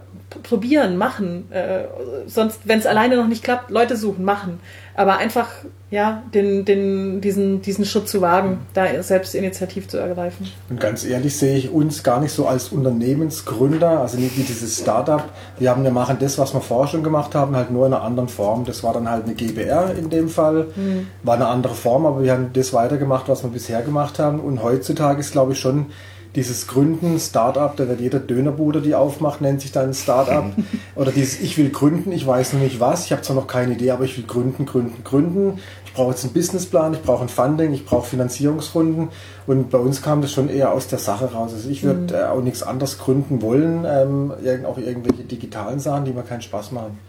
probieren, 0.43 0.97
machen. 0.97 1.51
Äh, 1.51 1.85
sonst, 2.27 2.61
wenn 2.65 2.79
es 2.79 2.85
alleine 2.85 3.17
noch 3.17 3.27
nicht 3.27 3.43
klappt, 3.43 3.71
Leute 3.71 3.97
suchen, 3.97 4.23
machen. 4.23 4.59
Aber 4.99 5.15
einfach, 5.15 5.47
ja, 5.91 6.23
den, 6.33 6.65
den, 6.65 7.21
diesen, 7.21 7.61
diesen 7.61 7.85
Schritt 7.85 8.09
zu 8.09 8.19
wagen, 8.19 8.57
da 8.73 9.01
selbst 9.01 9.33
Initiativ 9.33 9.87
zu 9.87 9.95
ergreifen. 9.95 10.51
Und 10.69 10.77
ganz 10.77 11.05
ehrlich 11.05 11.37
sehe 11.37 11.57
ich 11.57 11.71
uns 11.71 12.03
gar 12.03 12.19
nicht 12.19 12.33
so 12.33 12.45
als 12.45 12.67
Unternehmensgründer, 12.67 14.01
also 14.01 14.17
nicht 14.17 14.37
wie 14.37 14.43
dieses 14.43 14.77
Startup. 14.77 15.23
Wir 15.57 15.69
haben, 15.69 15.85
wir 15.85 15.91
machen 15.91 16.17
das, 16.19 16.37
was 16.37 16.53
wir 16.53 16.59
vorher 16.59 16.89
schon 16.89 17.01
gemacht 17.01 17.33
haben, 17.33 17.55
halt 17.55 17.71
nur 17.71 17.87
in 17.87 17.93
einer 17.93 18.03
anderen 18.03 18.27
Form. 18.27 18.65
Das 18.65 18.83
war 18.83 18.91
dann 18.91 19.09
halt 19.09 19.23
eine 19.23 19.35
GBR 19.35 19.95
in 19.97 20.09
dem 20.09 20.27
Fall. 20.27 20.67
Mhm. 20.75 21.07
War 21.23 21.35
eine 21.35 21.47
andere 21.47 21.75
Form, 21.75 22.05
aber 22.05 22.21
wir 22.21 22.33
haben 22.33 22.49
das 22.51 22.73
weitergemacht, 22.73 23.29
was 23.29 23.43
wir 23.43 23.51
bisher 23.51 23.81
gemacht 23.81 24.19
haben. 24.19 24.41
Und 24.41 24.61
heutzutage 24.61 25.21
ist, 25.21 25.31
glaube 25.31 25.53
ich, 25.53 25.59
schon 25.59 25.85
dieses 26.35 26.67
Gründen, 26.67 27.19
Startup, 27.19 27.75
da 27.75 27.87
wird 27.87 28.01
jeder 28.01 28.19
Dönerbude, 28.19 28.81
die 28.81 28.93
aufmacht, 28.93 29.41
nennt 29.41 29.61
sich 29.61 29.71
dann 29.71 29.93
Startup. 29.93 30.45
Oder 30.95 31.11
dieses 31.11 31.41
Ich 31.41 31.57
will 31.57 31.69
gründen, 31.69 32.11
ich 32.11 32.25
weiß 32.25 32.53
noch 32.53 32.61
nicht 32.61 32.79
was, 32.79 33.05
ich 33.05 33.11
habe 33.11 33.21
zwar 33.21 33.35
noch 33.35 33.47
keine 33.47 33.73
Idee, 33.73 33.91
aber 33.91 34.05
ich 34.05 34.15
will 34.17 34.25
gründen, 34.25 34.65
gründen, 34.65 35.03
gründen. 35.03 35.59
Ich 35.85 35.93
brauche 35.93 36.11
jetzt 36.11 36.23
einen 36.23 36.33
Businessplan, 36.33 36.93
ich 36.93 37.01
brauche 37.01 37.23
ein 37.23 37.29
Funding, 37.29 37.73
ich 37.73 37.85
brauche 37.85 38.07
Finanzierungsrunden. 38.07 39.09
Und 39.47 39.71
bei 39.71 39.79
uns 39.79 40.03
kam 40.03 40.21
das 40.21 40.31
schon 40.31 40.49
eher 40.49 40.71
aus 40.71 40.87
der 40.87 40.99
Sache 40.99 41.31
raus. 41.33 41.51
Also 41.53 41.67
ich 41.67 41.83
würde 41.83 42.13
mhm. 42.13 42.19
äh, 42.19 42.23
auch 42.25 42.43
nichts 42.43 42.61
anderes 42.61 42.99
gründen 42.99 43.41
wollen, 43.41 43.85
ähm, 43.87 44.31
auch 44.65 44.77
irgendwelche 44.77 45.23
digitalen 45.23 45.79
Sachen, 45.79 46.05
die 46.05 46.13
mir 46.13 46.23
keinen 46.23 46.43
Spaß 46.43 46.71
machen. 46.71 46.99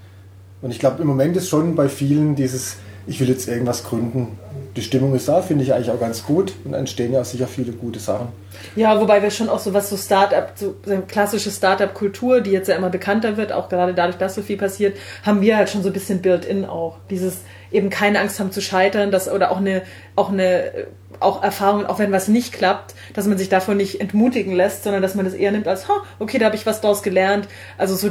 Und 0.63 0.71
ich 0.71 0.79
glaube, 0.79 1.03
im 1.03 1.09
Moment 1.09 1.37
ist 1.37 1.49
schon 1.49 1.75
bei 1.75 1.89
vielen 1.89 2.37
dieses 2.37 2.77
ich 3.07 3.19
will 3.21 3.29
jetzt 3.29 3.49
irgendwas 3.49 3.85
gründen. 3.85 4.39
Die 4.77 4.83
Stimmung 4.83 5.15
ist 5.15 5.29
da, 5.29 5.43
finde 5.43 5.65
ich 5.65 5.75
eigentlich 5.75 5.91
auch 5.91 5.99
ganz 5.99 6.25
gut 6.25 6.53
und 6.65 6.75
entstehen 6.75 7.13
ja 7.13 7.25
sicher 7.25 7.49
viele 7.49 7.73
gute 7.73 7.99
Sachen. 7.99 8.29
Ja, 8.77 9.01
wobei 9.01 9.23
wir 9.23 9.31
schon 9.31 9.49
auch 9.49 9.59
so 9.59 9.75
was 9.75 9.91
so 9.91 9.97
Startup, 9.97 10.53
so 10.55 10.75
klassische 11.09 11.51
Startup-Kultur, 11.51 12.41
die 12.41 12.51
jetzt 12.51 12.69
ja 12.69 12.77
immer 12.77 12.91
bekannter 12.91 13.37
wird, 13.37 13.53
auch 13.53 13.69
gerade 13.69 13.95
dadurch, 13.95 14.17
dass 14.17 14.35
so 14.35 14.43
viel 14.43 14.57
passiert, 14.57 14.97
haben 15.25 15.41
wir 15.41 15.57
halt 15.57 15.71
schon 15.71 15.83
so 15.83 15.89
ein 15.89 15.93
bisschen 15.93 16.23
built-in 16.23 16.65
auch. 16.65 16.99
Dieses 17.11 17.39
eben 17.73 17.91
keine 17.91 18.21
Angst 18.21 18.39
haben 18.39 18.53
zu 18.53 18.61
scheitern, 18.61 19.11
dass, 19.11 19.31
oder 19.31 19.51
auch 19.51 19.59
eine, 19.59 19.83
auch 20.17 20.31
eine, 20.31 20.73
auch 21.19 21.43
Erfahrung, 21.43 21.87
auch 21.87 21.99
wenn 21.99 22.13
was 22.13 22.29
nicht 22.29 22.53
klappt, 22.53 22.95
dass 23.15 23.27
man 23.27 23.39
sich 23.39 23.49
davon 23.49 23.77
nicht 23.77 24.01
entmutigen 24.01 24.55
lässt, 24.55 24.85
sondern 24.85 25.03
dass 25.03 25.15
man 25.15 25.25
das 25.25 25.35
eher 25.35 25.53
nimmt 25.53 25.69
als, 25.69 25.87
okay, 26.19 26.39
da 26.39 26.47
habe 26.47 26.57
ich 26.57 26.67
was 26.67 26.81
draus 26.81 27.03
gelernt. 27.03 27.49
Also 27.77 27.97
so 27.97 28.11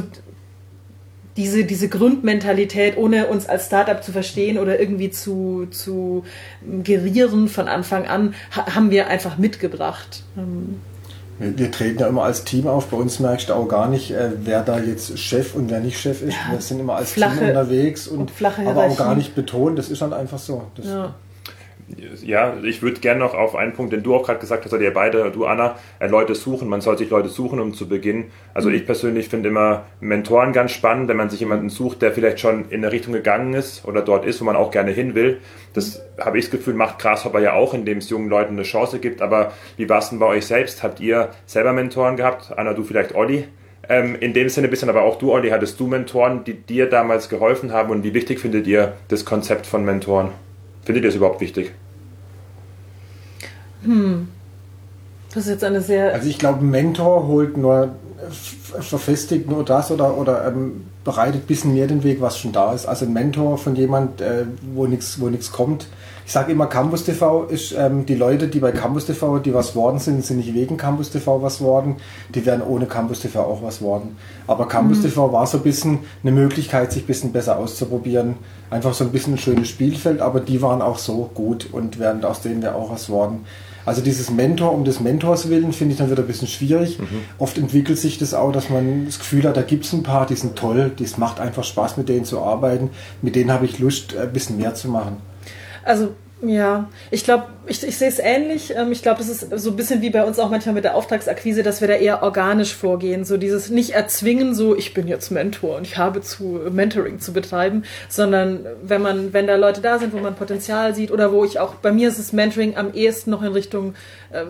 diese, 1.36 1.64
diese 1.64 1.88
Grundmentalität, 1.88 2.96
ohne 2.96 3.26
uns 3.26 3.46
als 3.46 3.66
Startup 3.66 4.02
zu 4.02 4.12
verstehen 4.12 4.58
oder 4.58 4.80
irgendwie 4.80 5.10
zu, 5.10 5.66
zu 5.70 6.24
gerieren 6.82 7.48
von 7.48 7.68
Anfang 7.68 8.06
an, 8.06 8.34
haben 8.50 8.90
wir 8.90 9.08
einfach 9.08 9.38
mitgebracht. 9.38 10.24
Ähm, 10.36 10.80
wir, 11.38 11.58
wir, 11.58 11.70
treten 11.70 12.00
ja 12.00 12.08
immer 12.08 12.24
als 12.24 12.44
Team 12.44 12.66
auf. 12.66 12.88
Bei 12.88 12.96
uns 12.96 13.18
merkst 13.18 13.48
du 13.48 13.54
auch 13.54 13.68
gar 13.68 13.88
nicht, 13.88 14.10
äh, 14.10 14.30
wer 14.42 14.62
da 14.62 14.78
jetzt 14.78 15.18
Chef 15.18 15.54
und 15.54 15.70
wer 15.70 15.80
nicht 15.80 15.98
Chef 15.98 16.20
ist. 16.22 16.34
Ja, 16.34 16.52
wir 16.52 16.60
sind 16.60 16.80
immer 16.80 16.96
als 16.96 17.12
flache, 17.12 17.38
Team 17.38 17.48
unterwegs 17.48 18.08
und, 18.08 18.30
und 18.38 18.66
aber 18.66 18.84
auch 18.84 18.96
gar 18.96 19.14
nicht 19.14 19.34
betont. 19.34 19.78
Das 19.78 19.88
ist 19.88 20.02
dann 20.02 20.12
einfach 20.12 20.38
so. 20.38 20.62
Das, 20.74 20.86
ja 20.86 21.14
ja, 22.22 22.54
ich 22.62 22.82
würde 22.82 23.00
gerne 23.00 23.20
noch 23.20 23.34
auf 23.34 23.56
einen 23.56 23.72
Punkt, 23.72 23.92
den 23.92 24.02
du 24.02 24.14
auch 24.14 24.24
gerade 24.24 24.38
gesagt 24.38 24.64
hast, 24.64 24.72
oder 24.72 24.82
ihr 24.82 24.92
beide, 24.92 25.30
du 25.30 25.46
Anna, 25.46 25.76
äh, 25.98 26.06
Leute 26.06 26.34
suchen. 26.34 26.68
Man 26.68 26.80
soll 26.80 26.98
sich 26.98 27.10
Leute 27.10 27.28
suchen, 27.28 27.60
um 27.60 27.74
zu 27.74 27.88
beginnen. 27.88 28.30
Also 28.54 28.68
mhm. 28.68 28.76
ich 28.76 28.86
persönlich 28.86 29.28
finde 29.28 29.48
immer 29.48 29.84
Mentoren 30.00 30.52
ganz 30.52 30.72
spannend, 30.72 31.08
wenn 31.08 31.16
man 31.16 31.30
sich 31.30 31.40
jemanden 31.40 31.68
sucht, 31.68 32.02
der 32.02 32.12
vielleicht 32.12 32.40
schon 32.40 32.68
in 32.70 32.84
eine 32.84 32.92
Richtung 32.92 33.12
gegangen 33.12 33.54
ist 33.54 33.84
oder 33.86 34.02
dort 34.02 34.24
ist, 34.24 34.40
wo 34.40 34.44
man 34.44 34.56
auch 34.56 34.70
gerne 34.70 34.92
hin 34.92 35.14
will. 35.14 35.38
Das 35.74 36.02
habe 36.20 36.38
ich 36.38 36.46
das 36.46 36.52
Gefühl, 36.52 36.74
macht 36.74 36.98
Grasshopper 36.98 37.40
ja 37.40 37.54
auch, 37.54 37.74
indem 37.74 37.98
es 37.98 38.10
jungen 38.10 38.28
Leuten 38.28 38.52
eine 38.54 38.62
Chance 38.62 38.98
gibt. 38.98 39.22
Aber 39.22 39.52
wie 39.76 39.88
war 39.88 39.98
es 39.98 40.10
denn 40.10 40.18
bei 40.18 40.26
euch 40.26 40.46
selbst? 40.46 40.82
Habt 40.82 41.00
ihr 41.00 41.30
selber 41.46 41.72
Mentoren 41.72 42.16
gehabt? 42.16 42.52
Anna, 42.56 42.74
du 42.74 42.84
vielleicht 42.84 43.14
Olli? 43.14 43.46
Ähm, 43.88 44.14
in 44.20 44.34
dem 44.34 44.48
Sinne 44.48 44.68
ein 44.68 44.70
bisschen, 44.70 44.88
aber 44.88 45.02
auch 45.02 45.18
du, 45.18 45.32
Olli, 45.32 45.50
hattest 45.50 45.80
du 45.80 45.86
Mentoren, 45.86 46.44
die 46.44 46.54
dir 46.54 46.88
damals 46.88 47.28
geholfen 47.28 47.72
haben 47.72 47.90
und 47.90 48.04
wie 48.04 48.14
wichtig 48.14 48.38
findet 48.38 48.66
ihr 48.66 48.92
das 49.08 49.24
Konzept 49.24 49.66
von 49.66 49.84
Mentoren? 49.84 50.28
Findet 50.82 51.04
ihr 51.04 51.10
es 51.10 51.16
überhaupt 51.16 51.40
wichtig? 51.40 51.72
Hm. 53.82 54.28
Das 55.32 55.44
ist 55.44 55.50
jetzt 55.50 55.64
eine 55.64 55.80
sehr. 55.80 56.12
Also 56.12 56.28
ich 56.28 56.38
glaube, 56.38 56.64
Mentor 56.64 57.26
holt 57.26 57.56
nur, 57.56 57.94
verfestigt 58.28 59.48
nur 59.48 59.64
das 59.64 59.90
oder, 59.90 60.16
oder 60.16 60.48
ähm, 60.48 60.86
bereitet 61.04 61.42
ein 61.42 61.46
bisschen 61.46 61.74
mehr 61.74 61.86
den 61.86 62.02
Weg, 62.02 62.20
was 62.20 62.38
schon 62.38 62.52
da 62.52 62.72
ist. 62.72 62.86
Also 62.86 63.06
ein 63.06 63.12
Mentor 63.12 63.58
von 63.58 63.74
jemand, 63.74 64.20
äh, 64.20 64.44
wo 64.74 64.86
nichts 64.86 65.20
wo 65.20 65.30
kommt. 65.52 65.86
Ich 66.26 66.32
sage 66.32 66.52
immer, 66.52 66.66
Campus 66.66 67.04
TV 67.04 67.44
ist, 67.44 67.72
ähm, 67.76 68.06
die 68.06 68.14
Leute, 68.14 68.46
die 68.46 68.60
bei 68.60 68.70
Campus 68.70 69.06
TV, 69.06 69.40
die 69.40 69.52
was 69.52 69.74
worden 69.74 69.98
sind, 69.98 70.24
sind 70.24 70.36
nicht 70.36 70.54
wegen 70.54 70.76
Campus 70.76 71.10
TV 71.10 71.42
was 71.42 71.60
worden, 71.60 71.96
die 72.32 72.46
werden 72.46 72.62
ohne 72.62 72.86
Campus 72.86 73.20
TV 73.20 73.40
auch 73.40 73.62
was 73.62 73.82
worden. 73.82 74.16
Aber 74.46 74.68
Campus 74.68 74.98
mhm. 74.98 75.02
TV 75.04 75.32
war 75.32 75.46
so 75.46 75.56
ein 75.56 75.64
bisschen 75.64 75.98
eine 76.22 76.32
Möglichkeit, 76.32 76.92
sich 76.92 77.02
ein 77.02 77.06
bisschen 77.06 77.32
besser 77.32 77.58
auszuprobieren. 77.58 78.36
Einfach 78.70 78.94
so 78.94 79.02
ein 79.02 79.10
bisschen 79.10 79.34
ein 79.34 79.38
schönes 79.38 79.68
Spielfeld, 79.68 80.20
aber 80.20 80.38
die 80.38 80.62
waren 80.62 80.82
auch 80.82 80.98
so 80.98 81.30
gut 81.34 81.68
und 81.72 81.98
während 81.98 82.24
aus 82.24 82.42
denen 82.42 82.62
wäre 82.62 82.76
auch 82.76 82.92
was 82.92 83.08
worden. 83.08 83.44
Also 83.86 84.02
dieses 84.02 84.30
Mentor 84.30 84.72
um 84.72 84.84
des 84.84 85.00
Mentors 85.00 85.48
willen 85.48 85.72
finde 85.72 85.92
ich 85.92 85.98
dann 85.98 86.10
wieder 86.10 86.22
ein 86.22 86.26
bisschen 86.26 86.48
schwierig. 86.48 86.98
Mhm. 86.98 87.06
Oft 87.38 87.58
entwickelt 87.58 87.98
sich 87.98 88.18
das 88.18 88.34
auch, 88.34 88.52
dass 88.52 88.70
man 88.70 89.06
das 89.06 89.18
Gefühl 89.18 89.44
hat, 89.44 89.56
da 89.56 89.62
gibt 89.62 89.84
es 89.84 89.92
ein 89.92 90.02
paar, 90.02 90.26
die 90.26 90.34
sind 90.34 90.56
toll, 90.56 90.92
es 91.02 91.16
macht 91.16 91.40
einfach 91.40 91.64
Spaß, 91.64 91.96
mit 91.96 92.08
denen 92.08 92.24
zu 92.24 92.40
arbeiten. 92.40 92.90
Mit 93.22 93.36
denen 93.36 93.52
habe 93.52 93.64
ich 93.64 93.78
Lust, 93.78 94.16
ein 94.16 94.32
bisschen 94.32 94.58
mehr 94.58 94.74
zu 94.74 94.88
machen. 94.88 95.16
Also 95.84 96.14
ja, 96.42 96.88
ich 97.10 97.24
glaube, 97.24 97.44
ich, 97.70 97.86
ich 97.86 97.96
sehe 97.96 98.08
es 98.08 98.18
ähnlich. 98.18 98.74
Ähm, 98.76 98.90
ich 98.90 99.02
glaube, 99.02 99.18
das 99.18 99.28
ist 99.28 99.58
so 99.58 99.70
ein 99.70 99.76
bisschen 99.76 100.02
wie 100.02 100.10
bei 100.10 100.24
uns 100.24 100.38
auch 100.38 100.50
manchmal 100.50 100.74
mit 100.74 100.84
der 100.84 100.96
Auftragsakquise, 100.96 101.62
dass 101.62 101.80
wir 101.80 101.88
da 101.88 101.94
eher 101.94 102.22
organisch 102.22 102.74
vorgehen. 102.74 103.24
So 103.24 103.36
dieses 103.36 103.70
nicht 103.70 103.90
erzwingen, 103.90 104.54
so 104.54 104.76
ich 104.76 104.92
bin 104.92 105.06
jetzt 105.06 105.30
Mentor 105.30 105.76
und 105.76 105.86
ich 105.86 105.96
habe 105.96 106.20
zu 106.20 106.60
Mentoring 106.70 107.20
zu 107.20 107.32
betreiben, 107.32 107.84
sondern 108.08 108.66
wenn 108.82 109.00
man, 109.00 109.32
wenn 109.32 109.46
da 109.46 109.54
Leute 109.54 109.80
da 109.80 109.98
sind, 109.98 110.12
wo 110.12 110.18
man 110.18 110.34
Potenzial 110.34 110.94
sieht 110.94 111.12
oder 111.12 111.32
wo 111.32 111.44
ich 111.44 111.60
auch, 111.60 111.74
bei 111.76 111.92
mir 111.92 112.08
ist 112.08 112.18
es 112.18 112.32
Mentoring 112.32 112.76
am 112.76 112.92
ehesten 112.92 113.30
noch 113.30 113.42
in 113.42 113.52
Richtung 113.52 113.94
äh, 114.32 114.44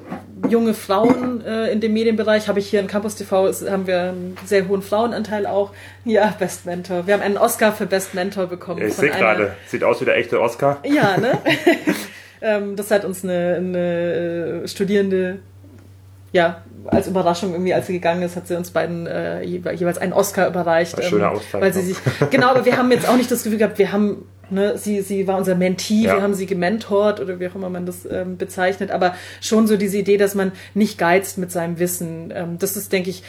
junge 0.49 0.73
Frauen 0.73 1.45
äh, 1.45 1.71
in 1.71 1.81
dem 1.81 1.93
Medienbereich. 1.93 2.49
Habe 2.49 2.59
ich 2.59 2.69
hier 2.69 2.81
in 2.81 2.87
Campus 2.87 3.17
TV, 3.17 3.47
ist, 3.47 3.69
haben 3.69 3.87
wir 3.87 4.01
einen 4.01 4.37
sehr 4.47 4.67
hohen 4.67 4.83
Frauenanteil 4.83 5.47
auch. 5.47 5.73
Ja, 6.05 6.35
Best 6.39 6.65
Mentor. 6.65 7.07
Wir 7.07 7.15
haben 7.15 7.23
einen 7.23 7.37
Oscar 7.37 7.73
für 7.73 7.87
Best 7.87 8.15
Mentor 8.15 8.47
bekommen. 8.47 8.81
Ja, 8.81 8.87
ich 8.87 8.95
sehe 8.95 9.11
gerade, 9.11 9.53
sieht 9.67 9.85
aus 9.85 10.01
wie 10.01 10.07
der 10.07 10.17
echte 10.17 10.41
Oscar. 10.41 10.79
Ja, 10.85 11.19
ne? 11.19 11.39
ähm, 12.41 12.77
das 12.77 12.91
hat 12.91 13.05
uns 13.05 13.25
eine, 13.25 13.57
eine 13.57 14.63
äh, 14.65 14.69
Studierende 14.69 15.41
ja, 16.33 16.63
als 16.87 17.09
Überraschung 17.09 17.53
irgendwie, 17.53 17.75
als 17.75 17.87
sie 17.87 17.93
gegangen 17.95 18.23
ist, 18.23 18.37
hat 18.37 18.47
sie 18.47 18.57
uns 18.57 18.71
beiden 18.71 19.07
äh, 19.07 19.43
jeweils 19.43 19.99
einen 19.99 20.13
Oscar 20.13 20.49
überreicht. 20.49 20.97
Ein 20.97 21.09
schöner 21.09 21.33
ähm, 21.33 21.61
weil 21.61 21.73
sie 21.73 21.83
sich 21.83 21.97
Genau, 22.31 22.49
aber 22.49 22.65
wir 22.65 22.77
haben 22.77 22.91
jetzt 22.93 23.09
auch 23.09 23.17
nicht 23.17 23.31
das 23.31 23.43
Gefühl 23.43 23.59
gehabt, 23.59 23.79
wir 23.79 23.93
haben, 23.93 24.29
ne, 24.49 24.79
sie, 24.79 25.03
sie 25.03 25.27
war 25.27 25.37
unser 25.37 25.57
Mentee, 25.57 26.05
ja. 26.05 26.15
wir 26.15 26.23
haben 26.23 26.35
sie 26.35 26.47
gementort 26.47 27.21
oder 27.21 27.41
wie 27.41 27.49
auch 27.49 27.55
immer 27.55 27.69
man 27.69 27.85
das 27.85 28.07
ähm, 28.11 28.37
bezeichnet, 28.37 28.91
aber 28.91 29.15
schon 29.41 29.67
so 29.67 29.77
diese 29.77 29.99
Idee, 29.99 30.17
dass 30.17 30.35
man 30.35 30.53
nicht 30.75 30.99
geizt 30.99 31.37
mit 31.37 31.51
seinem 31.51 31.79
Wissen. 31.79 32.33
Ähm, 32.35 32.59
das 32.59 32.77
ist, 32.77 32.93
denke 32.93 33.11
ich, 33.11 33.25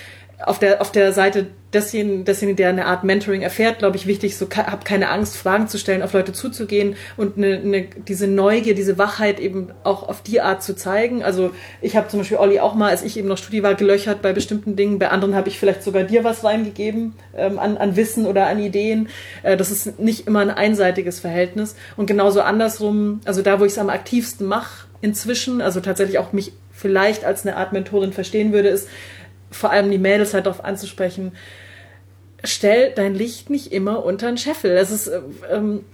auf 0.46 0.60
der, 0.60 0.82
auf 0.82 0.92
der 0.92 1.14
Seite 1.14 1.48
desjenigen, 1.74 2.26
desjenigen, 2.26 2.58
der 2.58 2.70
eine 2.70 2.86
Art 2.86 3.04
Mentoring 3.04 3.42
erfährt, 3.42 3.80
glaube 3.80 3.96
ich, 3.96 4.08
wichtig, 4.08 4.38
so 4.38 4.48
hab 4.50 4.84
keine 4.84 5.10
Angst, 5.10 5.38
Fragen 5.38 5.68
zu 5.68 5.78
stellen, 5.78 6.02
auf 6.02 6.14
Leute 6.14 6.34
zuzugehen 6.34 6.96
und 7.18 7.38
eine, 7.38 7.58
eine, 7.58 7.88
diese 8.08 8.28
Neugier, 8.28 8.76
diese 8.76 8.98
Wachheit 8.98 9.40
eben 9.40 9.70
auch 9.84 10.08
auf 10.08 10.22
die 10.22 10.42
Art 10.42 10.64
zu 10.64 10.76
zeigen. 10.76 11.24
Also 11.24 11.52
ich 11.82 11.96
habe 11.96 12.08
zum 12.10 12.20
Beispiel 12.20 12.38
Olli 12.38 12.60
auch 12.60 12.76
mal, 12.76 12.90
als 12.90 13.04
ich 13.04 13.18
eben 13.18 13.28
noch 13.28 13.38
Studi 13.38 13.64
war, 13.64 13.76
gelöchert 13.76 14.22
bei 14.22 14.34
bestimmten 14.34 14.76
Dingen. 14.76 15.00
Bei 15.00 15.10
anderen 15.10 15.36
habe 15.36 15.50
ich 15.50 15.60
vielleicht 15.60 15.84
sogar 15.84 16.04
dir 16.04 16.24
was 16.24 16.44
reingegeben 16.44 17.14
ähm, 17.36 17.60
an, 17.60 17.78
an 17.78 17.96
Wissen 17.96 18.26
oder 18.26 18.48
an 18.48 18.60
Ideen. 18.60 19.08
Äh, 19.44 19.56
das 19.56 19.72
ist 19.72 20.00
nicht 20.00 20.28
immer 20.28 20.40
ein 20.40 20.52
einseitiges 20.52 21.20
Verhältnis. 21.20 21.76
Und 21.96 22.08
genauso 22.08 22.42
andersrum, 22.42 23.22
also 23.26 23.42
da, 23.42 23.60
wo 23.60 23.66
ich 23.66 23.74
es 23.74 23.78
am 23.78 23.90
aktivsten 23.90 24.48
mache 24.48 24.88
inzwischen, 25.02 25.62
also 25.62 25.80
tatsächlich 25.80 26.20
auch 26.20 26.34
mich 26.34 26.54
vielleicht 26.72 27.26
als 27.26 27.46
eine 27.46 27.56
Art 27.56 27.74
Mentorin 27.74 28.12
verstehen 28.12 28.54
würde, 28.54 28.70
ist, 28.70 28.88
vor 29.52 29.72
allem 29.72 29.92
die 29.92 29.98
Mädels 29.98 30.34
halt 30.34 30.46
darauf 30.46 30.64
anzusprechen, 30.64 31.34
stell 32.44 32.92
dein 32.92 33.14
Licht 33.14 33.50
nicht 33.50 33.72
immer 33.72 34.04
unter 34.04 34.28
den 34.28 34.38
Scheffel. 34.38 34.72
Es 34.72 34.92
ist, 34.92 35.12
ähm, 35.52 35.86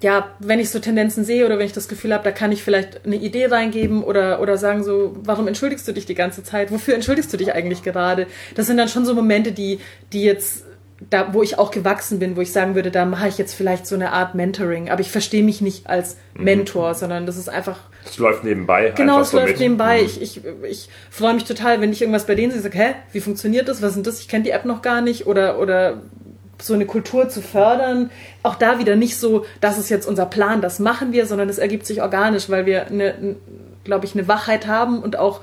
ja, 0.00 0.30
wenn 0.38 0.58
ich 0.58 0.70
so 0.70 0.80
Tendenzen 0.80 1.24
sehe 1.24 1.46
oder 1.46 1.58
wenn 1.58 1.66
ich 1.66 1.72
das 1.72 1.88
Gefühl 1.88 2.12
habe, 2.12 2.24
da 2.24 2.30
kann 2.30 2.52
ich 2.52 2.62
vielleicht 2.62 3.06
eine 3.06 3.16
Idee 3.16 3.46
reingeben 3.46 4.02
oder, 4.02 4.40
oder 4.40 4.58
sagen 4.58 4.82
so, 4.84 5.16
warum 5.22 5.48
entschuldigst 5.48 5.86
du 5.86 5.92
dich 5.92 6.06
die 6.06 6.14
ganze 6.14 6.42
Zeit? 6.42 6.70
Wofür 6.70 6.94
entschuldigst 6.94 7.32
du 7.32 7.36
dich 7.36 7.54
eigentlich 7.54 7.82
gerade? 7.82 8.26
Das 8.54 8.66
sind 8.66 8.76
dann 8.76 8.88
schon 8.88 9.06
so 9.06 9.14
Momente, 9.14 9.52
die, 9.52 9.78
die 10.12 10.22
jetzt 10.22 10.64
da, 11.10 11.32
wo 11.32 11.42
ich 11.42 11.58
auch 11.58 11.70
gewachsen 11.70 12.18
bin, 12.18 12.36
wo 12.36 12.40
ich 12.40 12.52
sagen 12.52 12.74
würde, 12.74 12.90
da 12.90 13.04
mache 13.04 13.28
ich 13.28 13.38
jetzt 13.38 13.54
vielleicht 13.54 13.86
so 13.86 13.94
eine 13.94 14.12
Art 14.12 14.34
Mentoring, 14.34 14.90
aber 14.90 15.00
ich 15.00 15.10
verstehe 15.10 15.42
mich 15.42 15.60
nicht 15.60 15.86
als 15.86 16.16
mhm. 16.34 16.44
Mentor, 16.44 16.90
mhm. 16.90 16.94
sondern 16.94 17.26
das 17.26 17.36
ist 17.36 17.48
einfach. 17.48 17.80
Es 18.04 18.18
läuft 18.18 18.44
nebenbei. 18.44 18.92
Genau, 18.96 19.20
es 19.20 19.32
läuft 19.32 19.48
mit. 19.48 19.60
nebenbei. 19.60 20.00
Mhm. 20.00 20.06
Ich, 20.06 20.22
ich, 20.22 20.40
ich 20.68 20.88
freue 21.10 21.34
mich 21.34 21.44
total, 21.44 21.80
wenn 21.80 21.92
ich 21.92 22.00
irgendwas 22.00 22.26
bei 22.26 22.34
denen 22.34 22.52
sehe, 22.52 22.60
sage, 22.60 22.78
hä, 22.78 22.94
wie 23.12 23.20
funktioniert 23.20 23.68
das? 23.68 23.82
Was 23.82 23.94
sind 23.94 24.06
das? 24.06 24.20
Ich 24.20 24.28
kenne 24.28 24.44
die 24.44 24.50
App 24.50 24.64
noch 24.64 24.82
gar 24.82 25.00
nicht 25.00 25.26
oder, 25.26 25.58
oder 25.58 26.02
so 26.60 26.74
eine 26.74 26.86
Kultur 26.86 27.28
zu 27.28 27.42
fördern. 27.42 28.10
Auch 28.42 28.56
da 28.56 28.78
wieder 28.78 28.96
nicht 28.96 29.16
so, 29.16 29.44
das 29.60 29.78
ist 29.78 29.88
jetzt 29.88 30.06
unser 30.06 30.26
Plan, 30.26 30.60
das 30.60 30.78
machen 30.78 31.12
wir, 31.12 31.26
sondern 31.26 31.48
es 31.48 31.58
ergibt 31.58 31.86
sich 31.86 32.02
organisch, 32.02 32.48
weil 32.48 32.66
wir 32.66 32.86
eine, 32.86 33.36
glaube 33.84 34.06
ich, 34.06 34.14
eine 34.14 34.28
Wachheit 34.28 34.66
haben 34.66 35.00
und 35.00 35.16
auch 35.18 35.40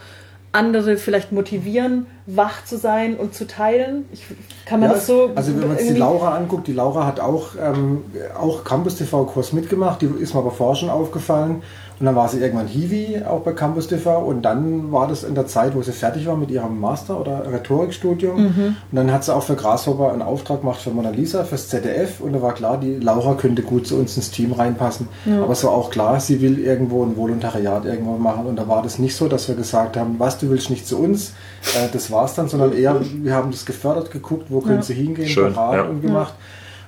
andere 0.51 0.97
vielleicht 0.97 1.31
motivieren, 1.31 2.07
wach 2.25 2.65
zu 2.65 2.77
sein 2.77 3.17
und 3.17 3.33
zu 3.33 3.47
teilen. 3.47 4.05
Ich, 4.11 4.25
kann 4.65 4.79
man 4.79 4.89
ja, 4.89 4.95
das 4.95 5.07
so. 5.07 5.31
Also 5.35 5.59
wenn 5.59 5.67
man 5.67 5.77
sich 5.77 5.93
die 5.93 5.99
Laura 5.99 6.35
anguckt, 6.35 6.67
die 6.67 6.73
Laura 6.73 7.05
hat 7.05 7.19
auch, 7.19 7.55
ähm, 7.61 8.03
auch 8.39 8.63
Campus 8.63 8.95
TV 8.95 9.25
Kurs 9.25 9.53
mitgemacht, 9.53 10.01
die 10.01 10.05
ist 10.05 10.33
mir 10.33 10.39
aber 10.39 10.51
vorher 10.51 10.75
schon 10.75 10.89
aufgefallen 10.89 11.61
und 12.01 12.05
dann 12.05 12.15
war 12.15 12.27
sie 12.29 12.39
irgendwann 12.39 12.65
Hiwi, 12.65 13.21
auch 13.29 13.41
bei 13.41 13.53
Campus 13.53 13.87
TV. 13.87 14.17
Und 14.17 14.41
dann 14.41 14.91
war 14.91 15.07
das 15.07 15.23
in 15.23 15.35
der 15.35 15.45
Zeit, 15.45 15.75
wo 15.75 15.83
sie 15.83 15.91
fertig 15.91 16.25
war 16.25 16.35
mit 16.35 16.49
ihrem 16.49 16.79
Master- 16.79 17.21
oder 17.21 17.43
Rhetorikstudium. 17.53 18.41
Mhm. 18.41 18.75
Und 18.91 18.95
dann 18.95 19.13
hat 19.13 19.23
sie 19.23 19.31
auch 19.31 19.43
für 19.43 19.55
Grasshopper 19.55 20.11
einen 20.11 20.23
Auftrag 20.23 20.61
gemacht 20.61 20.81
für 20.81 20.89
Mona 20.89 21.11
Lisa, 21.11 21.43
fürs 21.43 21.69
ZDF. 21.69 22.19
Und 22.19 22.33
da 22.33 22.41
war 22.41 22.55
klar, 22.55 22.79
die 22.79 22.95
Laura 22.95 23.35
könnte 23.35 23.61
gut 23.61 23.85
zu 23.85 23.97
uns 23.97 24.17
ins 24.17 24.31
Team 24.31 24.51
reinpassen. 24.51 25.09
Ja. 25.25 25.43
Aber 25.43 25.53
es 25.53 25.63
war 25.63 25.73
auch 25.73 25.91
klar, 25.91 26.19
sie 26.19 26.41
will 26.41 26.57
irgendwo 26.57 27.03
ein 27.03 27.15
Volontariat 27.15 27.85
irgendwo 27.85 28.17
machen. 28.17 28.47
Und 28.47 28.55
da 28.55 28.67
war 28.67 28.81
das 28.81 28.97
nicht 28.97 29.15
so, 29.15 29.27
dass 29.27 29.47
wir 29.47 29.53
gesagt 29.53 29.95
haben, 29.95 30.15
was, 30.17 30.39
du 30.39 30.49
willst 30.49 30.71
nicht 30.71 30.87
zu 30.87 30.97
uns. 30.97 31.33
Äh, 31.75 31.89
das 31.93 32.09
war's 32.11 32.35
dann, 32.35 32.47
sondern 32.47 32.73
eher, 32.73 32.99
wir 33.01 33.33
haben 33.33 33.51
das 33.51 33.65
gefördert, 33.65 34.11
geguckt, 34.11 34.47
wo 34.49 34.61
können 34.61 34.81
sie 34.81 34.93
hingehen, 34.93 35.27
Schön, 35.27 35.53
beraten 35.53 35.77
ja. 35.77 35.83
und 35.83 36.01
gemacht. 36.01 36.33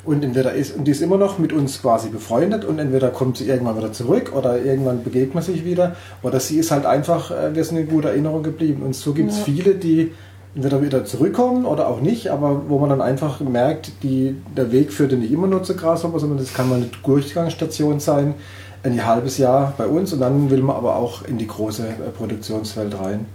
Und 0.06 0.24
entweder 0.24 0.52
ist, 0.54 0.76
und 0.76 0.84
die 0.84 0.92
ist 0.92 1.02
immer 1.02 1.18
noch 1.18 1.40
mit 1.40 1.54
uns 1.54 1.82
quasi 1.82 2.10
befreundet 2.10 2.66
und 2.66 2.78
entweder 2.78 3.10
kommt 3.10 3.38
sie 3.38 3.48
irgendwann 3.48 3.78
wieder 3.78 3.94
zurück 3.94 4.34
oder 4.36 4.62
irgendwann 4.62 5.02
begegnet 5.02 5.34
man 5.34 5.44
sich 5.44 5.64
wieder. 5.64 5.96
Oder 6.22 6.42
sie 6.42 6.58
ist 6.58 6.72
halt 6.72 6.86
einfach, 6.86 7.32
äh, 7.32 7.56
wir 7.56 7.64
sind 7.64 7.78
in 7.78 7.88
guter 7.88 8.10
Erinnerung 8.10 8.44
geblieben. 8.44 8.84
Und 8.84 8.96
so 8.96 9.14
gibt 9.14 9.32
es 9.32 9.38
ja. 9.38 9.44
viele, 9.46 9.76
die 9.76 10.12
entweder 10.56 10.82
wieder 10.82 11.06
zurückkommen 11.06 11.66
oder 11.66 11.88
auch 11.88 12.02
nicht, 12.02 12.30
aber 12.30 12.64
wo 12.68 12.78
man 12.80 12.90
dann 12.90 13.02
einfach 13.02 13.40
merkt, 13.40 13.92
die, 14.04 14.36
der 14.56 14.72
Weg 14.72 14.92
führt 14.92 15.14
nicht 15.14 15.32
immer 15.32 15.48
nur 15.48 15.64
zur 15.64 15.78
Grashopper, 15.78 16.20
sondern 16.20 16.38
das 16.38 16.54
kann 16.54 16.70
mal 16.70 16.76
eine 16.76 16.90
Durchgangsstation 17.04 18.00
sein, 18.00 18.36
ein 18.84 19.06
halbes 19.06 19.38
Jahr 19.38 19.74
bei 19.78 19.88
uns 19.88 20.14
und 20.14 20.20
dann 20.20 20.52
will 20.52 20.62
man 20.62 20.76
aber 20.76 20.98
auch 20.98 21.24
in 21.24 21.38
die 21.38 21.48
große 21.48 21.88
äh, 21.88 22.10
Produktionswelt 22.16 23.00
rein. 23.00 23.26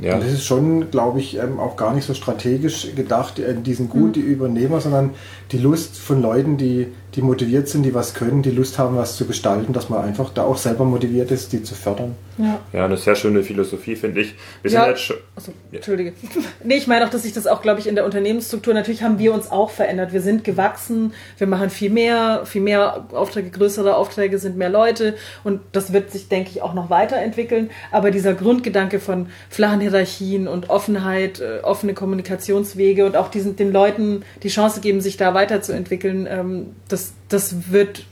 Ja. 0.00 0.14
Und 0.14 0.24
das 0.24 0.32
ist 0.32 0.44
schon, 0.44 0.90
glaube 0.90 1.20
ich, 1.20 1.36
ähm, 1.36 1.58
auch 1.58 1.76
gar 1.76 1.94
nicht 1.94 2.06
so 2.06 2.14
strategisch 2.14 2.94
gedacht, 2.94 3.38
äh, 3.38 3.54
die 3.54 3.74
sind 3.74 3.90
gut, 3.90 4.08
mhm. 4.08 4.12
die 4.12 4.20
Übernehmer, 4.20 4.80
sondern 4.80 5.10
die 5.52 5.58
Lust 5.58 5.98
von 5.98 6.22
Leuten, 6.22 6.56
die, 6.56 6.88
die 7.14 7.22
motiviert 7.22 7.68
sind, 7.68 7.82
die 7.82 7.94
was 7.94 8.14
können, 8.14 8.42
die 8.42 8.50
Lust 8.50 8.78
haben, 8.78 8.96
was 8.96 9.16
zu 9.16 9.26
gestalten, 9.26 9.72
dass 9.72 9.88
man 9.88 10.02
einfach 10.04 10.30
da 10.30 10.44
auch 10.44 10.56
selber 10.56 10.84
motiviert 10.84 11.30
ist, 11.30 11.52
die 11.52 11.62
zu 11.62 11.74
fördern. 11.74 12.14
Ja, 12.38 12.60
ja 12.72 12.84
eine 12.84 12.96
sehr 12.96 13.16
schöne 13.16 13.42
Philosophie, 13.42 13.96
finde 13.96 14.20
ich. 14.20 14.34
Wir 14.62 14.70
ja. 14.70 14.80
sind 14.80 14.90
jetzt 14.90 15.02
schon. 15.02 15.16
Achso, 15.36 15.52
Entschuldige. 15.72 16.12
nee, 16.64 16.76
ich 16.76 16.86
meine 16.86 17.04
auch, 17.04 17.10
dass 17.10 17.22
sich 17.22 17.32
das 17.32 17.46
auch, 17.46 17.62
glaube 17.62 17.80
ich, 17.80 17.86
in 17.86 17.96
der 17.96 18.04
Unternehmensstruktur, 18.04 18.74
natürlich 18.74 19.02
haben 19.02 19.18
wir 19.18 19.34
uns 19.34 19.50
auch 19.50 19.70
verändert. 19.70 20.12
Wir 20.12 20.22
sind 20.22 20.44
gewachsen, 20.44 21.12
wir 21.38 21.46
machen 21.46 21.70
viel 21.70 21.90
mehr, 21.90 22.42
viel 22.44 22.62
mehr 22.62 23.06
Aufträge, 23.12 23.50
größere 23.50 23.96
Aufträge 23.96 24.38
sind 24.38 24.56
mehr 24.56 24.70
Leute 24.70 25.16
und 25.44 25.60
das 25.72 25.92
wird 25.92 26.12
sich, 26.12 26.28
denke 26.28 26.50
ich, 26.50 26.62
auch 26.62 26.74
noch 26.74 26.90
weiterentwickeln. 26.90 27.70
Aber 27.90 28.10
dieser 28.10 28.34
Grundgedanke 28.34 29.00
von 29.00 29.26
flachen 29.48 29.80
Hierarchien 29.80 30.46
und 30.46 30.70
Offenheit, 30.70 31.40
äh, 31.40 31.60
offene 31.62 31.94
Kommunikationswege 31.94 33.04
und 33.04 33.16
auch 33.16 33.30
diesen, 33.30 33.56
den 33.56 33.72
Leuten 33.72 34.24
die 34.42 34.48
Chance 34.48 34.80
geben, 34.80 35.00
sich 35.00 35.16
da 35.16 35.34
weiterzuentwickeln, 35.34 36.28
ähm, 36.30 36.66
das, 37.00 37.12
das 37.28 37.72
wird, 37.72 38.04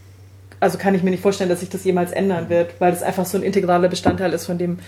also 0.60 0.78
kann 0.78 0.94
ich 0.94 1.02
mir 1.02 1.10
nicht 1.10 1.22
vorstellen, 1.22 1.50
dass 1.50 1.60
sich 1.60 1.68
das 1.68 1.84
jemals 1.84 2.12
ändern 2.12 2.48
wird, 2.48 2.80
weil 2.80 2.90
das 2.92 3.02
einfach 3.02 3.26
so 3.26 3.36
ein 3.36 3.42
integraler 3.42 3.88
Bestandteil 3.88 4.32
ist 4.32 4.46
von 4.46 4.58
dem, 4.58 4.78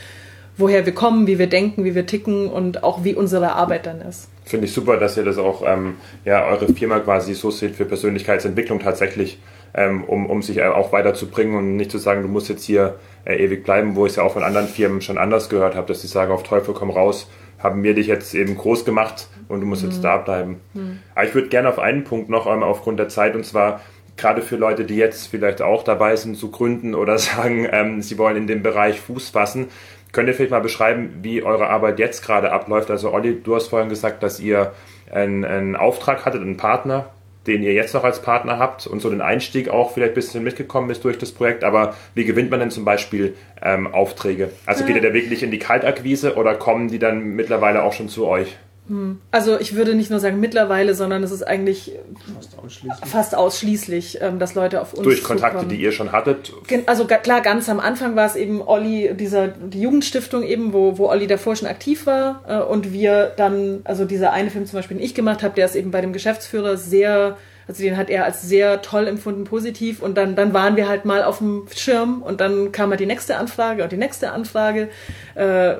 woher 0.57 0.85
wir 0.87 0.95
kommen, 0.95 1.27
wie 1.27 1.39
wir 1.39 1.47
denken, 1.47 1.85
wie 1.85 1.95
wir 1.95 2.07
ticken 2.07 2.49
und 2.49 2.83
auch 2.83 3.05
wie 3.05 3.15
unsere 3.15 3.53
Arbeit 3.53 3.87
dann 3.87 4.01
ist. 4.01 4.29
Finde 4.45 4.67
ich 4.67 4.73
super, 4.73 4.97
dass 4.97 5.17
ihr 5.17 5.25
das 5.25 5.39
auch, 5.39 5.63
ähm, 5.67 5.95
ja, 6.25 6.47
eure 6.47 6.73
Firma 6.73 6.99
quasi 7.01 7.35
so 7.35 7.51
seht 7.51 7.77
für 7.77 7.85
Persönlichkeitsentwicklung 7.85 8.81
tatsächlich, 8.81 9.39
ähm, 9.75 10.05
um, 10.05 10.27
um 10.27 10.43
sich 10.43 10.63
auch 10.63 10.93
weiterzubringen 10.93 11.57
und 11.57 11.77
nicht 11.77 11.91
zu 11.91 11.99
sagen, 11.99 12.23
du 12.23 12.29
musst 12.29 12.49
jetzt 12.49 12.65
hier 12.65 12.97
äh, 13.25 13.37
ewig 13.37 13.65
bleiben, 13.65 13.95
wo 13.95 14.07
ich 14.07 14.13
es 14.13 14.17
ja 14.17 14.25
auch 14.25 14.33
von 14.33 14.43
anderen 14.43 14.67
Firmen 14.67 15.01
schon 15.01 15.19
anders 15.19 15.49
gehört 15.49 15.77
habe, 15.77 15.87
dass 15.87 16.03
sie 16.03 16.09
sagen, 16.09 16.33
auf 16.33 16.43
Teufel 16.43 16.75
komm 16.75 16.91
raus, 16.91 17.29
haben 17.63 17.83
wir 17.83 17.95
dich 17.95 18.07
jetzt 18.07 18.35
eben 18.35 18.57
groß 18.57 18.85
gemacht 18.85 19.29
und 19.49 19.61
du 19.61 19.67
musst 19.67 19.83
mhm. 19.83 19.91
jetzt 19.91 20.03
da 20.03 20.17
bleiben. 20.17 20.61
Mhm. 20.75 20.99
Aber 21.15 21.25
ich 21.25 21.35
würde 21.35 21.49
gerne 21.49 21.69
auf 21.69 21.79
einen 21.79 22.05
Punkt 22.05 22.29
noch 22.29 22.47
einmal 22.47 22.69
aufgrund 22.69 22.99
der 22.99 23.09
Zeit 23.09 23.35
und 23.35 23.45
zwar 23.45 23.81
gerade 24.17 24.43
für 24.43 24.57
Leute, 24.57 24.85
die 24.85 24.97
jetzt 24.97 25.29
vielleicht 25.29 25.63
auch 25.63 25.83
dabei 25.83 26.17
sind 26.17 26.37
zu 26.37 26.51
gründen 26.51 26.95
oder 26.95 27.19
sagen, 27.19 27.67
ähm, 27.71 28.03
sie 28.03 28.19
wollen 28.19 28.37
in 28.37 28.47
dem 28.47 28.63
Bereich 28.63 29.01
Fuß 29.01 29.31
fassen. 29.31 29.69
Könnt 30.13 30.29
ihr 30.29 30.35
vielleicht 30.35 30.51
mal 30.51 30.61
beschreiben, 30.61 31.21
wie 31.23 31.43
eure 31.43 31.69
Arbeit 31.69 32.01
jetzt 32.01 32.25
gerade 32.25 32.51
abläuft? 32.51 32.91
Also 32.91 33.13
Olli, 33.13 33.41
du 33.43 33.55
hast 33.55 33.69
vorhin 33.69 33.89
gesagt, 33.89 34.23
dass 34.23 34.41
ihr 34.41 34.73
einen, 35.11 35.45
einen 35.45 35.77
Auftrag 35.77 36.25
hattet, 36.25 36.43
einen 36.43 36.57
Partner, 36.57 37.11
den 37.47 37.63
ihr 37.63 37.73
jetzt 37.73 37.95
noch 37.95 38.05
als 38.05 38.23
Partner 38.23 38.59
habt 38.59 38.87
und 38.87 39.01
so 39.01 39.11
den 39.11 39.21
Einstieg 39.21 39.69
auch 39.69 39.93
vielleicht 39.93 40.13
ein 40.13 40.15
bisschen 40.15 40.45
mitgekommen 40.45 40.91
ist 40.91 41.05
durch 41.05 41.19
das 41.19 41.33
Projekt. 41.33 41.65
Aber 41.65 41.95
wie 42.15 42.25
gewinnt 42.25 42.51
man 42.51 42.61
denn 42.61 42.71
zum 42.71 42.85
Beispiel 42.85 43.35
ähm, 43.63 43.87
Aufträge? 43.87 44.51
Also 44.67 44.85
geht 44.85 44.97
ihr 44.97 45.03
da 45.03 45.15
wirklich 45.15 45.43
in 45.43 45.51
die 45.51 45.59
Kaltakquise 45.59 46.37
oder 46.37 46.55
kommen 46.55 46.89
die 46.89 46.99
dann 46.99 47.35
mittlerweile 47.35 47.83
auch 47.83 47.93
schon 47.93 48.09
zu 48.09 48.27
euch? 48.27 48.57
Hm. 48.89 49.21
Also 49.31 49.59
ich 49.61 49.75
würde 49.77 49.95
nicht 49.95 50.11
nur 50.11 50.21
sagen 50.21 50.41
mittlerweile, 50.41 50.95
sondern 50.95 51.23
es 51.23 51.31
ist 51.31 51.43
eigentlich 51.43 51.93
fast 52.35 52.59
ausschließlich, 52.59 53.09
fast 53.11 53.35
ausschließlich 53.37 54.19
ähm, 54.21 54.39
dass 54.39 54.55
Leute 54.55 54.81
auf 54.81 54.95
uns 54.95 55.05
Durch 55.05 55.23
Kontakte, 55.23 55.59
zukommen. 55.59 55.69
die 55.69 55.83
ihr 55.83 55.93
schon 55.93 56.13
hattet? 56.13 56.53
Also 56.87 57.07
klar, 57.07 57.41
ganz 57.41 57.69
am 57.69 57.79
Anfang 57.79 58.17
war 58.17 58.27
es 58.27 58.37
eben 58.37 58.63
Olli, 58.63 59.15
dieser, 59.15 59.49
die 59.49 59.81
Jugendstiftung 59.81 60.43
eben, 60.43 60.73
wo, 60.73 60.99
wo 60.99 61.09
Olli 61.09 61.27
davor 61.27 61.55
schon 61.57 61.69
aktiv 61.69 62.07
war 62.07 62.43
äh, 62.49 62.59
und 62.59 62.93
wir 62.93 63.33
dann, 63.37 63.81
also 63.85 64.05
dieser 64.05 64.33
eine 64.33 64.51
Film 64.51 64.67
zum 64.67 64.79
Beispiel, 64.79 64.97
den 64.97 65.05
ich 65.05 65.15
gemacht 65.15 65.43
habe, 65.43 65.55
der 65.55 65.67
ist 65.67 65.77
eben 65.77 65.91
bei 65.91 66.01
dem 66.01 66.13
Geschäftsführer 66.13 66.77
sehr 66.77 67.37
also 67.71 67.85
den 67.85 67.97
hat 67.97 68.11
er 68.11 68.25
als 68.25 68.43
sehr 68.43 68.83
toll 68.83 69.07
empfunden, 69.07 69.45
positiv. 69.45 70.03
Und 70.03 70.17
dann, 70.17 70.35
dann 70.35 70.53
waren 70.53 70.75
wir 70.75 70.89
halt 70.89 71.05
mal 71.05 71.23
auf 71.23 71.39
dem 71.39 71.69
Schirm 71.73 72.21
und 72.21 72.41
dann 72.41 72.73
kam 72.73 72.91
halt 72.91 72.99
die 72.99 73.07
nächste 73.07 73.37
Anfrage 73.37 73.85
und 73.85 73.93
die 73.93 73.97
nächste 73.97 74.33
Anfrage. 74.33 74.89
Äh, 75.37 75.77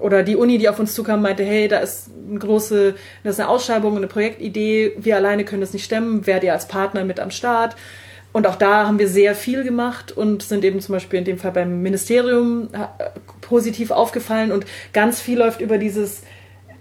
oder 0.00 0.22
die 0.22 0.36
Uni, 0.36 0.58
die 0.58 0.68
auf 0.68 0.78
uns 0.78 0.94
zukam, 0.94 1.22
meinte, 1.22 1.44
hey, 1.44 1.68
da 1.68 1.78
ist 1.78 2.10
eine 2.28 2.38
große, 2.38 2.94
das 3.24 3.34
ist 3.34 3.40
eine 3.40 3.48
Ausschreibung, 3.48 3.96
eine 3.96 4.06
Projektidee, 4.06 4.92
wir 4.96 5.16
alleine 5.16 5.44
können 5.44 5.60
das 5.60 5.72
nicht 5.72 5.84
stemmen, 5.84 6.26
werdet 6.26 6.44
ihr 6.44 6.52
als 6.52 6.68
Partner 6.68 7.04
mit 7.04 7.20
am 7.20 7.30
Start. 7.30 7.76
Und 8.32 8.46
auch 8.46 8.56
da 8.56 8.86
haben 8.86 8.98
wir 8.98 9.08
sehr 9.08 9.34
viel 9.34 9.64
gemacht 9.64 10.12
und 10.12 10.42
sind 10.42 10.64
eben 10.64 10.80
zum 10.80 10.92
Beispiel 10.94 11.18
in 11.18 11.24
dem 11.24 11.38
Fall 11.38 11.52
beim 11.52 11.82
Ministerium 11.82 12.68
äh, 12.72 13.08
positiv 13.40 13.90
aufgefallen 13.90 14.52
und 14.52 14.66
ganz 14.92 15.20
viel 15.20 15.38
läuft 15.38 15.60
über 15.60 15.78
dieses, 15.78 16.22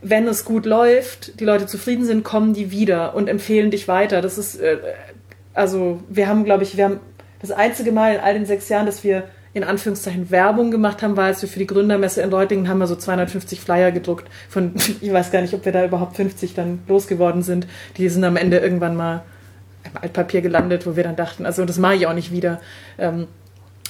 wenn 0.01 0.27
es 0.27 0.43
gut 0.45 0.65
läuft, 0.65 1.39
die 1.39 1.45
Leute 1.45 1.65
zufrieden 1.65 2.03
sind, 2.03 2.23
kommen 2.23 2.53
die 2.53 2.69
wieder 2.69 3.15
und 3.15 3.29
empfehlen 3.29 3.71
dich 3.71 3.87
weiter. 3.87 4.21
Das 4.21 4.37
ist, 4.37 4.59
äh, 4.59 4.77
also 5.53 6.01
wir 6.09 6.27
haben, 6.27 6.43
glaube 6.43 6.63
ich, 6.63 6.75
wir 6.75 6.83
haben 6.83 6.99
das 7.41 7.51
einzige 7.51 7.91
Mal 7.91 8.15
in 8.15 8.19
all 8.19 8.33
den 8.33 8.45
sechs 8.45 8.67
Jahren, 8.67 8.85
dass 8.85 9.03
wir 9.03 9.23
in 9.57 9.63
Anführungszeichen 9.63 10.29
Werbung 10.29 10.71
gemacht 10.71 11.01
haben, 11.01 11.17
war, 11.17 11.25
als 11.25 11.41
wir 11.41 11.49
für 11.49 11.59
die 11.59 11.67
Gründermesse 11.67 12.21
in 12.21 12.31
Reutingen 12.31 12.69
haben 12.69 12.77
wir 12.77 12.87
so 12.87 12.95
250 12.95 13.59
Flyer 13.59 13.91
gedruckt. 13.91 14.27
Von, 14.49 14.73
ich 15.01 15.11
weiß 15.11 15.31
gar 15.31 15.41
nicht, 15.41 15.53
ob 15.53 15.65
wir 15.65 15.71
da 15.71 15.83
überhaupt 15.83 16.15
50 16.15 16.53
dann 16.53 16.79
losgeworden 16.87 17.41
sind. 17.41 17.67
Die 17.97 18.07
sind 18.07 18.23
am 18.23 18.37
Ende 18.37 18.59
irgendwann 18.59 18.95
mal 18.95 19.23
im 19.83 20.01
Altpapier 20.01 20.41
gelandet, 20.41 20.85
wo 20.85 20.95
wir 20.95 21.03
dann 21.03 21.15
dachten, 21.15 21.45
also 21.45 21.65
das 21.65 21.77
mache 21.77 21.95
ich 21.95 22.07
auch 22.07 22.13
nicht 22.13 22.31
wieder. 22.31 22.61
Ähm, 22.97 23.27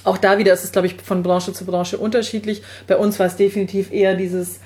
auch 0.03 0.17
da 0.17 0.37
wieder 0.37 0.53
ist 0.53 0.63
es, 0.63 0.71
glaube 0.71 0.87
ich, 0.87 1.01
von 1.01 1.21
Branche 1.21 1.51
zu 1.51 1.65
Branche 1.65 1.97
unterschiedlich. 1.97 2.63
Bei 2.87 2.95
uns 2.95 3.19
war 3.19 3.25
es 3.25 3.35
definitiv 3.35 3.91
eher 3.91 4.15
dieses, 4.15 4.61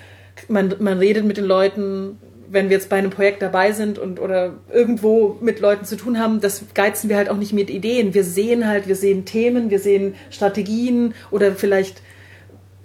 man, 0.48 0.76
man 0.80 1.00
redet 1.00 1.26
mit 1.26 1.38
den 1.38 1.46
Leuten, 1.46 2.20
wenn 2.52 2.70
wir 2.70 2.76
jetzt 2.76 2.90
bei 2.90 2.98
einem 2.98 3.12
Projekt 3.12 3.42
dabei 3.42 3.72
sind 3.72 3.98
und 3.98 4.20
oder 4.20 4.54
irgendwo 4.72 5.38
mit 5.40 5.62
Leuten 5.62 5.86
zu 5.86 5.96
tun 5.96 6.20
haben, 6.20 6.42
das 6.42 6.66
geizen 6.74 7.10
wir 7.10 7.16
halt 7.16 7.30
auch 7.30 7.38
nicht 7.38 7.54
mit 7.54 7.70
Ideen. 7.70 8.14
Wir 8.14 8.26
sehen 8.26 8.68
halt, 8.68 8.88
wir 8.88 8.98
sehen 8.98 9.24
Themen, 9.24 9.70
wir 9.70 9.80
sehen 9.80 10.16
Strategien 10.30 11.14
oder 11.32 11.54
vielleicht 11.54 12.02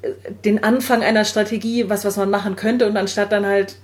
äh, 0.02 0.10
den 0.44 0.62
Anfang 0.62 1.02
einer 1.02 1.24
Strategie, 1.24 1.88
was, 1.88 2.04
was 2.04 2.16
man 2.16 2.30
machen 2.30 2.54
könnte 2.54 2.86
und 2.86 2.96
anstatt 2.96 3.32
dann 3.32 3.44
halt 3.44 3.76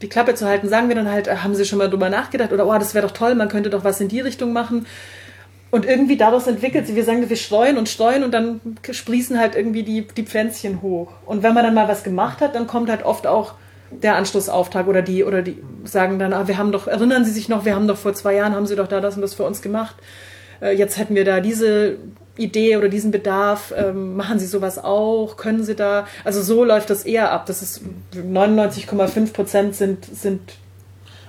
die 0.00 0.08
Klappe 0.08 0.34
zu 0.34 0.46
halten, 0.46 0.68
sagen 0.68 0.88
wir 0.88 0.96
dann 0.96 1.10
halt, 1.10 1.28
äh, 1.28 1.36
haben 1.36 1.54
Sie 1.54 1.66
schon 1.66 1.78
mal 1.78 1.90
drüber 1.90 2.08
nachgedacht 2.08 2.52
oder 2.52 2.66
oh, 2.66 2.78
das 2.78 2.94
wäre 2.94 3.06
doch 3.06 3.14
toll, 3.14 3.34
man 3.34 3.50
könnte 3.50 3.68
doch 3.68 3.84
was 3.84 4.00
in 4.00 4.08
die 4.08 4.20
Richtung 4.20 4.54
machen. 4.54 4.86
Und 5.70 5.84
irgendwie 5.84 6.16
daraus 6.16 6.46
entwickelt 6.46 6.86
sich, 6.86 6.96
wir 6.96 7.04
sagen, 7.04 7.28
wir 7.28 7.36
streuen 7.36 7.76
und 7.76 7.90
streuen 7.90 8.24
und 8.24 8.32
dann 8.32 8.60
sprießen 8.90 9.38
halt 9.38 9.54
irgendwie 9.54 9.82
die, 9.82 10.06
die 10.06 10.22
Pflänzchen 10.22 10.80
hoch. 10.80 11.12
Und 11.26 11.42
wenn 11.42 11.52
man 11.52 11.64
dann 11.64 11.74
mal 11.74 11.88
was 11.88 12.04
gemacht 12.04 12.40
hat, 12.40 12.54
dann 12.54 12.66
kommt 12.66 12.88
halt 12.88 13.04
oft 13.04 13.26
auch 13.26 13.54
der 13.90 14.16
Anschlussauftrag 14.16 14.88
oder 14.88 15.02
die 15.02 15.24
oder 15.24 15.42
die 15.42 15.62
sagen 15.84 16.18
dann, 16.18 16.32
ah, 16.32 16.48
wir 16.48 16.58
haben 16.58 16.72
doch, 16.72 16.86
erinnern 16.86 17.24
Sie 17.24 17.30
sich 17.30 17.48
noch, 17.48 17.64
wir 17.64 17.74
haben 17.74 17.88
doch 17.88 17.96
vor 17.96 18.14
zwei 18.14 18.34
Jahren, 18.34 18.54
haben 18.54 18.66
Sie 18.66 18.76
doch 18.76 18.88
da 18.88 19.00
das 19.00 19.16
und 19.16 19.22
das 19.22 19.34
für 19.34 19.44
uns 19.44 19.62
gemacht. 19.62 19.96
Äh, 20.60 20.76
jetzt 20.76 20.98
hätten 20.98 21.14
wir 21.14 21.24
da 21.24 21.40
diese 21.40 21.96
Idee 22.36 22.76
oder 22.76 22.88
diesen 22.88 23.10
Bedarf, 23.10 23.72
ähm, 23.76 24.16
machen 24.16 24.38
Sie 24.38 24.46
sowas 24.46 24.82
auch, 24.82 25.36
können 25.36 25.64
Sie 25.64 25.74
da, 25.74 26.06
also 26.24 26.42
so 26.42 26.64
läuft 26.64 26.90
das 26.90 27.04
eher 27.04 27.32
ab. 27.32 27.46
Das 27.46 27.62
ist 27.62 27.82
99,5 28.14 29.32
Prozent 29.32 29.74
sind, 29.74 30.04
sind 30.04 30.40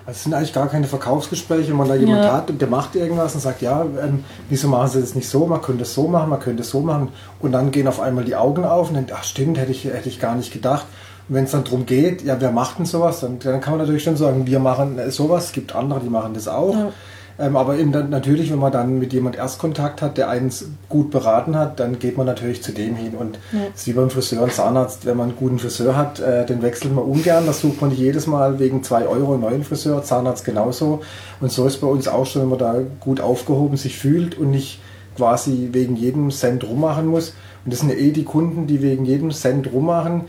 also 0.05 0.19
es 0.19 0.23
sind 0.23 0.33
eigentlich 0.33 0.53
gar 0.53 0.69
keine 0.69 0.87
Verkaufsgespräche, 0.87 1.67
wenn 1.67 1.75
man 1.75 1.89
da 1.89 1.95
jemand 1.95 2.23
ja. 2.23 2.31
hat 2.31 2.49
und 2.49 2.61
der 2.61 2.69
macht 2.69 2.95
irgendwas 2.95 3.35
und 3.35 3.41
sagt, 3.41 3.61
ja, 3.61 3.81
ähm, 3.81 4.23
wieso 4.47 4.69
machen 4.69 4.87
sie 4.87 5.01
das 5.01 5.15
nicht 5.15 5.27
so, 5.27 5.45
man 5.47 5.61
könnte 5.61 5.83
es 5.83 5.93
so 5.93 6.07
machen, 6.07 6.29
man 6.29 6.39
könnte 6.39 6.63
es 6.63 6.69
so 6.69 6.79
machen. 6.79 7.09
Und 7.41 7.51
dann 7.51 7.71
gehen 7.71 7.89
auf 7.89 7.99
einmal 7.99 8.23
die 8.23 8.37
Augen 8.37 8.63
auf 8.63 8.87
und 8.87 8.95
denkt, 8.95 9.11
ach 9.13 9.25
stimmt, 9.25 9.57
hätte 9.57 9.71
ich, 9.71 9.83
hätte 9.83 10.07
ich 10.07 10.21
gar 10.21 10.35
nicht 10.35 10.53
gedacht 10.53 10.85
wenn 11.29 11.43
es 11.43 11.51
dann 11.51 11.63
darum 11.63 11.85
geht, 11.85 12.23
ja, 12.23 12.39
wer 12.39 12.51
macht 12.51 12.79
denn 12.79 12.85
sowas, 12.85 13.19
dann, 13.19 13.39
dann 13.39 13.61
kann 13.61 13.73
man 13.73 13.81
natürlich 13.81 14.03
schon 14.03 14.17
sagen, 14.17 14.47
wir 14.47 14.59
machen 14.59 14.99
sowas, 15.11 15.45
es 15.45 15.51
gibt 15.51 15.75
andere, 15.75 15.99
die 15.99 16.09
machen 16.09 16.33
das 16.33 16.47
auch. 16.47 16.73
Ja. 16.73 16.91
Ähm, 17.39 17.55
aber 17.55 17.77
eben 17.77 17.91
dann, 17.91 18.09
natürlich, 18.09 18.51
wenn 18.51 18.59
man 18.59 18.71
dann 18.71 18.97
mit 18.97 19.13
jemand 19.13 19.35
Erstkontakt 19.35 20.01
hat, 20.01 20.17
der 20.17 20.29
eins 20.29 20.65
gut 20.89 21.11
beraten 21.11 21.55
hat, 21.55 21.79
dann 21.79 21.99
geht 21.99 22.17
man 22.17 22.25
natürlich 22.25 22.63
zu 22.63 22.71
dem 22.71 22.95
hin. 22.95 23.13
Und 23.13 23.37
ja. 23.51 23.59
das 23.71 23.81
ist 23.81 23.87
wie 23.87 23.93
beim 23.93 24.09
Friseur 24.09 24.41
und 24.43 24.53
Zahnarzt, 24.53 25.05
wenn 25.05 25.17
man 25.17 25.29
einen 25.29 25.37
guten 25.37 25.59
Friseur 25.59 25.95
hat, 25.95 26.19
äh, 26.19 26.45
den 26.45 26.61
wechselt 26.61 26.95
man 26.95 27.03
ungern. 27.03 27.45
Das 27.45 27.61
sucht 27.61 27.79
man 27.79 27.91
nicht 27.91 27.99
jedes 27.99 28.25
Mal 28.25 28.57
wegen 28.59 28.83
zwei 28.83 29.05
Euro 29.05 29.33
einen 29.33 29.41
neuen 29.41 29.63
Friseur, 29.63 30.03
Zahnarzt 30.03 30.45
genauso. 30.45 31.01
Und 31.39 31.51
so 31.51 31.67
ist 31.67 31.77
bei 31.77 31.87
uns 31.87 32.07
auch 32.07 32.25
schon, 32.25 32.41
wenn 32.43 32.49
man 32.49 32.59
da 32.59 32.75
gut 32.99 33.21
aufgehoben 33.21 33.77
sich 33.77 33.97
fühlt 33.97 34.35
und 34.37 34.49
nicht 34.49 34.79
quasi 35.15 35.69
wegen 35.73 35.95
jedem 35.95 36.31
Cent 36.31 36.63
rummachen 36.63 37.05
muss. 37.05 37.33
Und 37.65 37.73
das 37.73 37.81
sind 37.81 37.89
ja 37.89 37.97
eh 37.97 38.11
die 38.11 38.23
Kunden, 38.23 38.65
die 38.65 38.81
wegen 38.81 39.05
jedem 39.05 39.31
Cent 39.31 39.71
rummachen 39.71 40.25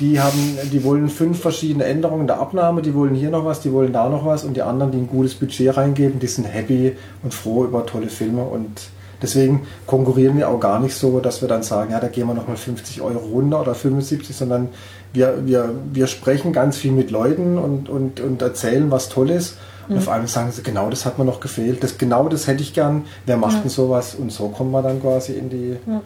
die 0.00 0.20
haben, 0.20 0.58
die 0.72 0.84
wollen 0.84 1.08
fünf 1.08 1.40
verschiedene 1.40 1.84
Änderungen 1.84 2.26
der 2.26 2.38
Abnahme, 2.38 2.82
die 2.82 2.94
wollen 2.94 3.14
hier 3.14 3.30
noch 3.30 3.44
was, 3.44 3.60
die 3.60 3.72
wollen 3.72 3.92
da 3.92 4.08
noch 4.08 4.24
was 4.24 4.44
und 4.44 4.54
die 4.54 4.62
anderen, 4.62 4.92
die 4.92 4.98
ein 4.98 5.08
gutes 5.08 5.34
Budget 5.34 5.76
reingeben, 5.76 6.20
die 6.20 6.26
sind 6.28 6.44
happy 6.44 6.96
und 7.22 7.34
froh 7.34 7.64
über 7.64 7.84
tolle 7.84 8.08
Filme 8.08 8.42
und 8.42 8.90
deswegen 9.20 9.66
konkurrieren 9.86 10.36
wir 10.36 10.48
auch 10.48 10.60
gar 10.60 10.78
nicht 10.78 10.94
so, 10.94 11.18
dass 11.18 11.40
wir 11.40 11.48
dann 11.48 11.64
sagen, 11.64 11.90
ja, 11.90 11.98
da 11.98 12.08
gehen 12.08 12.28
wir 12.28 12.34
nochmal 12.34 12.56
50 12.56 13.00
Euro 13.02 13.18
runter 13.18 13.60
oder 13.60 13.74
75, 13.74 14.36
sondern 14.36 14.68
wir, 15.12 15.46
wir, 15.46 15.70
wir 15.92 16.06
sprechen 16.06 16.52
ganz 16.52 16.76
viel 16.76 16.92
mit 16.92 17.10
Leuten 17.10 17.58
und, 17.58 17.88
und, 17.88 18.20
und 18.20 18.40
erzählen, 18.42 18.90
was 18.90 19.08
toll 19.08 19.30
ist. 19.30 19.56
Und 19.88 19.94
mhm. 19.94 20.00
auf 20.00 20.08
einmal 20.10 20.28
sagen 20.28 20.52
sie, 20.52 20.62
genau 20.62 20.90
das 20.90 21.06
hat 21.06 21.18
mir 21.18 21.24
noch 21.24 21.40
gefehlt. 21.40 21.82
Das, 21.82 21.96
genau 21.96 22.28
das 22.28 22.46
hätte 22.46 22.62
ich 22.62 22.74
gern. 22.74 23.06
Wer 23.24 23.38
macht 23.38 23.54
ja. 23.54 23.60
denn 23.60 23.70
sowas? 23.70 24.14
Und 24.14 24.30
so 24.30 24.48
kommen 24.48 24.70
wir 24.70 24.82
dann 24.82 25.00
quasi 25.00 25.32
in 25.32 25.48
die, 25.48 25.76
ja. 25.86 26.02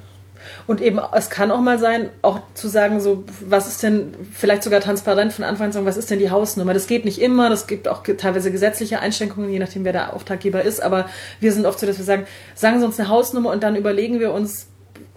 Und 0.66 0.80
eben, 0.80 1.00
es 1.14 1.30
kann 1.30 1.50
auch 1.50 1.60
mal 1.60 1.78
sein, 1.78 2.10
auch 2.22 2.40
zu 2.54 2.68
sagen, 2.68 3.00
so, 3.00 3.24
was 3.40 3.68
ist 3.68 3.82
denn, 3.82 4.14
vielleicht 4.32 4.62
sogar 4.62 4.80
transparent 4.80 5.32
von 5.32 5.44
Anfang 5.44 5.66
an 5.66 5.72
sagen, 5.72 5.86
was 5.86 5.96
ist 5.96 6.10
denn 6.10 6.18
die 6.18 6.30
Hausnummer? 6.30 6.74
Das 6.74 6.86
geht 6.86 7.04
nicht 7.04 7.20
immer, 7.20 7.50
das 7.50 7.66
gibt 7.66 7.88
auch 7.88 8.02
teilweise 8.02 8.50
gesetzliche 8.52 9.00
Einschränkungen, 9.00 9.50
je 9.50 9.58
nachdem, 9.58 9.84
wer 9.84 9.92
der 9.92 10.14
Auftraggeber 10.14 10.62
ist, 10.62 10.82
aber 10.82 11.08
wir 11.40 11.52
sind 11.52 11.66
oft 11.66 11.78
so, 11.78 11.86
dass 11.86 11.98
wir 11.98 12.04
sagen, 12.04 12.26
sagen 12.54 12.80
Sie 12.80 12.86
uns 12.86 12.98
eine 12.98 13.08
Hausnummer 13.08 13.50
und 13.50 13.62
dann 13.62 13.76
überlegen 13.76 14.20
wir 14.20 14.32
uns, 14.32 14.66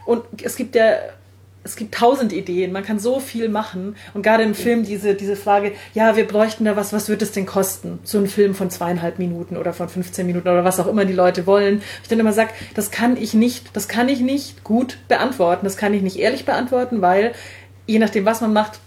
und 0.05 0.23
es 0.43 0.55
gibt 0.55 0.75
ja 0.75 0.97
es 1.65 1.75
gibt 1.75 1.95
tausend 1.95 2.31
Ideen, 2.31 2.71
man 2.71 2.83
kann 2.83 2.99
so 2.99 3.19
viel 3.19 3.49
machen. 3.49 3.95
Und 4.13 4.21
gerade 4.21 4.43
im 4.43 4.53
Film 4.53 4.85
diese, 4.85 5.15
diese 5.15 5.35
Frage, 5.35 5.71
ja, 5.95 6.15
wir 6.15 6.27
bräuchten 6.27 6.63
da 6.63 6.75
was, 6.75 6.93
was 6.93 7.09
wird 7.09 7.23
es 7.23 7.31
denn 7.31 7.47
kosten? 7.47 7.97
So 8.03 8.19
ein 8.19 8.27
Film 8.27 8.53
von 8.53 8.69
zweieinhalb 8.69 9.17
Minuten 9.17 9.57
oder 9.57 9.73
von 9.73 9.89
15 9.89 10.27
Minuten 10.27 10.47
oder 10.47 10.63
was 10.63 10.79
auch 10.79 10.85
immer 10.85 11.05
die 11.05 11.13
Leute 11.13 11.47
wollen. 11.47 11.81
Ich 12.03 12.07
dann 12.07 12.19
immer 12.19 12.33
sage, 12.33 12.51
das 12.75 12.91
kann 12.91 13.17
ich 13.17 13.33
nicht, 13.33 13.75
das 13.75 13.87
kann 13.87 14.09
ich 14.09 14.21
nicht 14.21 14.63
gut 14.63 14.99
beantworten, 15.07 15.65
das 15.65 15.75
kann 15.75 15.93
ich 15.95 16.03
nicht 16.03 16.17
ehrlich 16.17 16.45
beantworten, 16.45 17.01
weil 17.01 17.33
je 17.87 17.97
nachdem, 17.97 18.25
was 18.25 18.41
man 18.41 18.53
macht, 18.53 18.79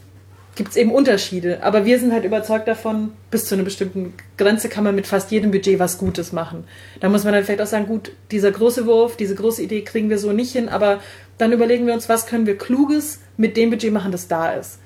gibt 0.54 0.70
es 0.70 0.76
eben 0.76 0.92
Unterschiede. 0.92 1.62
Aber 1.62 1.84
wir 1.84 1.98
sind 1.98 2.12
halt 2.12 2.24
überzeugt 2.24 2.68
davon, 2.68 3.12
bis 3.30 3.46
zu 3.46 3.54
einer 3.54 3.64
bestimmten 3.64 4.14
Grenze 4.36 4.68
kann 4.68 4.84
man 4.84 4.94
mit 4.94 5.06
fast 5.06 5.30
jedem 5.30 5.50
Budget 5.50 5.78
was 5.78 5.98
Gutes 5.98 6.32
machen. 6.32 6.64
Da 7.00 7.08
muss 7.08 7.24
man 7.24 7.32
dann 7.32 7.44
vielleicht 7.44 7.62
auch 7.62 7.66
sagen, 7.66 7.86
gut, 7.86 8.12
dieser 8.30 8.50
große 8.50 8.86
Wurf, 8.86 9.16
diese 9.16 9.36
große 9.36 9.62
Idee 9.62 9.82
kriegen 9.82 10.10
wir 10.10 10.18
so 10.18 10.32
nicht 10.32 10.52
hin, 10.52 10.68
aber 10.68 11.00
dann 11.38 11.52
überlegen 11.52 11.86
wir 11.86 11.94
uns, 11.94 12.08
was 12.08 12.26
können 12.26 12.46
wir 12.46 12.58
Kluges 12.58 13.20
mit 13.36 13.56
dem 13.56 13.70
Budget 13.70 13.92
machen, 13.92 14.12
das 14.12 14.28
da 14.28 14.52
ist. 14.52 14.80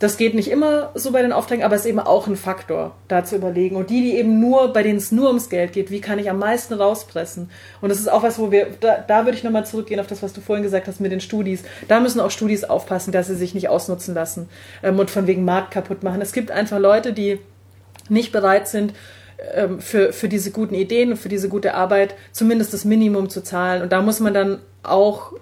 Das 0.00 0.16
geht 0.16 0.34
nicht 0.34 0.50
immer 0.50 0.90
so 0.94 1.12
bei 1.12 1.22
den 1.22 1.32
Aufträgen, 1.32 1.64
aber 1.64 1.76
es 1.76 1.82
ist 1.82 1.86
eben 1.86 2.00
auch 2.00 2.26
ein 2.26 2.36
Faktor, 2.36 2.96
da 3.06 3.24
zu 3.24 3.36
überlegen. 3.36 3.76
Und 3.76 3.90
die, 3.90 4.02
die 4.02 4.16
eben 4.16 4.40
nur, 4.40 4.72
bei 4.72 4.82
denen 4.82 4.98
es 4.98 5.12
nur 5.12 5.28
ums 5.28 5.48
Geld 5.48 5.72
geht, 5.72 5.90
wie 5.90 6.00
kann 6.00 6.18
ich 6.18 6.28
am 6.28 6.40
meisten 6.40 6.74
rauspressen? 6.74 7.48
Und 7.80 7.90
das 7.90 8.00
ist 8.00 8.10
auch 8.10 8.24
was, 8.24 8.38
wo 8.40 8.50
wir, 8.50 8.70
da, 8.80 8.98
da 9.06 9.24
würde 9.24 9.38
ich 9.38 9.44
nochmal 9.44 9.64
zurückgehen 9.64 10.00
auf 10.00 10.08
das, 10.08 10.22
was 10.22 10.32
du 10.32 10.40
vorhin 10.40 10.64
gesagt 10.64 10.88
hast 10.88 11.00
mit 11.00 11.12
den 11.12 11.20
Studis. 11.20 11.62
Da 11.86 12.00
müssen 12.00 12.18
auch 12.18 12.32
Studis 12.32 12.64
aufpassen, 12.64 13.12
dass 13.12 13.28
sie 13.28 13.36
sich 13.36 13.54
nicht 13.54 13.68
ausnutzen 13.68 14.14
lassen 14.14 14.48
ähm, 14.82 14.98
und 14.98 15.10
von 15.10 15.28
wegen 15.28 15.44
Markt 15.44 15.70
kaputt 15.70 16.02
machen. 16.02 16.20
Es 16.20 16.32
gibt 16.32 16.50
einfach 16.50 16.80
Leute, 16.80 17.12
die 17.12 17.38
nicht 18.08 18.32
bereit 18.32 18.66
sind, 18.66 18.94
ähm, 19.54 19.80
für, 19.80 20.12
für 20.12 20.28
diese 20.28 20.50
guten 20.50 20.74
Ideen 20.74 21.12
und 21.12 21.16
für 21.18 21.28
diese 21.28 21.48
gute 21.48 21.74
Arbeit 21.74 22.14
zumindest 22.32 22.72
das 22.74 22.84
Minimum 22.84 23.28
zu 23.28 23.42
zahlen. 23.42 23.82
Und 23.82 23.92
da 23.92 24.02
muss 24.02 24.20
man 24.20 24.34
dann 24.34 24.60
auch 24.82 25.32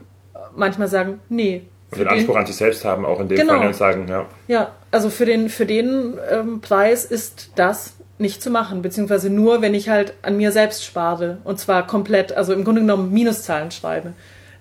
manchmal 0.56 0.88
sagen, 0.88 1.20
nee. 1.28 1.62
Und 1.90 2.00
den 2.00 2.08
Anspruch 2.08 2.36
an 2.36 2.46
sich 2.46 2.56
selbst 2.56 2.84
haben, 2.84 3.04
auch 3.04 3.20
in 3.20 3.28
dem 3.28 3.38
genau. 3.38 3.58
Fall 3.58 3.66
und 3.66 3.76
sagen, 3.76 4.06
ja. 4.08 4.26
Ja, 4.48 4.72
also 4.90 5.10
für 5.10 5.26
den, 5.26 5.48
für 5.48 5.66
den 5.66 6.14
ähm, 6.30 6.60
Preis 6.60 7.04
ist 7.04 7.50
das 7.56 7.94
nicht 8.18 8.42
zu 8.42 8.50
machen, 8.50 8.82
beziehungsweise 8.82 9.28
nur, 9.28 9.60
wenn 9.62 9.74
ich 9.74 9.88
halt 9.88 10.14
an 10.22 10.36
mir 10.36 10.52
selbst 10.52 10.84
spare 10.84 11.38
und 11.44 11.58
zwar 11.58 11.86
komplett, 11.86 12.32
also 12.32 12.52
im 12.52 12.64
Grunde 12.64 12.80
genommen 12.80 13.12
Minuszahlen 13.12 13.70
schreibe. 13.70 14.14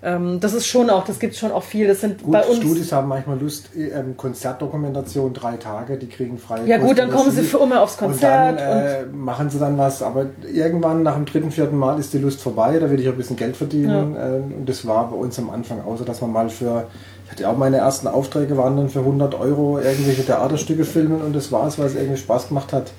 Ähm, 0.04 0.40
das 0.40 0.52
ist 0.52 0.66
schon 0.66 0.90
auch, 0.90 1.04
das 1.04 1.20
gibt 1.20 1.36
schon 1.36 1.52
auch 1.52 1.62
viel. 1.62 1.86
Das 1.86 2.00
sind 2.00 2.22
gut, 2.22 2.32
bei 2.32 2.44
uns. 2.44 2.58
Studis 2.58 2.90
haben 2.90 3.08
manchmal 3.08 3.38
Lust, 3.38 3.70
ähm, 3.76 4.16
Konzertdokumentation, 4.16 5.32
drei 5.32 5.56
Tage, 5.56 5.96
die 5.96 6.08
kriegen 6.08 6.38
frei. 6.38 6.64
Ja 6.66 6.78
gut, 6.78 6.98
dann 6.98 7.10
kommen 7.10 7.30
sie 7.30 7.42
für 7.42 7.58
immer 7.58 7.80
aufs 7.80 7.98
Konzert. 7.98 8.52
Und 8.52 8.58
dann 8.58 8.84
äh, 8.84 9.06
machen 9.06 9.48
sie 9.48 9.60
dann 9.60 9.78
was, 9.78 10.02
aber 10.02 10.26
irgendwann 10.52 11.04
nach 11.04 11.14
dem 11.14 11.24
dritten, 11.24 11.52
vierten 11.52 11.76
Mal 11.76 12.00
ist 12.00 12.12
die 12.12 12.18
Lust 12.18 12.40
vorbei, 12.40 12.80
da 12.80 12.90
will 12.90 12.98
ich 12.98 13.06
ein 13.06 13.16
bisschen 13.16 13.36
Geld 13.36 13.56
verdienen. 13.56 14.14
Ja. 14.14 14.28
Äh, 14.28 14.40
und 14.40 14.68
das 14.68 14.84
war 14.86 15.08
bei 15.10 15.16
uns 15.16 15.38
am 15.38 15.50
Anfang 15.50 15.84
auch 15.84 15.96
so, 15.96 16.04
dass 16.04 16.20
man 16.20 16.32
mal 16.32 16.50
für 16.50 16.88
ich 17.24 17.30
hatte 17.30 17.48
auch 17.48 17.56
meine 17.56 17.78
ersten 17.78 18.08
Aufträge 18.08 18.58
waren 18.58 18.76
dann 18.76 18.90
für 18.90 18.98
100 18.98 19.34
Euro 19.36 19.78
irgendwelche 19.78 20.26
Theaterstücke 20.26 20.84
filmen 20.84 21.22
und 21.22 21.34
das 21.34 21.50
war 21.50 21.66
es, 21.66 21.78
weil 21.78 21.86
es 21.86 21.94
irgendwie 21.94 22.18
Spaß 22.18 22.48
gemacht 22.48 22.74
hat. 22.74 22.92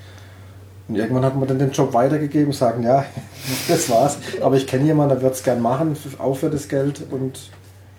Und 0.88 0.96
irgendwann 0.96 1.26
hat 1.26 1.36
man 1.36 1.48
dann 1.48 1.60
den 1.60 1.72
Job 1.72 1.94
weitergegeben, 1.94 2.52
sagen, 2.52 2.84
ja, 2.84 3.06
das 3.68 3.90
war's. 3.90 4.18
Aber 4.42 4.56
ich 4.56 4.68
kenne 4.68 4.86
jemanden, 4.86 5.16
der 5.16 5.22
wird 5.22 5.34
es 5.34 5.44
gern 5.44 5.62
machen, 5.62 5.96
auch 6.20 6.36
für 6.36 6.50
das 6.50 6.68
Geld 6.68 7.04
und 7.10 7.40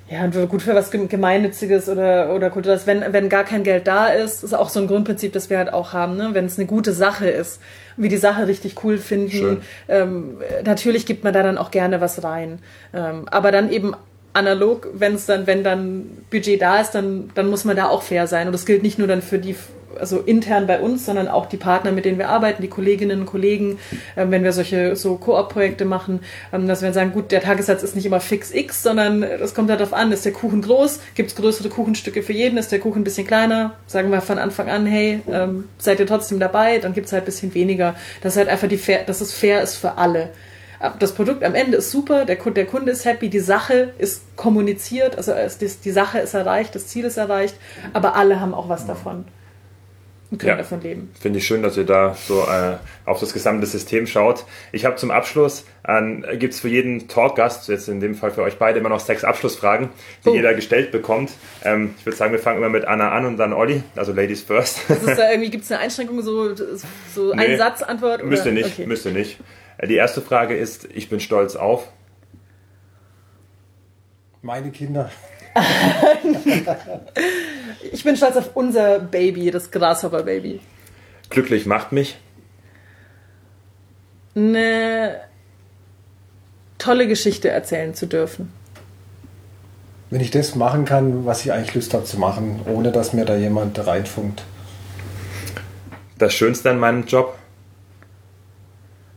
ja, 0.06 0.22
und 0.22 0.48
gut 0.50 0.60
für 0.60 0.74
was 0.74 0.90
Gemeinnütziges 0.90 1.88
oder, 1.88 2.34
oder 2.34 2.50
Kulturelles, 2.50 2.86
wenn, 2.86 3.02
wenn 3.12 3.30
gar 3.30 3.44
kein 3.44 3.64
Geld 3.64 3.86
da 3.86 4.08
ist, 4.08 4.44
ist 4.44 4.52
auch 4.52 4.68
so 4.68 4.80
ein 4.80 4.86
Grundprinzip, 4.86 5.32
das 5.32 5.48
wir 5.48 5.56
halt 5.56 5.72
auch 5.72 5.94
haben, 5.94 6.16
ne? 6.18 6.30
wenn 6.32 6.44
es 6.44 6.58
eine 6.58 6.66
gute 6.66 6.92
Sache 6.92 7.26
ist, 7.26 7.58
wir 7.96 8.10
die 8.10 8.18
Sache 8.18 8.46
richtig 8.46 8.84
cool 8.84 8.98
finden. 8.98 9.62
Ähm, 9.88 10.36
natürlich 10.64 11.06
gibt 11.06 11.24
man 11.24 11.32
da 11.32 11.42
dann 11.42 11.56
auch 11.56 11.70
gerne 11.70 12.02
was 12.02 12.22
rein. 12.22 12.58
Ähm, 12.92 13.26
aber 13.30 13.50
dann 13.50 13.72
eben 13.72 13.94
analog, 14.34 14.88
wenn 14.92 15.14
es 15.14 15.26
dann, 15.26 15.46
wenn 15.46 15.64
dann 15.64 16.10
Budget 16.30 16.60
da 16.60 16.80
ist, 16.80 16.90
dann, 16.90 17.30
dann 17.34 17.48
muss 17.48 17.64
man 17.64 17.76
da 17.76 17.88
auch 17.88 18.02
fair 18.02 18.26
sein. 18.26 18.46
Und 18.46 18.52
das 18.52 18.66
gilt 18.66 18.82
nicht 18.82 18.98
nur 18.98 19.08
dann 19.08 19.22
für 19.22 19.38
die 19.38 19.56
also 19.98 20.18
intern 20.18 20.66
bei 20.66 20.80
uns, 20.80 21.06
sondern 21.06 21.28
auch 21.28 21.46
die 21.46 21.56
Partner, 21.56 21.92
mit 21.92 22.04
denen 22.04 22.18
wir 22.18 22.28
arbeiten, 22.28 22.62
die 22.62 22.68
Kolleginnen 22.68 23.20
und 23.20 23.26
Kollegen, 23.26 23.78
äh, 24.16 24.26
wenn 24.28 24.42
wir 24.42 24.52
solche 24.52 24.96
so 24.96 25.16
Koop-Projekte 25.16 25.84
machen, 25.84 26.20
ähm, 26.52 26.66
dass 26.66 26.82
wir 26.82 26.92
sagen, 26.92 27.12
gut, 27.12 27.32
der 27.32 27.40
Tagessatz 27.40 27.84
ist 27.84 27.94
nicht 27.94 28.06
immer 28.06 28.20
fix 28.20 28.52
X, 28.52 28.82
sondern 28.82 29.22
es 29.22 29.54
kommt 29.54 29.70
halt 29.70 29.80
darauf 29.80 29.94
an, 29.94 30.12
ist 30.12 30.24
der 30.24 30.32
Kuchen 30.32 30.62
groß, 30.62 31.00
gibt 31.14 31.30
es 31.30 31.36
größere 31.36 31.68
Kuchenstücke 31.68 32.22
für 32.22 32.32
jeden, 32.32 32.58
ist 32.58 32.72
der 32.72 32.80
Kuchen 32.80 33.02
ein 33.02 33.04
bisschen 33.04 33.26
kleiner, 33.26 33.74
sagen 33.86 34.10
wir 34.10 34.20
von 34.20 34.38
Anfang 34.38 34.68
an, 34.68 34.86
hey, 34.86 35.20
ähm, 35.30 35.68
seid 35.78 36.00
ihr 36.00 36.06
trotzdem 36.06 36.40
dabei, 36.40 36.78
dann 36.78 36.92
gibt 36.92 37.06
es 37.06 37.12
halt 37.12 37.22
ein 37.22 37.26
bisschen 37.26 37.54
weniger. 37.54 37.94
Das 38.22 38.34
ist 38.34 38.38
halt 38.38 38.48
einfach 38.48 38.68
die 38.68 38.78
fair, 38.78 39.04
dass 39.06 39.20
es 39.20 39.32
fair 39.32 39.62
ist 39.62 39.76
für 39.76 39.96
alle 39.98 40.30
das 40.98 41.14
Produkt 41.14 41.42
am 41.44 41.54
Ende 41.54 41.78
ist 41.78 41.90
super, 41.90 42.24
der 42.24 42.36
Kunde, 42.36 42.54
der 42.54 42.66
Kunde 42.66 42.92
ist 42.92 43.04
happy, 43.04 43.28
die 43.28 43.40
Sache 43.40 43.94
ist 43.98 44.36
kommuniziert, 44.36 45.16
also 45.16 45.32
die 45.60 45.90
Sache 45.90 46.18
ist 46.18 46.34
erreicht, 46.34 46.74
das 46.74 46.88
Ziel 46.88 47.04
ist 47.04 47.16
erreicht, 47.16 47.56
aber 47.92 48.16
alle 48.16 48.40
haben 48.40 48.54
auch 48.54 48.68
was 48.68 48.86
davon 48.86 49.24
und 50.34 50.38
können 50.38 50.50
ja, 50.50 50.56
davon 50.56 50.80
leben. 50.80 51.12
Finde 51.20 51.38
ich 51.38 51.46
schön, 51.46 51.62
dass 51.62 51.76
ihr 51.76 51.84
da 51.84 52.14
so 52.14 52.42
äh, 52.42 52.76
auf 53.04 53.20
das 53.20 53.32
gesamte 53.32 53.66
System 53.66 54.06
schaut. 54.06 54.44
Ich 54.72 54.84
habe 54.84 54.96
zum 54.96 55.10
Abschluss, 55.10 55.64
äh, 55.84 56.36
gibt 56.36 56.54
es 56.54 56.60
für 56.60 56.68
jeden 56.68 57.06
Talkgast, 57.08 57.68
jetzt 57.68 57.88
in 57.88 58.00
dem 58.00 58.14
Fall 58.14 58.32
für 58.32 58.42
euch 58.42 58.58
beide, 58.58 58.80
immer 58.80 58.88
noch 58.88 59.00
sechs 59.00 59.22
Abschlussfragen, 59.22 59.90
die 60.24 60.30
oh. 60.30 60.34
jeder 60.34 60.54
gestellt 60.54 60.90
bekommt. 60.90 61.30
Ähm, 61.64 61.94
ich 61.98 62.06
würde 62.06 62.16
sagen, 62.16 62.32
wir 62.32 62.40
fangen 62.40 62.58
immer 62.58 62.68
mit 62.68 62.84
Anna 62.84 63.12
an 63.12 63.26
und 63.26 63.36
dann 63.36 63.52
Olli, 63.52 63.82
also 63.94 64.12
Ladies 64.12 64.42
first. 64.42 64.80
da 64.88 64.96
irgendwie, 65.30 65.50
gibt 65.50 65.64
es 65.64 65.70
eine 65.70 65.80
Einschränkung, 65.80 66.20
so, 66.22 66.54
so 67.14 67.34
nee, 67.34 67.52
ein 67.52 67.58
Satzantwort? 67.58 68.24
Müsste 68.24 68.50
nicht, 68.50 68.72
okay. 68.72 68.86
müsste 68.86 69.10
nicht. 69.10 69.38
Äh, 69.78 69.86
die 69.86 69.96
erste 69.96 70.20
Frage 70.20 70.56
ist, 70.56 70.88
ich 70.92 71.08
bin 71.08 71.20
stolz 71.20 71.56
auf. 71.56 71.88
Meine 74.42 74.70
Kinder. 74.70 75.10
ich 77.92 78.04
bin 78.04 78.16
stolz 78.16 78.36
auf 78.36 78.50
unser 78.54 78.98
Baby, 78.98 79.50
das 79.50 79.70
Grasshopper 79.70 80.24
Baby. 80.24 80.60
Glücklich 81.30 81.66
macht 81.66 81.92
mich. 81.92 82.18
Eine 84.34 85.20
tolle 86.78 87.06
Geschichte 87.06 87.48
erzählen 87.48 87.94
zu 87.94 88.06
dürfen. 88.06 88.52
Wenn 90.10 90.20
ich 90.20 90.30
das 90.30 90.54
machen 90.54 90.84
kann, 90.84 91.24
was 91.24 91.44
ich 91.44 91.52
eigentlich 91.52 91.74
Lust 91.74 91.94
habe 91.94 92.04
zu 92.04 92.18
machen, 92.18 92.60
ohne 92.66 92.92
dass 92.92 93.12
mir 93.12 93.24
da 93.24 93.36
jemand 93.36 93.84
reinfunkt. 93.86 94.44
Das 96.18 96.34
Schönste 96.34 96.70
an 96.70 96.78
meinem 96.78 97.06
Job? 97.06 97.38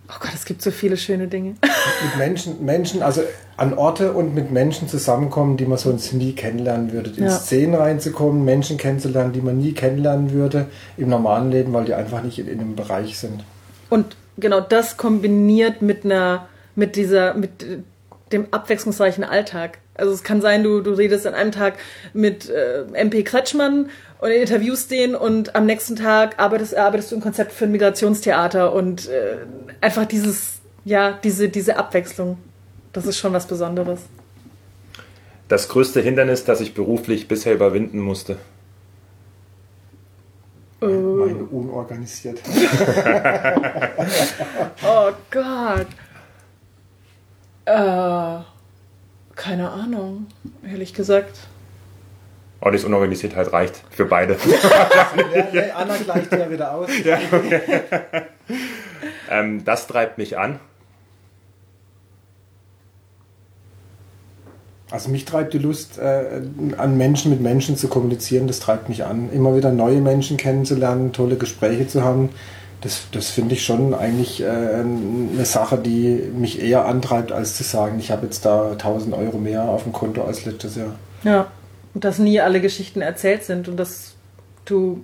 Oh 0.09 0.15
Gott, 0.19 0.31
es 0.33 0.45
gibt 0.45 0.61
so 0.61 0.71
viele 0.71 0.95
schöne 0.95 1.27
Dinge. 1.27 1.55
Mit 1.61 2.17
Menschen, 2.17 2.63
Menschen, 2.63 3.03
also 3.03 3.21
an 3.57 3.73
Orte 3.73 4.13
und 4.13 4.33
mit 4.33 4.51
Menschen 4.51 4.87
zusammenkommen, 4.87 5.57
die 5.57 5.65
man 5.65 5.77
sonst 5.77 6.13
nie 6.13 6.33
kennenlernen 6.33 6.93
würde. 6.93 7.09
In 7.17 7.25
ja. 7.25 7.31
Szenen 7.31 7.75
reinzukommen, 7.75 8.45
Menschen 8.45 8.77
kennenzulernen, 8.77 9.33
die 9.33 9.41
man 9.41 9.57
nie 9.57 9.73
kennenlernen 9.73 10.31
würde 10.31 10.67
im 10.95 11.09
normalen 11.09 11.51
Leben, 11.51 11.73
weil 11.73 11.85
die 11.85 11.93
einfach 11.93 12.23
nicht 12.23 12.39
in, 12.39 12.47
in 12.47 12.59
einem 12.59 12.75
Bereich 12.75 13.17
sind. 13.17 13.43
Und 13.89 14.15
genau 14.37 14.61
das 14.61 14.95
kombiniert 14.95 15.81
mit 15.81 16.05
einer, 16.05 16.47
mit 16.75 16.95
dieser, 16.95 17.33
mit 17.33 17.65
dem 18.31 18.47
abwechslungsreichen 18.51 19.23
Alltag. 19.23 19.79
Also 19.97 20.13
es 20.13 20.23
kann 20.23 20.41
sein, 20.41 20.63
du, 20.63 20.81
du 20.81 20.91
redest 20.91 21.25
an 21.25 21.33
einem 21.33 21.51
Tag 21.51 21.73
mit 22.13 22.49
äh, 22.49 22.83
MP 22.93 23.23
Kretschmann 23.23 23.89
und 24.19 24.31
interviewst 24.31 24.91
den 24.91 25.15
und 25.15 25.55
am 25.55 25.65
nächsten 25.65 25.95
Tag 25.95 26.39
arbeitest, 26.39 26.75
arbeitest 26.75 27.11
du 27.11 27.15
ein 27.15 27.21
Konzept 27.21 27.51
für 27.51 27.65
ein 27.65 27.71
Migrationstheater 27.71 28.73
und 28.73 29.09
äh, 29.09 29.37
einfach 29.81 30.05
dieses, 30.05 30.59
ja, 30.85 31.17
diese, 31.23 31.49
diese 31.49 31.77
Abwechslung, 31.77 32.37
das 32.93 33.05
ist 33.05 33.17
schon 33.17 33.33
was 33.33 33.47
Besonderes. 33.47 34.01
Das 35.47 35.69
größte 35.69 36.01
Hindernis, 36.01 36.43
das 36.45 36.61
ich 36.61 36.73
beruflich 36.73 37.27
bisher 37.27 37.53
überwinden 37.53 37.99
musste. 37.99 38.37
Oh. 40.81 40.85
Meine 40.85 41.43
unorganisiert. 41.43 42.39
oh 44.85 45.11
Gott. 45.31 45.87
Äh, 47.65 48.39
keine 49.37 49.69
Ahnung, 49.71 50.25
ehrlich 50.69 50.93
gesagt. 50.93 51.37
Oh, 52.59 52.71
das 52.71 52.83
Unorganisiertheit 52.83 53.53
reicht 53.53 53.81
für 53.91 54.05
beide. 54.05 54.33
ja, 55.53 55.75
Anna 55.75 55.95
gleicht 55.95 56.31
ja 56.31 56.49
wieder 56.49 56.73
aus. 56.73 56.89
Ja, 57.05 57.19
okay. 57.31 57.61
ähm, 59.29 59.63
das 59.63 59.87
treibt 59.87 60.17
mich 60.17 60.37
an. 60.37 60.59
Also 64.89 65.09
mich 65.09 65.25
treibt 65.25 65.53
die 65.53 65.59
Lust, 65.59 65.99
äh, 65.99 66.41
an 66.77 66.97
Menschen 66.97 67.29
mit 67.29 67.41
Menschen 67.41 67.77
zu 67.77 67.89
kommunizieren, 67.89 68.47
das 68.47 68.59
treibt 68.59 68.89
mich 68.89 69.03
an. 69.03 69.31
Immer 69.31 69.55
wieder 69.55 69.71
neue 69.71 70.01
Menschen 70.01 70.37
kennenzulernen, 70.37 71.13
tolle 71.13 71.35
Gespräche 71.35 71.87
zu 71.87 72.03
haben. 72.03 72.29
Das, 72.81 73.07
das 73.11 73.29
finde 73.29 73.55
ich 73.55 73.65
schon 73.65 73.93
eigentlich 73.93 74.41
äh, 74.41 74.45
eine 74.47 75.45
Sache, 75.45 75.77
die 75.77 76.29
mich 76.37 76.61
eher 76.61 76.85
antreibt, 76.85 77.31
als 77.31 77.55
zu 77.55 77.63
sagen, 77.63 77.99
ich 77.99 78.11
habe 78.11 78.25
jetzt 78.25 78.45
da 78.45 78.71
1000 78.71 79.15
Euro 79.15 79.37
mehr 79.37 79.63
auf 79.63 79.83
dem 79.83 79.93
Konto 79.93 80.23
als 80.23 80.45
letztes 80.45 80.75
Jahr. 80.75 80.95
Ja. 81.23 81.47
Und 81.93 82.03
dass 82.03 82.19
nie 82.19 82.39
alle 82.39 82.61
Geschichten 82.61 83.01
erzählt 83.01 83.43
sind 83.43 83.67
und 83.67 83.77
dass 83.77 84.13
du 84.65 85.03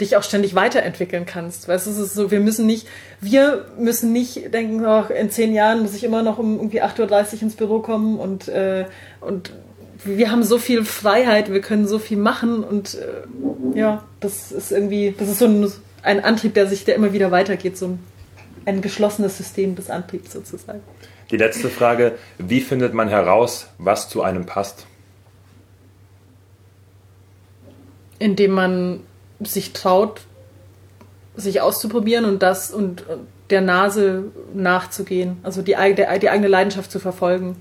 dich 0.00 0.16
auch 0.16 0.22
ständig 0.22 0.54
weiterentwickeln 0.54 1.26
kannst. 1.26 1.68
Weißt 1.68 1.86
du, 1.86 1.90
es 1.90 1.98
ist 1.98 2.14
so, 2.14 2.30
wir 2.30 2.40
müssen 2.40 2.66
nicht, 2.66 2.86
wir 3.20 3.66
müssen 3.78 4.12
nicht 4.12 4.52
denken, 4.54 4.84
oh, 4.86 5.04
in 5.12 5.30
zehn 5.30 5.54
Jahren 5.54 5.82
muss 5.82 5.94
ich 5.94 6.04
immer 6.04 6.22
noch 6.22 6.38
um 6.38 6.56
irgendwie 6.56 6.82
8.30 6.82 7.34
Uhr 7.36 7.42
ins 7.42 7.56
Büro 7.56 7.80
kommen 7.80 8.18
und, 8.18 8.48
äh, 8.48 8.84
und 9.20 9.52
wir 10.04 10.30
haben 10.30 10.44
so 10.44 10.58
viel 10.58 10.84
Freiheit, 10.84 11.52
wir 11.52 11.60
können 11.60 11.88
so 11.88 11.98
viel 11.98 12.18
machen 12.18 12.62
und 12.62 12.94
äh, 12.94 13.78
ja, 13.78 14.04
das 14.20 14.52
ist 14.52 14.70
irgendwie, 14.70 15.14
das 15.18 15.28
ist 15.28 15.40
so 15.40 15.46
ein, 15.46 15.72
ein 16.02 16.22
Antrieb, 16.24 16.54
der 16.54 16.66
sich, 16.66 16.84
der 16.84 16.94
immer 16.94 17.12
wieder 17.12 17.30
weitergeht, 17.30 17.76
so 17.76 17.86
ein, 17.86 17.98
ein 18.64 18.82
geschlossenes 18.82 19.36
System 19.36 19.74
des 19.76 19.90
Antriebs 19.90 20.32
sozusagen. 20.32 20.80
Die 21.30 21.36
letzte 21.36 21.68
Frage, 21.68 22.16
wie 22.38 22.60
findet 22.60 22.94
man 22.94 23.08
heraus, 23.08 23.68
was 23.78 24.08
zu 24.08 24.22
einem 24.22 24.46
passt? 24.46 24.86
indem 28.18 28.52
man 28.52 29.00
sich 29.40 29.72
traut, 29.72 30.22
sich 31.36 31.60
auszuprobieren 31.60 32.24
und 32.24 32.42
das 32.42 32.70
und 32.70 33.04
der 33.50 33.60
Nase 33.60 34.24
nachzugehen, 34.54 35.38
also 35.42 35.62
die, 35.62 35.72
der, 35.72 36.18
die 36.18 36.30
eigene 36.30 36.48
Leidenschaft 36.48 36.90
zu 36.90 36.98
verfolgen. 36.98 37.56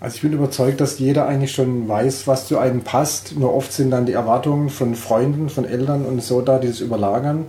Also 0.00 0.16
ich 0.16 0.22
bin 0.22 0.32
überzeugt, 0.32 0.80
dass 0.80 0.98
jeder 0.98 1.28
eigentlich 1.28 1.52
schon 1.52 1.86
weiß, 1.86 2.26
was 2.26 2.48
zu 2.48 2.58
einem 2.58 2.80
passt. 2.80 3.38
Nur 3.38 3.54
oft 3.54 3.70
sind 3.70 3.90
dann 3.90 4.06
die 4.06 4.14
Erwartungen 4.14 4.70
von 4.70 4.94
Freunden, 4.94 5.50
von 5.50 5.66
Eltern 5.66 6.06
und 6.06 6.22
so 6.22 6.40
da, 6.40 6.58
die 6.58 6.68
das 6.68 6.80
überlagern. 6.80 7.44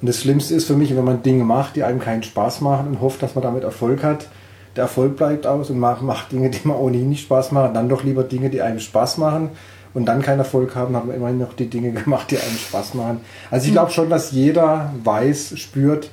Und 0.00 0.08
das 0.08 0.20
Schlimmste 0.20 0.54
ist 0.54 0.66
für 0.66 0.74
mich, 0.74 0.96
wenn 0.96 1.04
man 1.04 1.22
Dinge 1.22 1.44
macht, 1.44 1.76
die 1.76 1.84
einem 1.84 2.00
keinen 2.00 2.22
Spaß 2.22 2.62
machen 2.62 2.88
und 2.88 3.00
hofft, 3.02 3.22
dass 3.22 3.34
man 3.34 3.44
damit 3.44 3.62
Erfolg 3.62 4.02
hat. 4.02 4.26
Der 4.74 4.84
Erfolg 4.84 5.16
bleibt 5.18 5.46
aus 5.46 5.68
und 5.68 5.78
macht, 5.78 6.00
macht 6.00 6.32
Dinge, 6.32 6.48
die 6.48 6.66
man 6.66 6.78
ohnehin 6.78 7.10
nicht 7.10 7.24
Spaß 7.24 7.52
machen. 7.52 7.74
Dann 7.74 7.90
doch 7.90 8.02
lieber 8.04 8.24
Dinge, 8.24 8.48
die 8.48 8.62
einem 8.62 8.80
Spaß 8.80 9.18
machen 9.18 9.50
und 9.92 10.06
dann 10.06 10.22
keinen 10.22 10.38
Erfolg 10.38 10.74
haben, 10.74 10.96
haben 10.96 11.08
wir 11.08 11.14
immerhin 11.14 11.38
noch 11.38 11.52
die 11.52 11.68
Dinge 11.68 11.92
gemacht, 12.02 12.30
die 12.30 12.38
einem 12.38 12.56
Spaß 12.56 12.94
machen. 12.94 13.20
Also 13.50 13.66
ich 13.66 13.72
glaube 13.72 13.90
schon, 13.90 14.08
dass 14.08 14.32
jeder 14.32 14.94
weiß, 15.04 15.58
spürt, 15.58 16.08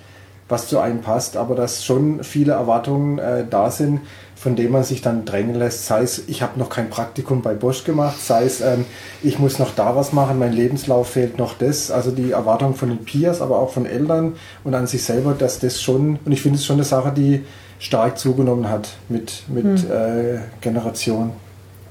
was 0.50 0.68
zu 0.68 0.80
einem 0.80 1.02
passt, 1.02 1.38
aber 1.38 1.56
dass 1.56 1.86
schon 1.86 2.24
viele 2.24 2.54
Erwartungen 2.54 3.20
äh, 3.20 3.46
da 3.50 3.72
sind. 3.72 4.02
Von 4.40 4.56
dem 4.56 4.72
man 4.72 4.84
sich 4.84 5.02
dann 5.02 5.26
drängen 5.26 5.56
lässt. 5.56 5.86
Sei 5.86 6.02
es, 6.02 6.24
ich 6.28 6.42
habe 6.42 6.58
noch 6.58 6.70
kein 6.70 6.90
Praktikum 6.90 7.42
bei 7.42 7.54
Bosch 7.54 7.84
gemacht, 7.84 8.18
sei 8.20 8.46
es, 8.46 8.62
ähm, 8.62 8.86
ich 9.22 9.38
muss 9.38 9.60
noch 9.60 9.76
da 9.76 9.98
was 9.98 10.14
machen, 10.14 10.40
mein 10.40 10.54
Lebenslauf 10.54 11.10
fehlt 11.10 11.38
noch 11.38 11.58
das. 11.58 11.92
Also 11.92 12.12
die 12.12 12.32
Erwartung 12.32 12.74
von 12.74 12.88
den 12.88 13.04
Peers, 13.04 13.42
aber 13.42 13.60
auch 13.60 13.74
von 13.74 13.86
Eltern 13.86 14.36
und 14.64 14.74
an 14.76 14.88
sich 14.88 15.04
selber, 15.04 15.34
dass 15.34 15.60
das 15.60 15.82
schon, 15.82 16.20
und 16.24 16.32
ich 16.32 16.42
finde 16.42 16.58
es 16.58 16.66
schon 16.66 16.78
eine 16.78 16.86
Sache, 16.86 17.12
die 17.12 17.44
stark 17.80 18.18
zugenommen 18.18 18.70
hat 18.70 18.96
mit, 19.10 19.44
mit 19.50 19.66
hm. 19.66 19.92
äh, 19.92 20.40
Generation. 20.62 21.34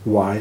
Why? 0.04 0.38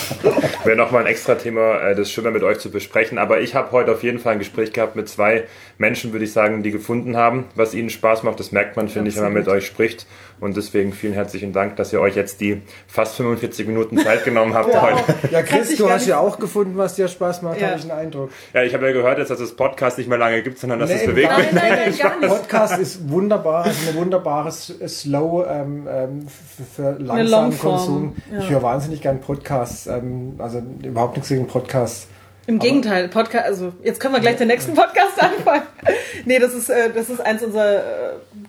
Wäre 0.64 0.76
nochmal 0.76 1.02
ein 1.02 1.06
extra 1.06 1.36
Thema, 1.36 1.80
äh, 1.80 1.94
das 1.94 2.10
schön 2.10 2.30
mit 2.32 2.42
euch 2.42 2.58
zu 2.58 2.70
besprechen. 2.70 3.18
Aber 3.18 3.40
ich 3.40 3.54
habe 3.54 3.70
heute 3.72 3.92
auf 3.92 4.02
jeden 4.02 4.18
Fall 4.18 4.32
ein 4.32 4.38
Gespräch 4.38 4.72
gehabt 4.72 4.96
mit 4.96 5.08
zwei 5.08 5.44
Menschen, 5.78 6.12
würde 6.12 6.24
ich 6.24 6.32
sagen, 6.32 6.62
die 6.62 6.70
gefunden 6.70 7.16
haben, 7.16 7.44
was 7.54 7.74
ihnen 7.74 7.90
Spaß 7.90 8.24
macht. 8.24 8.40
Das 8.40 8.52
merkt 8.52 8.76
man, 8.76 8.88
finde 8.88 9.10
ich, 9.10 9.16
wenn 9.16 9.24
man 9.24 9.34
mit 9.34 9.48
euch 9.48 9.66
spricht. 9.66 10.06
Und 10.38 10.56
deswegen 10.56 10.92
vielen 10.92 11.14
herzlichen 11.14 11.52
Dank, 11.52 11.76
dass 11.76 11.92
ihr 11.92 12.00
euch 12.00 12.14
jetzt 12.14 12.40
die 12.40 12.62
fast 12.86 13.16
45 13.16 13.66
Minuten 13.66 13.98
Zeit 13.98 14.24
genommen 14.24 14.54
habt 14.54 14.72
ja. 14.72 14.82
heute. 14.82 15.14
Ja, 15.30 15.42
Chris, 15.42 15.76
du 15.76 15.88
hast 15.88 16.06
ja 16.06 16.18
auch 16.18 16.38
gefunden, 16.38 16.76
was 16.76 16.94
dir 16.94 17.08
Spaß 17.08 17.42
macht, 17.42 17.60
ja. 17.60 17.68
habe 17.68 17.78
ich 17.78 17.82
einen 17.82 17.98
Eindruck. 17.98 18.30
Ja, 18.52 18.62
ich 18.62 18.74
habe 18.74 18.86
ja 18.86 18.92
gehört, 18.92 19.18
dass 19.18 19.28
das 19.28 19.52
Podcast 19.56 19.98
nicht 19.98 20.08
mehr 20.08 20.18
lange 20.18 20.42
gibt, 20.42 20.58
sondern 20.58 20.78
dass 20.78 20.90
nee, 20.90 20.96
es 20.96 21.06
bewegt 21.06 21.36
wird. 21.36 21.52
Nein, 21.52 21.68
nein, 21.68 21.78
nein, 21.90 21.98
gar 21.98 22.20
nicht. 22.20 22.28
Podcast 22.28 22.78
ist 22.78 23.08
wunderbar, 23.08 23.64
also 23.64 23.88
eine 23.88 23.98
wunderbare 23.98 24.52
Slow 24.52 25.46
ähm, 25.48 25.88
ähm 25.90 26.26
für 26.74 26.96
langsamen 26.98 27.58
Konsum. 27.58 28.16
Ja. 28.30 28.40
Ich 28.40 28.50
höre 28.50 28.62
wahnsinnig 28.62 29.00
gern 29.00 29.20
Podcasts, 29.20 29.86
ähm, 29.86 30.34
also 30.38 30.62
überhaupt 30.82 31.16
nichts 31.16 31.28
gegen 31.28 31.46
Podcasts. 31.46 32.08
Im 32.48 32.60
Gegenteil, 32.60 33.08
Podcast, 33.08 33.44
also 33.44 33.72
jetzt 33.82 33.98
können 33.98 34.14
wir 34.14 34.20
gleich 34.20 34.36
den 34.36 34.46
nächsten 34.46 34.74
Podcast 34.74 35.20
anfangen. 35.20 35.64
nee, 36.26 36.38
das 36.38 36.54
ist, 36.54 36.70
äh, 36.70 36.92
das 36.94 37.10
ist 37.10 37.20
eins 37.20 37.42
unserer 37.42 37.82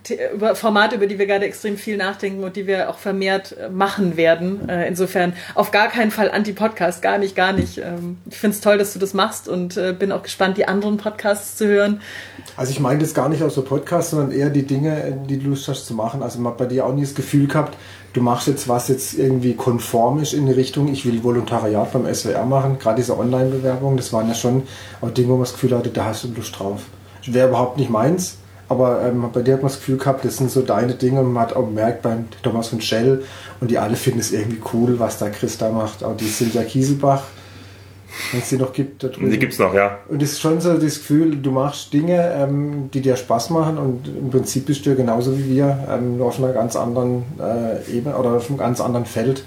äh, 0.08 0.54
Formate, 0.54 0.94
über 0.94 1.08
die 1.08 1.18
wir 1.18 1.26
gerade 1.26 1.44
extrem 1.44 1.76
viel 1.76 1.96
nachdenken 1.96 2.44
und 2.44 2.54
die 2.54 2.68
wir 2.68 2.90
auch 2.90 2.98
vermehrt 2.98 3.56
äh, 3.58 3.68
machen 3.68 4.16
werden. 4.16 4.68
Äh, 4.68 4.86
insofern 4.86 5.32
auf 5.56 5.72
gar 5.72 5.88
keinen 5.88 6.12
Fall 6.12 6.30
Anti-Podcast, 6.30 7.02
gar 7.02 7.18
nicht, 7.18 7.34
gar 7.34 7.52
nicht. 7.52 7.78
Ähm, 7.78 8.18
ich 8.30 8.36
finde 8.36 8.54
es 8.54 8.60
toll, 8.60 8.78
dass 8.78 8.92
du 8.92 9.00
das 9.00 9.14
machst 9.14 9.48
und 9.48 9.76
äh, 9.76 9.92
bin 9.92 10.12
auch 10.12 10.22
gespannt, 10.22 10.58
die 10.58 10.68
anderen 10.68 10.96
Podcasts 10.96 11.56
zu 11.56 11.66
hören. 11.66 12.00
Also 12.56 12.70
ich 12.70 12.78
meine 12.78 13.00
das 13.00 13.14
gar 13.14 13.28
nicht 13.28 13.42
aus 13.42 13.56
so 13.56 13.62
Podcasts, 13.62 14.12
sondern 14.12 14.30
eher 14.30 14.50
die 14.50 14.62
Dinge, 14.64 15.18
die 15.28 15.40
du 15.40 15.50
Lust 15.50 15.66
hast 15.66 15.86
zu 15.86 15.94
machen. 15.94 16.22
Also 16.22 16.38
man 16.38 16.52
hat 16.52 16.58
bei 16.58 16.66
dir 16.66 16.86
auch 16.86 16.94
nie 16.94 17.02
das 17.02 17.16
Gefühl 17.16 17.48
gehabt, 17.48 17.76
du 18.12 18.20
machst 18.20 18.48
jetzt 18.48 18.68
was 18.68 18.88
jetzt 18.88 19.14
irgendwie 19.14 19.54
konform 19.54 20.20
ist 20.20 20.32
in 20.32 20.46
die 20.46 20.52
Richtung, 20.52 20.88
ich 20.88 21.04
will 21.04 21.22
Volontariat 21.22 21.92
beim 21.92 22.12
SWR 22.12 22.44
machen, 22.44 22.78
gerade 22.78 22.96
diese 22.96 23.18
Online-Bewerbung, 23.18 23.96
das 23.96 24.12
waren 24.12 24.28
ja 24.28 24.34
schon 24.34 24.62
auch 25.00 25.10
Dinge, 25.10 25.28
wo 25.28 25.32
man 25.34 25.42
das 25.42 25.52
Gefühl 25.52 25.76
hatte, 25.76 25.90
da 25.90 26.06
hast 26.06 26.24
du 26.24 26.28
Lust 26.28 26.58
drauf. 26.58 26.82
Wäre 27.26 27.48
überhaupt 27.48 27.76
nicht 27.76 27.90
meins, 27.90 28.38
aber 28.68 29.02
ähm, 29.02 29.24
bei 29.32 29.42
dir 29.42 29.54
hat 29.54 29.62
man 29.62 29.70
das 29.70 29.78
Gefühl 29.78 29.98
gehabt, 29.98 30.24
das 30.24 30.36
sind 30.36 30.50
so 30.50 30.62
deine 30.62 30.94
Dinge 30.94 31.20
und 31.20 31.32
man 31.32 31.44
hat 31.44 31.56
auch 31.56 31.66
gemerkt 31.66 32.02
beim 32.02 32.26
Thomas 32.42 32.68
von 32.68 32.80
Shell 32.80 33.24
und 33.60 33.70
die 33.70 33.78
alle 33.78 33.96
finden 33.96 34.20
es 34.20 34.32
irgendwie 34.32 34.60
cool, 34.72 34.98
was 34.98 35.18
da 35.18 35.30
Chris 35.30 35.58
da 35.58 35.70
macht. 35.70 36.04
Auch 36.04 36.16
die 36.16 36.26
Silvia 36.26 36.62
Kieselbach, 36.62 37.22
wenn 38.32 38.40
es 38.40 38.48
die 38.48 38.56
noch 38.56 38.72
gibt. 38.72 39.02
Da 39.02 39.08
drüben. 39.08 39.30
Die 39.30 39.38
gibt 39.38 39.52
es 39.52 39.58
noch, 39.58 39.74
ja. 39.74 39.98
Und 40.08 40.22
es 40.22 40.32
ist 40.32 40.40
schon 40.40 40.60
so 40.60 40.74
das 40.74 40.98
Gefühl, 40.98 41.36
du 41.36 41.50
machst 41.50 41.92
Dinge, 41.92 42.32
ähm, 42.34 42.90
die 42.92 43.00
dir 43.00 43.16
Spaß 43.16 43.50
machen 43.50 43.78
und 43.78 44.08
im 44.08 44.30
Prinzip 44.30 44.66
bist 44.66 44.84
du 44.86 44.90
ja 44.90 44.96
genauso 44.96 45.38
wie 45.38 45.48
wir, 45.48 45.86
ähm, 45.90 46.18
nur 46.18 46.26
auf 46.26 46.38
einer 46.38 46.52
ganz 46.52 46.76
anderen 46.76 47.24
äh, 47.40 47.96
Ebene 47.96 48.16
oder 48.16 48.32
auf 48.32 48.48
einem 48.48 48.58
ganz 48.58 48.80
anderen 48.80 49.06
Feld 49.06 49.44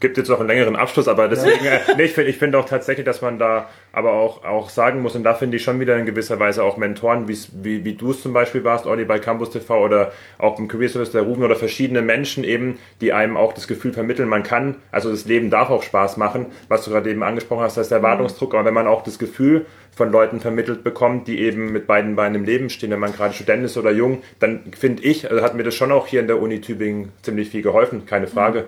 gibt 0.00 0.16
jetzt 0.16 0.28
noch 0.28 0.38
einen 0.38 0.48
längeren 0.48 0.76
Abschluss, 0.76 1.08
aber 1.08 1.28
deswegen, 1.28 1.64
äh, 1.64 1.80
nee, 1.96 2.04
ich 2.04 2.12
finde 2.12 2.30
ich 2.30 2.38
find 2.38 2.54
auch 2.54 2.64
tatsächlich, 2.64 3.04
dass 3.04 3.20
man 3.22 3.38
da 3.38 3.68
aber 3.92 4.12
auch, 4.12 4.44
auch 4.44 4.70
sagen 4.70 5.02
muss, 5.02 5.16
und 5.16 5.24
da 5.24 5.34
finde 5.34 5.56
ich 5.56 5.64
schon 5.64 5.80
wieder 5.80 5.96
in 5.96 6.06
gewisser 6.06 6.38
Weise 6.38 6.62
auch 6.62 6.76
Mentoren, 6.76 7.26
wie, 7.28 7.84
wie 7.84 7.94
du 7.94 8.12
es 8.12 8.22
zum 8.22 8.32
Beispiel 8.32 8.64
warst, 8.64 8.86
Olli 8.86 9.04
bei 9.04 9.18
Campus 9.18 9.50
TV 9.50 9.84
oder 9.84 10.12
auch 10.38 10.58
im 10.58 10.68
Career 10.68 10.88
Service 10.88 11.10
der 11.10 11.22
Ruben 11.22 11.42
oder 11.42 11.56
verschiedene 11.56 12.02
Menschen 12.02 12.44
eben, 12.44 12.78
die 13.00 13.12
einem 13.12 13.36
auch 13.36 13.52
das 13.52 13.66
Gefühl 13.66 13.92
vermitteln, 13.92 14.28
man 14.28 14.42
kann, 14.42 14.76
also 14.92 15.10
das 15.10 15.24
Leben 15.24 15.50
darf 15.50 15.70
auch 15.70 15.82
Spaß 15.82 16.16
machen, 16.16 16.46
was 16.68 16.84
du 16.84 16.90
gerade 16.90 17.10
eben 17.10 17.22
angesprochen 17.22 17.62
hast, 17.62 17.76
das 17.76 17.86
ist 17.86 17.90
der 17.90 17.98
Erwartungsdruck, 17.98 18.54
aber 18.54 18.66
wenn 18.66 18.74
man 18.74 18.86
auch 18.86 19.02
das 19.02 19.18
Gefühl 19.18 19.66
von 19.96 20.12
Leuten 20.12 20.38
vermittelt 20.38 20.84
bekommt, 20.84 21.26
die 21.26 21.40
eben 21.40 21.72
mit 21.72 21.88
beiden 21.88 22.14
Beinen 22.14 22.36
im 22.36 22.44
Leben 22.44 22.70
stehen, 22.70 22.92
wenn 22.92 23.00
man 23.00 23.12
gerade 23.12 23.34
Student 23.34 23.64
ist 23.64 23.76
oder 23.76 23.90
jung, 23.90 24.22
dann 24.38 24.60
finde 24.78 25.02
ich, 25.02 25.28
also 25.28 25.42
hat 25.42 25.56
mir 25.56 25.64
das 25.64 25.74
schon 25.74 25.90
auch 25.90 26.06
hier 26.06 26.20
in 26.20 26.28
der 26.28 26.40
Uni 26.40 26.60
Tübingen 26.60 27.10
ziemlich 27.22 27.50
viel 27.50 27.62
geholfen, 27.62 28.06
keine 28.06 28.28
Frage. 28.28 28.66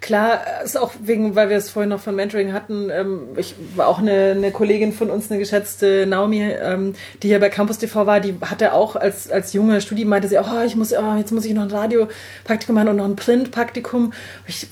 Klar, 0.00 0.40
ist 0.64 0.78
auch 0.78 0.92
wegen, 1.02 1.34
weil 1.34 1.48
wir 1.48 1.56
es 1.56 1.70
vorhin 1.70 1.90
noch 1.90 2.00
von 2.00 2.14
Mentoring 2.14 2.52
hatten. 2.52 2.90
Ähm, 2.90 3.28
ich 3.36 3.54
war 3.74 3.88
auch 3.88 3.98
eine, 3.98 4.32
eine 4.36 4.50
Kollegin 4.50 4.92
von 4.92 5.10
uns, 5.10 5.30
eine 5.30 5.38
geschätzte 5.38 6.06
Naomi, 6.06 6.42
ähm, 6.42 6.94
die 7.22 7.28
hier 7.28 7.40
bei 7.40 7.48
Campus 7.48 7.78
TV 7.78 8.06
war, 8.06 8.20
die 8.20 8.34
hatte 8.40 8.72
auch 8.72 8.96
als, 8.96 9.30
als 9.30 9.52
junge 9.52 9.80
Studie 9.80 10.04
meinte 10.04 10.28
sie, 10.28 10.38
oh, 10.38 10.62
ich 10.64 10.76
muss, 10.76 10.92
oh, 10.92 11.16
jetzt 11.16 11.32
muss 11.32 11.44
ich 11.44 11.54
noch 11.54 11.62
ein 11.62 11.70
Radiopraktikum 11.70 12.74
machen 12.74 12.88
und 12.88 12.96
noch 12.96 13.04
ein 13.04 13.16
Printpraktikum. 13.16 14.12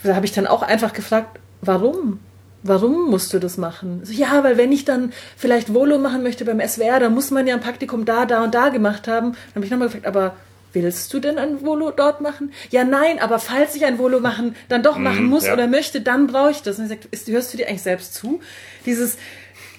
da 0.02 0.14
habe 0.14 0.26
ich 0.26 0.32
dann 0.32 0.46
auch 0.46 0.62
einfach 0.62 0.92
gefragt, 0.92 1.38
warum? 1.60 2.20
Warum 2.62 3.10
musst 3.10 3.34
du 3.34 3.38
das 3.38 3.58
machen? 3.58 4.00
So, 4.04 4.12
ja, 4.12 4.42
weil 4.42 4.56
wenn 4.56 4.72
ich 4.72 4.86
dann 4.86 5.12
vielleicht 5.36 5.74
Volo 5.74 5.98
machen 5.98 6.22
möchte 6.22 6.46
beim 6.46 6.66
SWR, 6.66 6.98
dann 6.98 7.14
muss 7.14 7.30
man 7.30 7.46
ja 7.46 7.54
ein 7.54 7.60
Praktikum 7.60 8.06
da, 8.06 8.24
da 8.24 8.42
und 8.42 8.54
da 8.54 8.70
gemacht 8.70 9.06
haben. 9.06 9.32
Dann 9.32 9.56
habe 9.56 9.64
ich 9.66 9.70
nochmal 9.70 9.88
gefragt, 9.88 10.06
aber 10.06 10.34
willst 10.74 11.12
du 11.12 11.20
denn 11.20 11.38
ein 11.38 11.64
Volo 11.64 11.90
dort 11.90 12.20
machen? 12.20 12.52
Ja, 12.70 12.84
nein, 12.84 13.18
aber 13.20 13.38
falls 13.38 13.74
ich 13.74 13.84
ein 13.84 13.98
Volo 13.98 14.20
machen, 14.20 14.56
dann 14.68 14.82
doch 14.82 14.98
machen 14.98 15.26
mm, 15.26 15.28
muss 15.28 15.46
ja. 15.46 15.52
oder 15.52 15.66
möchte, 15.66 16.00
dann 16.00 16.26
brauche 16.26 16.50
ich 16.50 16.62
das. 16.62 16.78
Und 16.78 16.84
ich 16.84 16.90
sage, 16.90 17.02
ist, 17.10 17.28
hörst 17.28 17.52
du 17.52 17.56
dir 17.56 17.68
eigentlich 17.68 17.82
selbst 17.82 18.14
zu? 18.14 18.40
Dieses, 18.84 19.16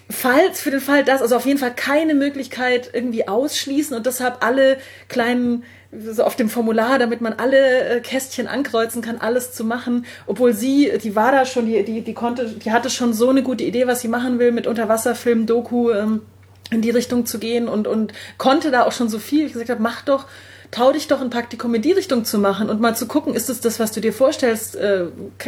falls 0.09 0.61
für 0.61 0.71
den 0.71 0.79
Fall 0.79 1.03
das, 1.03 1.21
also 1.21 1.35
auf 1.35 1.45
jeden 1.45 1.59
Fall 1.59 1.73
keine 1.75 2.15
Möglichkeit 2.15 2.89
irgendwie 2.93 3.27
ausschließen 3.27 3.95
und 3.95 4.05
deshalb 4.05 4.43
alle 4.43 4.77
kleinen 5.07 5.63
so 5.97 6.23
auf 6.23 6.35
dem 6.35 6.49
Formular, 6.49 6.99
damit 6.99 7.21
man 7.21 7.33
alle 7.33 7.87
äh, 7.87 7.99
Kästchen 8.01 8.47
ankreuzen 8.47 9.01
kann, 9.01 9.17
alles 9.17 9.53
zu 9.53 9.63
machen, 9.63 10.05
obwohl 10.27 10.53
sie, 10.53 10.91
die 11.01 11.15
war 11.15 11.31
da 11.31 11.45
schon, 11.45 11.67
die, 11.67 11.83
die, 11.83 12.01
die 12.01 12.13
konnte, 12.13 12.47
die 12.47 12.71
hatte 12.71 12.89
schon 12.89 13.13
so 13.13 13.29
eine 13.29 13.43
gute 13.43 13.63
Idee, 13.63 13.87
was 13.87 14.01
sie 14.01 14.07
machen 14.07 14.39
will 14.39 14.51
mit 14.51 14.67
Unterwasserfilm, 14.67 15.45
Doku, 15.45 15.91
ähm, 15.91 16.21
in 16.71 16.81
die 16.81 16.89
Richtung 16.89 17.25
zu 17.25 17.39
gehen 17.39 17.67
und, 17.67 17.87
und 17.87 18.13
konnte 18.37 18.71
da 18.71 18.83
auch 18.83 18.91
schon 18.91 19.09
so 19.09 19.19
viel. 19.19 19.45
Ich 19.45 19.53
gesagt 19.53 19.69
habe, 19.69 19.81
mach 19.81 20.01
doch, 20.01 20.25
trau 20.75 20.91
dich 20.91 21.07
doch 21.07 21.21
ein 21.21 21.29
Praktikum 21.29 21.73
in 21.73 21.81
die 21.81 21.93
Richtung 21.93 22.25
zu 22.25 22.37
machen 22.37 22.69
und 22.69 22.81
mal 22.81 22.95
zu 22.95 23.07
gucken, 23.07 23.33
ist 23.33 23.49
es 23.49 23.61
das, 23.61 23.79
was 23.79 23.93
du 23.93 24.01
dir 24.01 24.11
vorstellst? 24.11 24.75
Äh, 24.75 25.05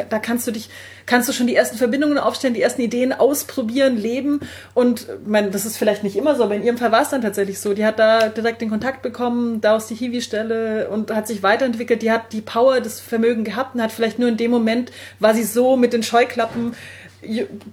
da 0.10 0.20
kannst 0.20 0.48
du 0.48 0.52
dich, 0.52 0.70
kannst 1.06 1.28
du 1.28 1.34
schon 1.34 1.48
die 1.48 1.56
ersten 1.56 1.78
Verbindungen 1.78 2.18
aufstellen, 2.18 2.54
die 2.54 2.62
ersten 2.62 2.82
Ideen 2.82 3.12
ausprobieren, 3.12 3.98
leben. 3.98 4.40
Und 4.74 5.08
mein, 5.26 5.52
das 5.52 5.66
ist 5.66 5.76
vielleicht 5.76 6.06
nicht 6.06 6.16
immer 6.16 6.36
so, 6.36 6.46
aber 6.46 6.56
in 6.56 6.64
ihrem 6.64 6.78
Fall 6.78 6.94
war 6.94 7.02
es 7.02 7.10
dann 7.10 7.22
tatsächlich 7.22 7.60
so. 7.60 7.74
Die 7.74 7.86
hat 7.86 8.00
da 8.00 8.30
direkt 8.30 8.62
den 8.62 8.70
Kontakt 8.70 9.02
bekommen, 9.02 9.60
da 9.60 9.76
aus 9.76 9.88
die 9.88 9.96
Hiwi-Stelle 9.96 10.88
und 10.90 11.14
hat 11.14 11.28
sich 11.28 11.44
weiterentwickelt. 11.44 12.02
Die 12.02 12.12
hat 12.12 12.32
die 12.32 12.42
Power, 12.42 12.80
das 12.80 13.02
Vermögen 13.02 13.44
gehabt 13.44 13.76
und 13.76 13.82
hat 13.82 13.92
vielleicht 13.92 14.20
nur 14.20 14.30
in 14.30 14.38
dem 14.38 14.52
Moment 14.52 14.94
war 15.20 15.34
sie 15.34 15.44
so 15.44 15.76
mit 15.76 15.92
den 15.92 16.04
Scheuklappen 16.04 16.74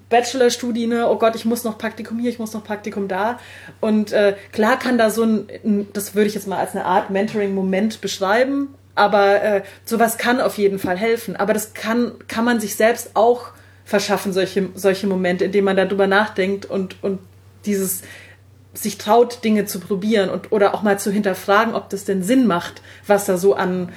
Bachelorstudie, 0.09 0.86
ne, 0.86 1.09
oh 1.09 1.16
Gott, 1.16 1.36
ich 1.36 1.45
muss 1.45 1.64
noch 1.64 1.76
Praktikum 1.76 2.18
hier, 2.18 2.30
ich 2.30 2.38
muss 2.38 2.55
noch 2.55 2.64
Praktikum 2.64 3.09
da. 3.09 3.38
Und 3.80 4.12
äh, 4.12 4.34
klar 4.53 4.78
kann 4.78 4.97
da 4.97 5.11
so 5.11 5.22
ein, 5.22 5.88
das 5.92 6.14
würde 6.14 6.28
ich 6.28 6.34
jetzt 6.34 6.47
mal 6.47 6.59
als 6.59 6.74
eine 6.74 6.84
Art 6.84 7.11
Mentoring-Moment 7.11 8.01
beschreiben, 8.01 8.74
aber 8.95 9.42
äh, 9.42 9.62
sowas 9.84 10.18
kann 10.18 10.40
auf 10.40 10.57
jeden 10.57 10.78
Fall 10.78 10.97
helfen. 10.97 11.36
Aber 11.36 11.53
das 11.53 11.74
kann, 11.74 12.12
kann 12.26 12.45
man 12.45 12.61
sich 12.61 12.76
selbst 12.76 13.11
auch 13.14 13.49
verschaffen, 13.84 14.32
solche, 14.32 14.70
solche 14.74 15.07
Momente, 15.07 15.45
indem 15.45 15.64
man 15.64 15.76
darüber 15.76 16.07
nachdenkt 16.07 16.64
und, 16.64 17.03
und 17.03 17.18
dieses 17.66 18.03
sich 18.72 18.99
traut, 18.99 19.45
Dinge 19.45 19.66
zu 19.66 19.78
probieren 19.78 20.30
und 20.30 20.51
oder 20.53 20.74
auch 20.74 20.82
mal 20.82 20.99
zu 20.99 21.12
hinterfragen, 21.12 21.74
ob 21.74 21.90
das 21.90 22.05
denn 22.05 22.22
Sinn 22.22 22.47
macht, 22.47 22.82
was 23.07 23.24
da 23.26 23.36
so 23.36 23.55
an 23.55 23.90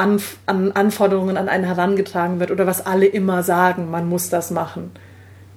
an, 0.00 0.20
an 0.46 0.72
Anforderungen 0.72 1.36
an 1.36 1.48
einen 1.48 1.64
herangetragen 1.64 2.40
wird 2.40 2.50
oder 2.50 2.66
was 2.66 2.86
alle 2.86 3.06
immer 3.06 3.42
sagen, 3.42 3.90
man 3.90 4.08
muss 4.08 4.30
das 4.30 4.50
machen. 4.50 4.90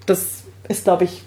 Das 0.05 0.43
ist, 0.67 0.83
glaube 0.83 1.05
ich. 1.05 1.23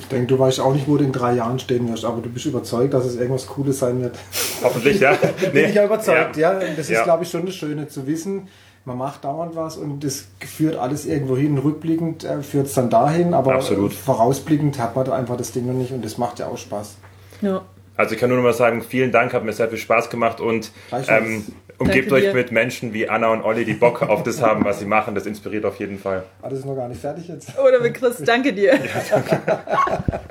Ich 0.00 0.08
denke, 0.08 0.26
du 0.26 0.38
weißt 0.38 0.60
auch 0.60 0.72
nicht, 0.72 0.88
wo 0.88 0.96
du 0.96 1.04
in 1.04 1.12
drei 1.12 1.34
Jahren 1.34 1.58
stehen 1.58 1.86
wirst, 1.90 2.06
aber 2.06 2.22
du 2.22 2.30
bist 2.30 2.46
überzeugt, 2.46 2.94
dass 2.94 3.04
es 3.04 3.16
irgendwas 3.16 3.46
Cooles 3.46 3.78
sein 3.78 4.00
wird. 4.00 4.16
Hoffentlich, 4.62 5.00
ja. 5.00 5.12
Bin 5.12 5.50
nee. 5.52 5.64
ich 5.64 5.74
ja 5.74 5.84
überzeugt, 5.84 6.38
ja. 6.38 6.58
ja. 6.58 6.66
Das 6.74 6.88
ist, 6.88 7.04
glaube 7.04 7.24
ich, 7.24 7.30
schon 7.30 7.44
das 7.44 7.54
Schöne 7.54 7.88
zu 7.88 8.06
wissen. 8.06 8.48
Man 8.86 8.96
macht 8.96 9.24
dauernd 9.24 9.54
was 9.54 9.76
und 9.76 10.02
das 10.02 10.28
führt 10.40 10.76
alles 10.76 11.04
irgendwo 11.04 11.36
hin. 11.36 11.58
Rückblickend 11.58 12.24
äh, 12.24 12.42
führt 12.42 12.68
es 12.68 12.74
dann 12.74 12.88
dahin, 12.88 13.34
aber 13.34 13.56
Absolut. 13.56 13.92
vorausblickend 13.92 14.78
hat 14.78 14.96
man 14.96 15.04
da 15.04 15.12
einfach 15.12 15.36
das 15.36 15.52
Ding 15.52 15.66
noch 15.66 15.74
nicht 15.74 15.92
und 15.92 16.02
das 16.02 16.16
macht 16.16 16.38
ja 16.38 16.46
auch 16.46 16.56
Spaß. 16.56 16.96
Ja. 17.42 17.60
Also 17.98 18.14
ich 18.14 18.20
kann 18.20 18.30
nur 18.30 18.38
noch 18.38 18.44
mal 18.44 18.54
sagen, 18.54 18.80
vielen 18.80 19.12
Dank, 19.12 19.34
hat 19.34 19.44
mir 19.44 19.52
sehr 19.52 19.68
viel 19.68 19.76
Spaß 19.76 20.08
gemacht 20.08 20.40
und 20.40 20.70
ähm, 21.08 21.44
umgebt 21.78 22.12
euch 22.12 22.32
mit 22.32 22.52
Menschen 22.52 22.92
wie 22.92 23.08
Anna 23.08 23.28
und 23.32 23.42
Olli, 23.42 23.64
die 23.64 23.74
Bock 23.74 24.02
auf 24.02 24.22
das 24.22 24.42
haben, 24.42 24.64
was 24.64 24.80
sie 24.80 24.86
machen. 24.86 25.14
Das 25.14 25.26
inspiriert 25.26 25.64
auf 25.64 25.78
jeden 25.78 25.98
Fall. 25.98 26.24
Ah, 26.42 26.48
das 26.48 26.60
ist 26.60 26.64
noch 26.64 26.76
gar 26.76 26.88
nicht 26.88 27.00
fertig 27.00 27.28
jetzt. 27.28 27.58
Oder 27.58 27.80
mit 27.80 27.94
Chris, 27.94 28.18
danke 28.18 28.52
dir. 28.52 28.74
Ja, 28.74 28.80
danke. 29.10 30.20